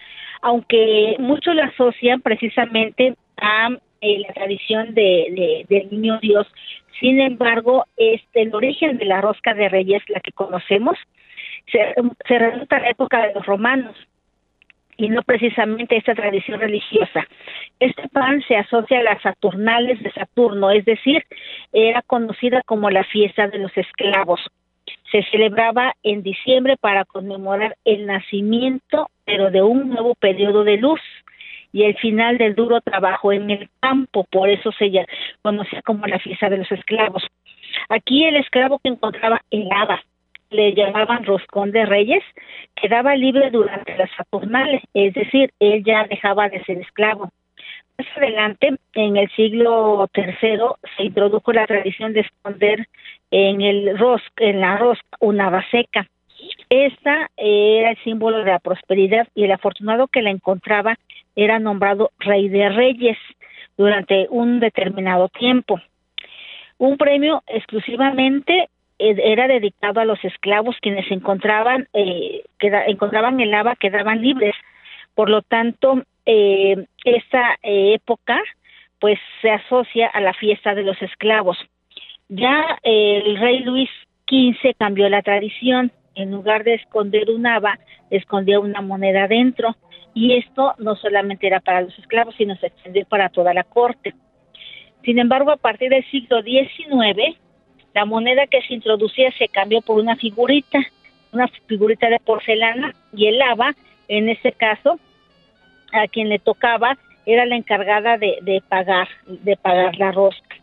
aunque 0.43 1.17
muchos 1.19 1.55
la 1.55 1.67
asocian 1.67 2.21
precisamente 2.21 3.15
a 3.37 3.71
eh, 4.01 4.19
la 4.27 4.33
tradición 4.33 4.95
de, 4.95 5.65
del 5.69 5.91
niño 5.91 6.19
Dios. 6.21 6.47
Sin 7.01 7.21
embargo, 7.21 7.85
este, 7.97 8.43
el 8.43 8.55
origen 8.55 8.99
de 8.99 9.05
la 9.05 9.21
rosca 9.21 9.55
de 9.55 9.69
reyes, 9.69 10.03
la 10.09 10.21
que 10.21 10.33
conocemos, 10.33 10.97
se, 11.71 11.95
se 12.27 12.39
remonta 12.39 12.77
a 12.77 12.81
la 12.81 12.91
época 12.91 13.27
de 13.27 13.35
los 13.35 13.47
romanos 13.47 13.97
y 14.99 15.09
no 15.09 15.23
precisamente 15.23 15.97
esta 15.97 16.15
tradición 16.15 16.61
religiosa. 16.61 17.27
Este 17.79 18.09
pan 18.09 18.43
se 18.49 18.57
asocia 18.57 18.99
a 18.99 19.05
las 19.05 19.23
Saturnales 19.23 20.03
de 20.03 20.11
Saturno, 20.13 20.71
es 20.73 20.85
decir, 20.85 21.25
era 21.73 22.03
conocida 22.03 22.63
como 22.67 22.91
la 22.91 23.05
fiesta 23.05 23.47
de 23.47 23.59
los 23.59 23.75
esclavos. 23.77 24.41
Se 25.11 25.23
celebraba 25.31 25.95
en 26.03 26.23
diciembre 26.23 26.77
para 26.77 27.05
conmemorar 27.05 27.77
el 27.85 28.07
nacimiento, 28.07 29.11
pero 29.25 29.51
de 29.51 29.63
un 29.63 29.91
nuevo 29.91 30.15
periodo 30.15 30.65
de 30.65 30.77
luz 30.77 31.01
y 31.73 31.85
el 31.85 31.97
final 31.97 32.39
del 32.39 32.55
duro 32.55 32.81
trabajo 32.81 33.33
en 33.33 33.51
el 33.51 33.69
campo, 33.81 34.25
por 34.31 34.49
eso 34.49 34.73
se 34.73 34.91
conocía 35.43 35.83
como 35.83 36.07
la 36.07 36.19
fiesta 36.19 36.49
de 36.49 36.59
los 36.59 36.73
esclavos. 36.73 37.27
Aquí 37.89 38.25
el 38.25 38.37
esclavo 38.37 38.79
que 38.79 38.89
encontraba 38.89 39.43
helaba, 39.51 40.03
le 40.51 40.75
llamaban 40.75 41.25
roscón 41.25 41.73
de 41.73 41.85
reyes, 41.85 42.23
quedaba 42.75 43.15
libre 43.17 43.51
durante 43.51 43.97
las 43.97 44.11
Saturnales, 44.17 44.83
es 44.95 45.13
decir, 45.13 45.53
él 45.61 45.85
ya 45.85 46.05
dejaba 46.05 46.49
de 46.49 46.65
ser 46.65 46.79
esclavo. 46.79 47.31
Más 47.99 48.17
adelante, 48.17 48.77
en 48.95 49.17
el 49.17 49.29
siglo 49.31 50.09
III, 50.15 50.59
se 50.97 51.03
introdujo 51.03 51.53
la 51.53 51.67
tradición 51.67 52.13
de 52.13 52.21
esconder 52.21 52.87
en 53.33 53.61
el 53.61 53.99
rosca, 53.99 54.45
en 54.45 54.61
la 54.61 54.77
rosca 54.77 55.17
una 55.19 55.51
vaseca. 55.51 56.07
Esta 56.71 57.29
era 57.37 57.91
el 57.91 57.99
símbolo 58.05 58.39
de 58.39 58.53
la 58.53 58.61
prosperidad 58.61 59.27
y 59.35 59.43
el 59.43 59.51
afortunado 59.51 60.07
que 60.07 60.23
la 60.23 60.31
encontraba 60.31 60.97
era 61.35 61.59
nombrado 61.59 62.13
rey 62.21 62.49
de 62.49 62.69
reyes 62.69 63.19
durante 63.77 64.29
un 64.31 64.61
determinado 64.61 65.29
tiempo. 65.29 65.81
Un 66.79 66.99
premio 66.99 67.43
exclusivamente 67.49 68.69
eh, 69.01 69.17
era 69.25 69.49
dedicado 69.49 69.99
a 69.99 70.05
los 70.05 70.25
esclavos 70.25 70.77
quienes 70.81 71.11
encontraban 71.11 71.89
eh, 71.93 72.45
encontraban 72.61 73.41
el 73.41 73.51
lava 73.51 73.75
quedaban 73.75 74.23
libres. 74.23 74.55
Por 75.17 75.31
lo 75.31 75.43
tanto, 75.43 76.05
eh, 76.31 76.87
esta 77.07 77.55
eh, 77.63 77.95
época 77.95 78.39
pues 79.01 79.19
se 79.41 79.51
asocia 79.51 80.09
a 80.09 80.21
la 80.21 80.35
fiesta 80.35 80.75
de 80.75 80.83
los 80.83 81.01
esclavos. 81.01 81.57
Ya 82.29 82.79
el 82.83 83.39
rey 83.39 83.61
Luis 83.61 83.89
XV 84.29 84.75
cambió 84.77 85.09
la 85.09 85.23
tradición. 85.23 85.91
En 86.15 86.33
lugar 86.33 86.65
de 86.65 86.75
esconder 86.75 87.31
un 87.31 87.47
haba, 87.47 87.79
escondía 88.11 88.61
una 88.61 88.83
moneda 88.83 89.27
dentro 89.27 89.75
y 90.13 90.35
esto 90.35 90.75
no 90.79 90.97
solamente 90.97 91.47
era 91.47 91.61
para 91.61 91.81
los 91.81 91.99
esclavos, 91.99 92.35
sino 92.37 92.57
se 92.57 92.67
extendió 92.67 93.07
para 93.07 93.31
toda 93.31 93.55
la 93.55 93.65
corte. 93.65 94.15
Sin 95.05 95.19
embargo, 95.19 95.51
a 95.51 95.57
partir 95.57 95.89
del 95.89 96.05
siglo 96.11 96.43
XIX, 96.43 97.39
la 97.95 98.05
moneda 98.05 98.47
que 98.49 98.61
se 98.63 98.75
introducía 98.75 99.33
se 99.39 99.49
cambió 99.49 99.81
por 99.81 99.99
una 99.99 100.17
figurita, 100.17 100.81
una 101.33 101.49
figurita 101.67 102.11
de 102.11 102.19
porcelana 102.19 102.95
y 103.15 103.29
el 103.29 103.39
lava, 103.39 103.75
en 104.09 104.29
ese 104.29 104.53
caso, 104.53 104.99
a 105.93 106.09
quien 106.09 106.29
le 106.29 106.39
tocaba 106.39 106.97
era 107.27 107.45
la 107.47 107.57
encargada 107.57 108.17
de, 108.17 108.39
de 108.43 108.63
pagar, 108.67 109.09
de 109.27 109.57
pagar 109.57 109.97
la 109.99 110.13
rosca. 110.13 110.57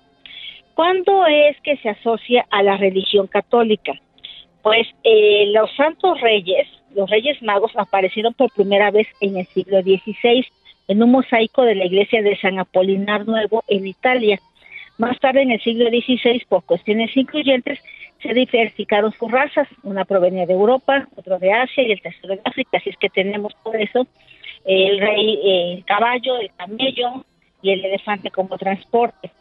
¿Cuándo 0.73 1.25
es 1.25 1.59
que 1.61 1.77
se 1.77 1.89
asocia 1.89 2.45
a 2.49 2.61
la 2.61 2.75
religión 2.75 3.27
católica? 3.27 3.93
Pues 4.61 4.87
eh, 5.03 5.45
los 5.53 5.73
santos 5.75 6.19
reyes, 6.19 6.67
los 6.93 7.09
reyes 7.09 7.41
magos 7.41 7.71
aparecieron 7.75 8.33
por 8.33 8.51
primera 8.51 8.91
vez 8.91 9.07
en 9.21 9.37
el 9.37 9.45
siglo 9.47 9.81
XVI 9.81 10.45
en 10.87 11.01
un 11.01 11.11
mosaico 11.11 11.63
de 11.63 11.75
la 11.75 11.85
iglesia 11.85 12.21
de 12.21 12.37
San 12.37 12.59
Apolinar 12.59 13.25
Nuevo 13.25 13.63
en 13.67 13.87
Italia. 13.87 14.39
Más 14.97 15.19
tarde, 15.19 15.41
en 15.41 15.51
el 15.51 15.61
siglo 15.61 15.89
XVI, 15.89 16.43
por 16.47 16.63
cuestiones 16.63 17.15
incluyentes, 17.15 17.79
se 18.21 18.33
diversificaron 18.33 19.11
sus 19.13 19.31
razas. 19.31 19.67
Una 19.83 20.05
provenía 20.05 20.45
de 20.45 20.53
Europa, 20.53 21.07
otro 21.15 21.37
de 21.39 21.51
Asia 21.51 21.83
y 21.83 21.91
el 21.91 22.01
tercero 22.01 22.35
de 22.35 22.41
África. 22.43 22.77
Así 22.77 22.89
es 22.89 22.97
que 22.97 23.09
tenemos 23.09 23.53
por 23.63 23.75
eso 23.79 24.07
el 24.65 24.99
rey, 24.99 25.39
el 25.43 25.85
caballo, 25.85 26.37
el 26.37 26.51
camello 26.55 27.25
y 27.61 27.71
el 27.71 27.85
elefante 27.85 28.31
como 28.31 28.57
transporte. 28.57 29.31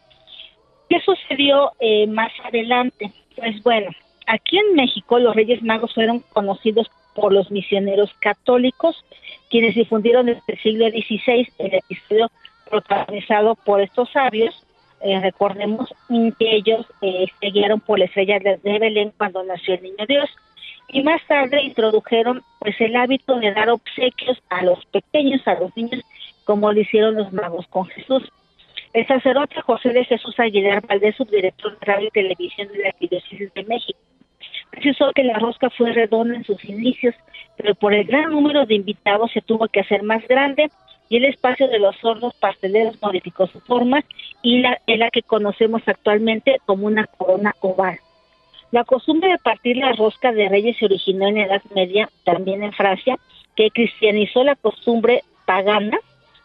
¿Qué 0.88 1.00
sucedió 1.00 1.72
eh, 1.80 2.06
más 2.06 2.32
adelante? 2.44 3.10
Pues 3.36 3.62
bueno, 3.62 3.90
Aquí 4.26 4.58
en 4.58 4.74
México 4.74 5.18
los 5.18 5.34
Reyes 5.34 5.62
Magos 5.62 5.92
fueron 5.94 6.20
conocidos 6.32 6.90
por 7.14 7.32
los 7.32 7.50
misioneros 7.50 8.10
católicos, 8.20 9.04
quienes 9.50 9.74
difundieron 9.74 10.26
desde 10.26 10.42
el 10.48 10.58
siglo 10.58 10.88
XVI 10.88 11.48
el 11.58 11.74
episodio 11.74 12.30
protagonizado 12.68 13.54
por 13.54 13.80
estos 13.80 14.10
sabios. 14.10 14.66
Eh, 15.00 15.20
recordemos 15.20 15.92
que 16.38 16.56
ellos 16.56 16.86
eh, 17.02 17.26
se 17.38 17.46
guiaron 17.48 17.80
por 17.80 17.98
la 17.98 18.06
estrella 18.06 18.38
de, 18.38 18.78
Belén 18.78 19.12
cuando 19.16 19.44
nació 19.44 19.74
el 19.74 19.82
niño 19.82 20.06
Dios 20.08 20.30
y 20.88 21.02
más 21.02 21.20
tarde 21.26 21.62
introdujeron 21.62 22.42
pues 22.58 22.80
el 22.80 22.96
hábito 22.96 23.36
de 23.36 23.52
dar 23.52 23.70
obsequios 23.70 24.42
a 24.50 24.62
los 24.62 24.84
pequeños, 24.86 25.46
a 25.46 25.54
los 25.54 25.76
niños, 25.76 26.02
como 26.44 26.72
lo 26.72 26.80
hicieron 26.80 27.16
los 27.16 27.32
magos 27.32 27.66
con 27.68 27.86
Jesús. 27.86 28.22
El 28.92 29.06
sacerdote 29.06 29.60
José 29.60 29.90
de 29.90 30.04
Jesús 30.04 30.38
Aguilar 30.38 30.86
Valdés, 30.86 31.16
subdirector 31.16 31.78
de 31.78 31.86
radio 31.86 32.08
y 32.08 32.10
televisión 32.10 32.68
de 32.68 32.78
la 32.78 32.88
Arquidiócesis 32.88 33.52
de 33.52 33.64
México, 33.64 33.98
precisó 34.70 35.10
que 35.12 35.24
la 35.24 35.38
rosca 35.38 35.70
fue 35.70 35.92
redonda 35.92 36.36
en 36.36 36.44
sus 36.44 36.64
inicios, 36.64 37.14
pero 37.56 37.74
por 37.74 37.92
el 37.92 38.04
gran 38.04 38.30
número 38.30 38.66
de 38.66 38.74
invitados 38.74 39.32
se 39.32 39.40
tuvo 39.40 39.66
que 39.68 39.80
hacer 39.80 40.02
más 40.02 40.26
grande 40.28 40.70
y 41.08 41.16
el 41.16 41.24
espacio 41.24 41.68
de 41.68 41.78
los 41.78 41.96
hornos 42.04 42.34
pasteleros 42.34 43.00
modificó 43.02 43.46
su 43.46 43.60
forma 43.60 44.04
y 44.42 44.60
la, 44.60 44.80
es 44.86 44.98
la 44.98 45.10
que 45.10 45.22
conocemos 45.22 45.82
actualmente 45.86 46.60
como 46.66 46.86
una 46.86 47.06
corona 47.06 47.54
oval. 47.60 47.98
La 48.74 48.82
costumbre 48.82 49.28
de 49.28 49.38
partir 49.38 49.76
la 49.76 49.92
rosca 49.92 50.32
de 50.32 50.48
reyes 50.48 50.76
se 50.76 50.86
originó 50.86 51.28
en 51.28 51.36
la 51.36 51.44
Edad 51.44 51.62
Media, 51.76 52.10
también 52.24 52.64
en 52.64 52.72
Francia, 52.72 53.16
que 53.54 53.70
cristianizó 53.70 54.42
la 54.42 54.56
costumbre 54.56 55.22
pagana 55.46 55.96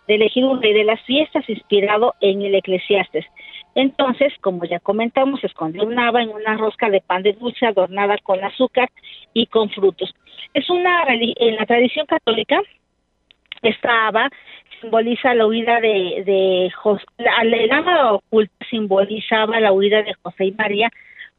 de 0.08 0.14
elegir 0.14 0.46
un 0.46 0.62
rey 0.62 0.74
de 0.74 0.84
las 0.84 1.02
fiestas 1.06 1.50
inspirado 1.50 2.14
en 2.22 2.44
el 2.44 2.54
eclesiastes. 2.54 3.26
Entonces, 3.74 4.32
como 4.42 4.64
ya 4.66 4.80
comentamos, 4.80 5.40
se 5.40 5.48
escondió 5.48 5.82
un 5.86 5.96
nava 5.96 6.22
en 6.22 6.30
una 6.30 6.56
rosca 6.56 6.88
de 6.92 7.02
pan 7.02 7.24
de 7.24 7.34
dulce 7.34 7.66
adornada 7.66 8.16
con 8.22 8.44
azúcar 8.44 8.92
y 9.34 9.48
con 9.48 9.72
frutos. 9.72 10.14
Es 10.54 10.70
una 10.70 11.06
en 11.10 11.56
la 11.56 11.66
tradición 11.66 12.06
católica 12.06 12.62
esta 13.64 14.08
haba 14.08 14.30
simboliza 14.80 15.34
la 15.34 15.48
huida 15.48 15.82
de, 15.82 16.24
de 16.26 16.72
José, 16.76 17.04
la, 17.18 18.14
oculta 18.14 18.66
simbolizaba 18.70 19.60
la 19.60 19.74
huida 19.74 20.04
de 20.04 20.14
José 20.22 20.46
y 20.46 20.52
María 20.52 20.90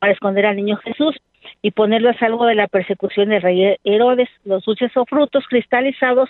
para 0.00 0.12
esconder 0.12 0.46
al 0.46 0.56
niño 0.56 0.76
Jesús 0.78 1.16
y 1.62 1.70
ponerlo 1.70 2.10
a 2.10 2.18
salvo 2.18 2.46
de 2.46 2.56
la 2.56 2.66
persecución 2.66 3.28
del 3.28 3.42
rey 3.42 3.76
Herodes. 3.84 4.28
Los 4.44 4.64
dulces 4.64 4.96
o 4.96 5.04
frutos 5.06 5.44
cristalizados 5.48 6.28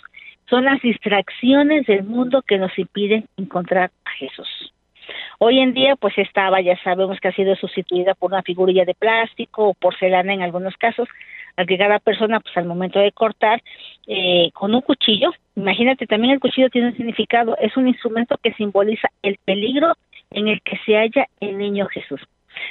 son 0.50 0.64
las 0.64 0.82
distracciones 0.82 1.86
del 1.86 2.02
mundo 2.02 2.42
que 2.42 2.58
nos 2.58 2.76
impiden 2.78 3.26
encontrar 3.38 3.90
a 4.04 4.10
Jesús. 4.10 4.48
Hoy 5.38 5.60
en 5.60 5.72
día, 5.72 5.96
pues 5.96 6.16
estaba, 6.18 6.60
ya 6.60 6.76
sabemos 6.82 7.18
que 7.18 7.28
ha 7.28 7.32
sido 7.32 7.56
sustituida 7.56 8.14
por 8.14 8.32
una 8.32 8.42
figurilla 8.42 8.84
de 8.84 8.94
plástico 8.94 9.68
o 9.68 9.74
porcelana 9.74 10.34
en 10.34 10.42
algunos 10.42 10.76
casos, 10.76 11.08
al 11.56 11.66
que 11.66 11.78
cada 11.78 11.98
persona, 11.98 12.40
pues 12.40 12.56
al 12.56 12.66
momento 12.66 12.98
de 12.98 13.12
cortar, 13.12 13.62
eh, 14.06 14.50
con 14.52 14.74
un 14.74 14.82
cuchillo, 14.82 15.30
imagínate, 15.56 16.06
también 16.06 16.34
el 16.34 16.40
cuchillo 16.40 16.68
tiene 16.70 16.88
un 16.88 16.96
significado, 16.96 17.56
es 17.58 17.76
un 17.76 17.88
instrumento 17.88 18.36
que 18.42 18.52
simboliza 18.54 19.08
el 19.22 19.38
peligro 19.44 19.94
en 20.30 20.48
el 20.48 20.60
que 20.62 20.78
se 20.84 20.96
halla 20.96 21.26
el 21.40 21.58
niño 21.58 21.86
Jesús. 21.86 22.20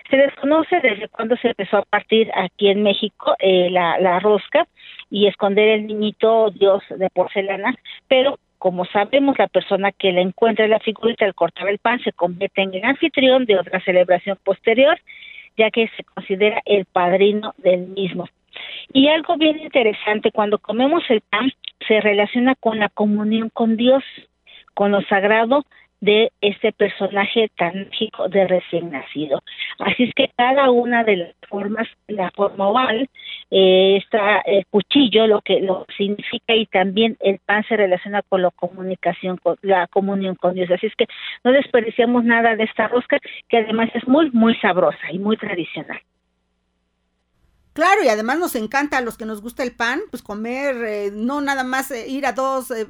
Se 0.10 0.18
desconoce 0.18 0.80
desde 0.82 1.08
cuándo 1.10 1.36
se 1.38 1.50
empezó 1.50 1.78
a 1.78 1.86
partir 1.86 2.32
aquí 2.36 2.70
en 2.70 2.84
México 2.84 3.36
eh, 3.40 3.70
la, 3.70 4.00
la 4.00 4.20
rosca 4.20 4.68
y 5.10 5.28
esconder 5.28 5.70
el 5.70 5.88
niñito 5.88 6.52
Dios 6.52 6.84
de 6.90 7.10
porcelana, 7.10 7.76
pero 8.08 8.38
como 8.60 8.84
sabemos, 8.86 9.40
la 9.40 9.48
persona 9.48 9.92
que 9.94 10.12
la 10.12 10.20
encuentra 10.20 10.66
en 10.66 10.72
la 10.72 10.80
figurita 10.80 11.26
al 11.26 11.34
cortar 11.34 11.70
el 11.70 11.80
pan 11.80 12.00
se 12.02 12.12
convierte 12.12 12.62
en 12.62 12.74
el 12.74 12.84
anfitrión 12.84 13.46
de 13.46 13.58
otra 13.58 13.80
celebración 13.80 14.38
posterior, 14.44 15.00
ya 15.58 15.72
que 15.72 15.88
se 15.96 16.04
considera 16.04 16.62
el 16.66 16.86
padrino 16.86 17.54
del 17.58 17.88
mismo. 17.88 18.28
Y 18.92 19.08
algo 19.08 19.38
bien 19.38 19.60
interesante, 19.60 20.32
cuando 20.32 20.60
comemos 20.60 21.04
el 21.10 21.22
pan, 21.22 21.52
se 21.88 22.02
relaciona 22.02 22.54
con 22.56 22.80
la 22.80 22.90
comunión 22.90 23.50
con 23.50 23.78
Dios, 23.78 24.04
con 24.74 24.92
lo 24.92 25.02
sagrado 25.04 25.64
de 26.02 26.32
este 26.42 26.72
personaje 26.72 27.50
tan 27.58 27.88
mágico 27.90 28.30
de 28.30 28.48
recién 28.48 28.92
nacido. 28.92 29.42
Así 29.80 30.04
es 30.04 30.14
que 30.16 30.32
cada 30.38 30.70
una 30.72 31.04
de 31.04 31.18
las 31.18 31.36
formas, 31.50 31.88
la 32.08 32.32
forma 32.32 32.70
oval, 32.70 33.10
eh, 33.52 33.98
está 33.98 34.40
el 34.40 34.66
cuchillo, 34.68 35.28
lo 35.28 35.42
que 35.42 35.60
lo 35.62 35.86
significa 35.98 36.56
y 36.56 36.66
también 36.68 37.18
el 37.20 37.40
pan 37.40 37.64
se 37.68 37.76
relaciona 37.76 38.22
con 38.22 38.42
la 38.42 38.52
comunicación, 38.52 39.38
con 39.38 39.58
la 39.62 39.88
comunión 39.88 40.36
con 40.36 40.54
Dios. 40.54 40.70
Así 40.72 40.88
es 40.88 40.96
que 40.96 41.08
no 41.44 41.52
desperdiciamos 41.52 42.24
nada 42.24 42.56
de 42.56 42.64
esta 42.64 42.88
rosca 42.88 43.20
que 43.48 43.58
además 43.58 43.90
es 43.94 44.08
muy, 44.08 44.32
muy 44.32 44.56
sabrosa 44.56 45.12
y 45.12 45.20
muy 45.20 45.38
tradicional. 45.38 46.00
Claro, 47.74 48.04
y 48.04 48.10
además 48.10 48.40
nos 48.40 48.56
encanta 48.56 48.98
a 48.98 49.02
los 49.02 49.18
que 49.18 49.26
nos 49.26 49.42
gusta 49.42 49.64
el 49.64 49.72
pan, 49.72 50.02
pues 50.10 50.22
comer, 50.22 50.76
eh, 50.84 51.12
no 51.14 51.40
nada 51.40 51.64
más 51.64 51.92
eh, 51.92 52.10
ir 52.10 52.26
a 52.26 52.34
dos, 52.34 52.72
eh, 52.72 52.86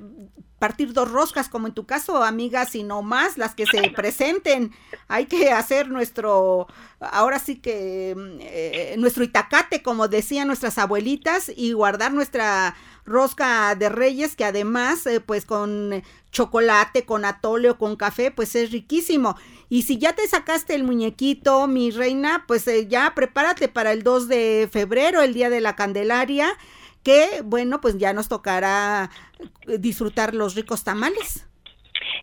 partir 0.59 0.93
dos 0.93 1.09
roscas 1.09 1.49
como 1.49 1.67
en 1.67 1.73
tu 1.73 1.85
caso, 1.85 2.23
amiga, 2.23 2.65
sino 2.65 3.01
más 3.01 3.37
las 3.37 3.55
que 3.55 3.65
se 3.65 3.89
presenten. 3.95 4.71
Hay 5.07 5.25
que 5.25 5.51
hacer 5.51 5.89
nuestro, 5.89 6.67
ahora 6.99 7.39
sí 7.39 7.55
que, 7.55 8.95
nuestro 8.97 9.23
itacate, 9.23 9.81
como 9.81 10.07
decían 10.07 10.47
nuestras 10.47 10.77
abuelitas, 10.77 11.51
y 11.55 11.71
guardar 11.71 12.13
nuestra 12.13 12.75
rosca 13.05 13.75
de 13.75 13.89
reyes, 13.89 14.35
que 14.35 14.45
además, 14.45 15.05
pues 15.25 15.45
con 15.45 16.03
chocolate, 16.31 17.05
con 17.05 17.25
atole 17.25 17.71
o 17.71 17.77
con 17.77 17.95
café, 17.95 18.31
pues 18.31 18.55
es 18.55 18.71
riquísimo. 18.71 19.35
Y 19.69 19.83
si 19.83 19.97
ya 19.97 20.13
te 20.13 20.27
sacaste 20.27 20.75
el 20.75 20.83
muñequito, 20.83 21.67
mi 21.67 21.91
reina, 21.91 22.45
pues 22.47 22.67
eh, 22.67 22.87
ya 22.87 23.13
prepárate 23.15 23.67
para 23.67 23.91
el 23.91 24.03
2 24.03 24.27
de 24.27 24.69
febrero, 24.71 25.21
el 25.21 25.33
día 25.33 25.49
de 25.49 25.61
la 25.61 25.75
Candelaria, 25.75 26.57
que 27.03 27.41
bueno, 27.43 27.79
pues 27.81 27.97
ya 27.97 28.13
nos 28.13 28.29
tocará 28.29 29.09
eh, 29.67 29.77
disfrutar 29.79 30.33
los 30.33 30.55
ricos 30.55 30.83
tamales. 30.83 31.47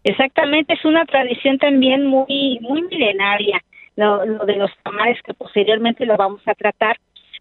Exactamente, 0.05 0.75
es 0.75 0.85
una 0.85 1.05
tradición 1.05 1.59
también 1.59 2.07
muy 2.07 2.59
muy 2.61 2.83
milenaria, 2.83 3.63
lo, 3.97 4.25
lo 4.25 4.45
de 4.45 4.57
los 4.57 4.71
tamales 4.83 5.21
que 5.23 5.35
posteriormente 5.35 6.07
lo 6.07 6.17
vamos 6.17 6.41
a 6.47 6.55
tratar, 6.55 6.97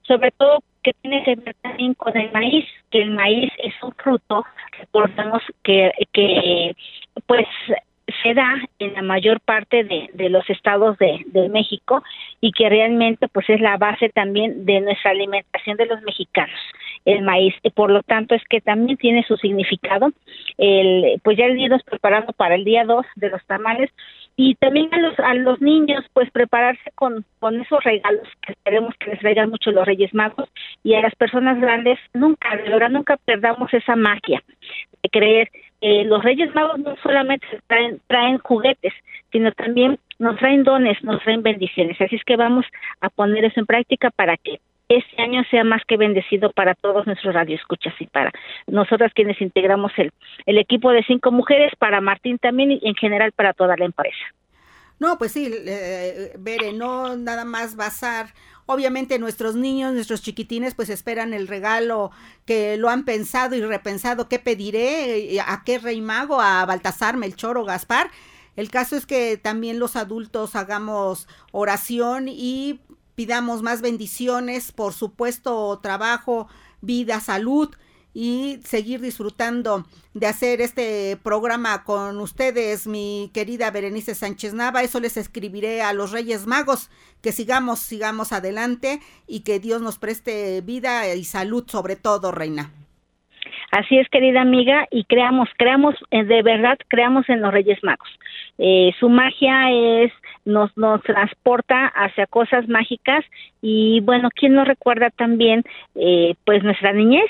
sobre 0.08 0.32
todo 0.32 0.64
que 0.84 0.94
tiene 1.02 1.24
que 1.24 1.36
ver 1.36 1.56
también 1.62 1.96
con 1.96 2.16
el 2.16 2.32
maíz, 2.32 2.66
que 2.92 3.02
el 3.02 3.12
maíz 3.12 3.52
es 3.58 3.74
un 3.82 3.92
fruto, 3.94 4.46
recordemos 4.80 5.42
que, 5.64 5.92
que 6.14 6.76
pues 7.26 7.48
se 8.26 8.34
da 8.34 8.56
en 8.80 8.94
la 8.94 9.04
mayor 9.04 9.40
parte 9.40 9.84
de, 9.84 10.30
los 10.30 10.50
estados 10.50 10.98
de, 10.98 11.24
de, 11.28 11.48
México 11.48 12.04
y 12.42 12.52
que 12.52 12.68
realmente 12.70 13.28
pues 13.28 13.48
es 13.52 13.62
la 13.62 13.78
base 13.78 14.10
también 14.10 14.66
de 14.66 14.82
nuestra 14.82 15.12
alimentación 15.12 15.78
de 15.78 15.86
los 15.86 16.02
mexicanos 16.02 16.60
el 17.06 17.22
maíz. 17.22 17.54
Y 17.62 17.70
por 17.70 17.92
lo 17.92 18.02
tanto 18.02 18.34
es 18.34 18.42
que 18.50 18.62
también 18.62 18.98
tiene 18.98 19.24
su 19.28 19.38
significado 19.38 20.12
el 20.58 21.22
pues 21.24 21.38
ya 21.38 21.46
el 21.46 21.60
irnos 21.60 21.84
preparando 21.84 22.34
para 22.34 22.56
el 22.56 22.66
día 22.66 22.84
2 22.84 23.06
de 23.16 23.30
los 23.30 23.46
tamales 23.46 23.92
y 24.36 24.56
también 24.56 24.92
a 24.94 24.98
los 24.98 25.20
a 25.20 25.34
los 25.36 25.62
niños 25.62 26.04
pues 26.14 26.32
prepararse 26.32 26.92
con 26.96 27.26
con 27.40 27.62
esos 27.62 27.84
regalos 27.84 28.28
que 28.42 28.54
esperemos 28.54 28.96
que 29.00 29.12
les 29.12 29.20
traigan 29.20 29.50
mucho 29.50 29.72
los 29.72 29.86
Reyes 29.86 30.14
Magos 30.14 30.50
y 30.84 30.96
a 30.96 31.02
las 31.02 31.14
personas 31.16 31.60
grandes 31.60 32.00
nunca 32.14 32.56
de 32.58 32.70
verdad 32.70 32.90
nunca 32.90 33.18
perdamos 33.18 33.74
esa 33.74 33.96
magia 33.96 34.42
de 35.04 35.10
creer 35.10 35.50
eh, 35.88 36.04
los 36.04 36.24
Reyes 36.24 36.50
Magos 36.56 36.80
no 36.80 36.96
solamente 37.04 37.46
traen, 37.68 38.02
traen 38.08 38.40
juguetes, 38.40 38.92
sino 39.32 39.52
también 39.52 40.00
nos 40.18 40.36
traen 40.38 40.64
dones, 40.64 40.98
nos 41.04 41.22
traen 41.22 41.44
bendiciones. 41.44 42.02
Así 42.02 42.16
es 42.16 42.24
que 42.24 42.36
vamos 42.36 42.66
a 43.02 43.12
poner 43.12 43.46
eso 43.46 43.60
en 43.60 43.68
práctica 43.68 44.10
para 44.10 44.36
que 44.36 44.60
este 44.90 45.22
año 45.22 45.44
sea 45.52 45.64
más 45.64 45.84
que 45.86 45.98
bendecido 45.98 46.52
para 46.52 46.74
todos 46.74 47.06
nuestros 47.06 47.36
radioescuchas 47.36 47.94
y 48.00 48.08
para 48.08 48.32
nosotras 48.66 49.14
quienes 49.14 49.40
integramos 49.40 49.92
el, 49.98 50.12
el 50.48 50.58
equipo 50.58 50.92
de 50.92 51.04
cinco 51.04 51.32
mujeres, 51.32 51.72
para 51.78 52.02
Martín 52.02 52.40
también 52.40 52.72
y 52.72 52.80
en 52.82 52.96
general 52.96 53.32
para 53.34 53.54
toda 53.54 53.78
la 53.78 53.86
empresa. 53.86 54.26
No, 55.00 55.18
pues 55.18 55.34
sí, 55.34 55.52
eh, 55.52 56.36
Bere, 56.40 56.74
no 56.74 57.18
nada 57.18 57.46
más 57.46 57.76
basar 57.76 58.34
Obviamente 58.68 59.20
nuestros 59.20 59.56
niños, 59.56 59.94
nuestros 59.94 60.24
chiquitines, 60.24 60.74
pues 60.74 60.90
esperan 60.90 61.34
el 61.36 61.48
regalo 61.48 62.10
que 62.46 62.78
lo 62.78 62.90
han 62.90 63.06
pensado 63.06 63.56
y 63.56 63.62
repensado, 63.62 64.28
¿qué 64.28 64.40
pediré? 64.40 65.40
¿A 65.46 65.64
qué 65.64 65.78
rey 65.78 66.02
mago? 66.02 66.42
¿A 66.42 66.66
Baltasar, 66.66 67.16
Melchor 67.16 67.60
o 67.60 67.66
Gaspar? 67.66 68.10
El 68.56 68.72
caso 68.72 68.96
es 68.96 69.06
que 69.06 69.38
también 69.38 69.78
los 69.78 69.96
adultos 69.96 70.56
hagamos 70.56 71.28
oración 71.52 72.28
y 72.28 72.80
pidamos 73.14 73.62
más 73.62 73.82
bendiciones, 73.82 74.72
por 74.72 74.94
supuesto, 74.94 75.80
trabajo, 75.84 76.48
vida, 76.82 77.20
salud 77.20 77.70
y 78.16 78.60
seguir 78.64 79.02
disfrutando 79.02 79.84
de 80.14 80.26
hacer 80.26 80.62
este 80.62 81.18
programa 81.22 81.84
con 81.84 82.18
ustedes, 82.20 82.88
mi 82.88 83.30
querida 83.34 83.70
Berenice 83.72 84.16
Sánchez 84.16 84.54
Nava. 84.54 84.82
Eso 84.84 85.02
les 85.02 85.18
escribiré 85.18 85.82
a 85.82 85.92
los 85.92 86.14
Reyes 86.14 86.48
Magos, 86.48 86.90
que 87.22 87.34
sigamos, 87.34 87.80
sigamos 87.80 88.32
adelante 88.32 89.00
y 89.28 89.44
que 89.44 89.60
Dios 89.60 89.82
nos 89.82 90.00
preste 90.00 90.62
vida 90.62 91.14
y 91.14 91.26
salud 91.26 91.66
sobre 91.68 91.98
todo, 91.98 92.32
Reina. 92.32 92.72
Así 93.72 93.98
es, 93.98 94.08
querida 94.08 94.42
amiga, 94.42 94.88
y 94.90 95.04
creamos, 95.04 95.50
creamos, 95.58 95.96
eh, 96.12 96.24
de 96.24 96.42
verdad, 96.42 96.78
creamos 96.88 97.28
en 97.28 97.42
los 97.42 97.54
Reyes 97.54 97.84
Magos. 97.84 98.08
Eh, 98.58 98.94
su 98.98 99.10
magia 99.10 99.70
es, 100.04 100.14
nos, 100.46 100.76
nos 100.78 101.02
transporta 101.04 101.88
hacia 101.88 102.26
cosas 102.28 102.70
mágicas 102.70 103.26
y 103.62 104.00
bueno, 104.00 104.30
¿quién 104.34 104.54
nos 104.54 104.66
recuerda 104.66 105.10
también, 105.10 105.64
eh, 105.96 106.36
pues 106.46 106.64
nuestra 106.64 106.94
niñez? 106.94 107.30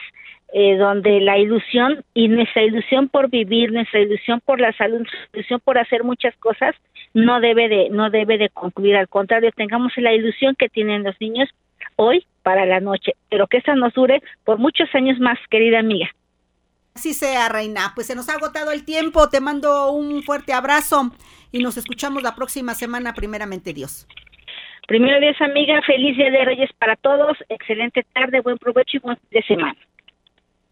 Eh, 0.54 0.78
donde 0.78 1.20
la 1.20 1.38
ilusión 1.38 2.04
y 2.14 2.28
nuestra 2.28 2.64
ilusión 2.64 3.10
por 3.10 3.30
vivir, 3.30 3.72
nuestra 3.72 4.00
ilusión 4.00 4.42
por 4.42 4.62
la 4.62 4.72
salud, 4.74 5.00
nuestra 5.00 5.30
ilusión 5.34 5.60
por 5.60 5.78
hacer 5.78 6.04
muchas 6.04 6.36
cosas 6.38 6.76
no 7.14 7.40
debe 7.40 7.70
de 7.70 7.90
no 7.90 8.10
debe 8.10 8.38
de 8.38 8.50
concluir, 8.50 8.96
al 8.96 9.08
contrario, 9.08 9.52
tengamos 9.56 9.94
la 9.98 10.14
ilusión 10.14 10.56
que 10.56 10.70
tienen 10.70 11.04
los 11.04 11.20
niños 11.20 11.50
hoy 11.96 12.26
para 12.44 12.66
la 12.66 12.80
noche, 12.80 13.14
pero 13.30 13.48
que 13.48 13.58
esa 13.58 13.76
nos 13.76 13.94
dure 13.94 14.22
por 14.44 14.60
muchos 14.60 14.94
años 14.94 15.20
más, 15.20 15.40
querida 15.50 15.80
amiga. 15.80 16.10
Así 16.94 17.14
sea, 17.14 17.50
Reina. 17.50 17.92
Pues 17.94 18.08
se 18.08 18.16
nos 18.16 18.30
ha 18.30 18.36
agotado 18.36 18.72
el 18.72 18.86
tiempo. 18.86 19.30
Te 19.30 19.42
mando 19.42 19.92
un 19.92 20.24
fuerte 20.24 20.54
abrazo 20.54 21.12
y 21.52 21.62
nos 21.62 21.78
escuchamos 21.78 22.24
la 22.24 22.36
próxima 22.36 22.74
semana, 22.74 23.14
primeramente 23.14 23.74
Dios. 23.74 24.08
Primero 24.88 25.20
Dios, 25.20 25.36
amiga. 25.42 25.82
Feliz 25.82 26.16
Día 26.16 26.32
de 26.32 26.46
Reyes 26.46 26.70
para 26.80 26.96
todos. 26.96 27.38
Excelente 27.50 28.06
tarde, 28.14 28.40
buen 28.40 28.58
provecho 28.58 28.98
y 28.98 29.00
buen 29.02 29.18
fin 29.18 29.28
de 29.32 29.44
semana. 29.44 29.76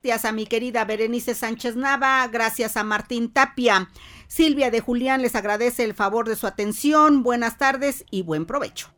Gracias 0.03 0.25
a 0.25 0.33
mi 0.33 0.45
querida 0.45 0.83
Berenice 0.83 1.33
Sánchez 1.33 1.77
Nava, 1.77 2.27
gracias 2.27 2.75
a 2.75 2.83
Martín 2.83 3.31
Tapia. 3.31 3.89
Silvia 4.27 4.69
de 4.69 4.81
Julián 4.81 5.21
les 5.21 5.33
agradece 5.33 5.85
el 5.85 5.93
favor 5.93 6.27
de 6.27 6.35
su 6.35 6.45
atención. 6.45 7.23
Buenas 7.23 7.57
tardes 7.57 8.03
y 8.11 8.21
buen 8.21 8.45
provecho. 8.45 8.89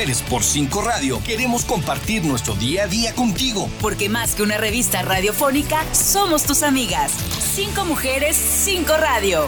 Mujeres 0.00 0.22
por 0.22 0.42
Cinco 0.42 0.80
Radio 0.80 1.22
queremos 1.22 1.66
compartir 1.66 2.24
nuestro 2.24 2.54
día 2.54 2.84
a 2.84 2.86
día 2.86 3.14
contigo. 3.14 3.68
Porque 3.82 4.08
más 4.08 4.34
que 4.34 4.42
una 4.42 4.56
revista 4.56 5.02
radiofónica, 5.02 5.84
somos 5.92 6.44
tus 6.44 6.62
amigas. 6.62 7.12
Cinco 7.54 7.84
mujeres, 7.84 8.34
cinco 8.34 8.96
radio. 8.96 9.46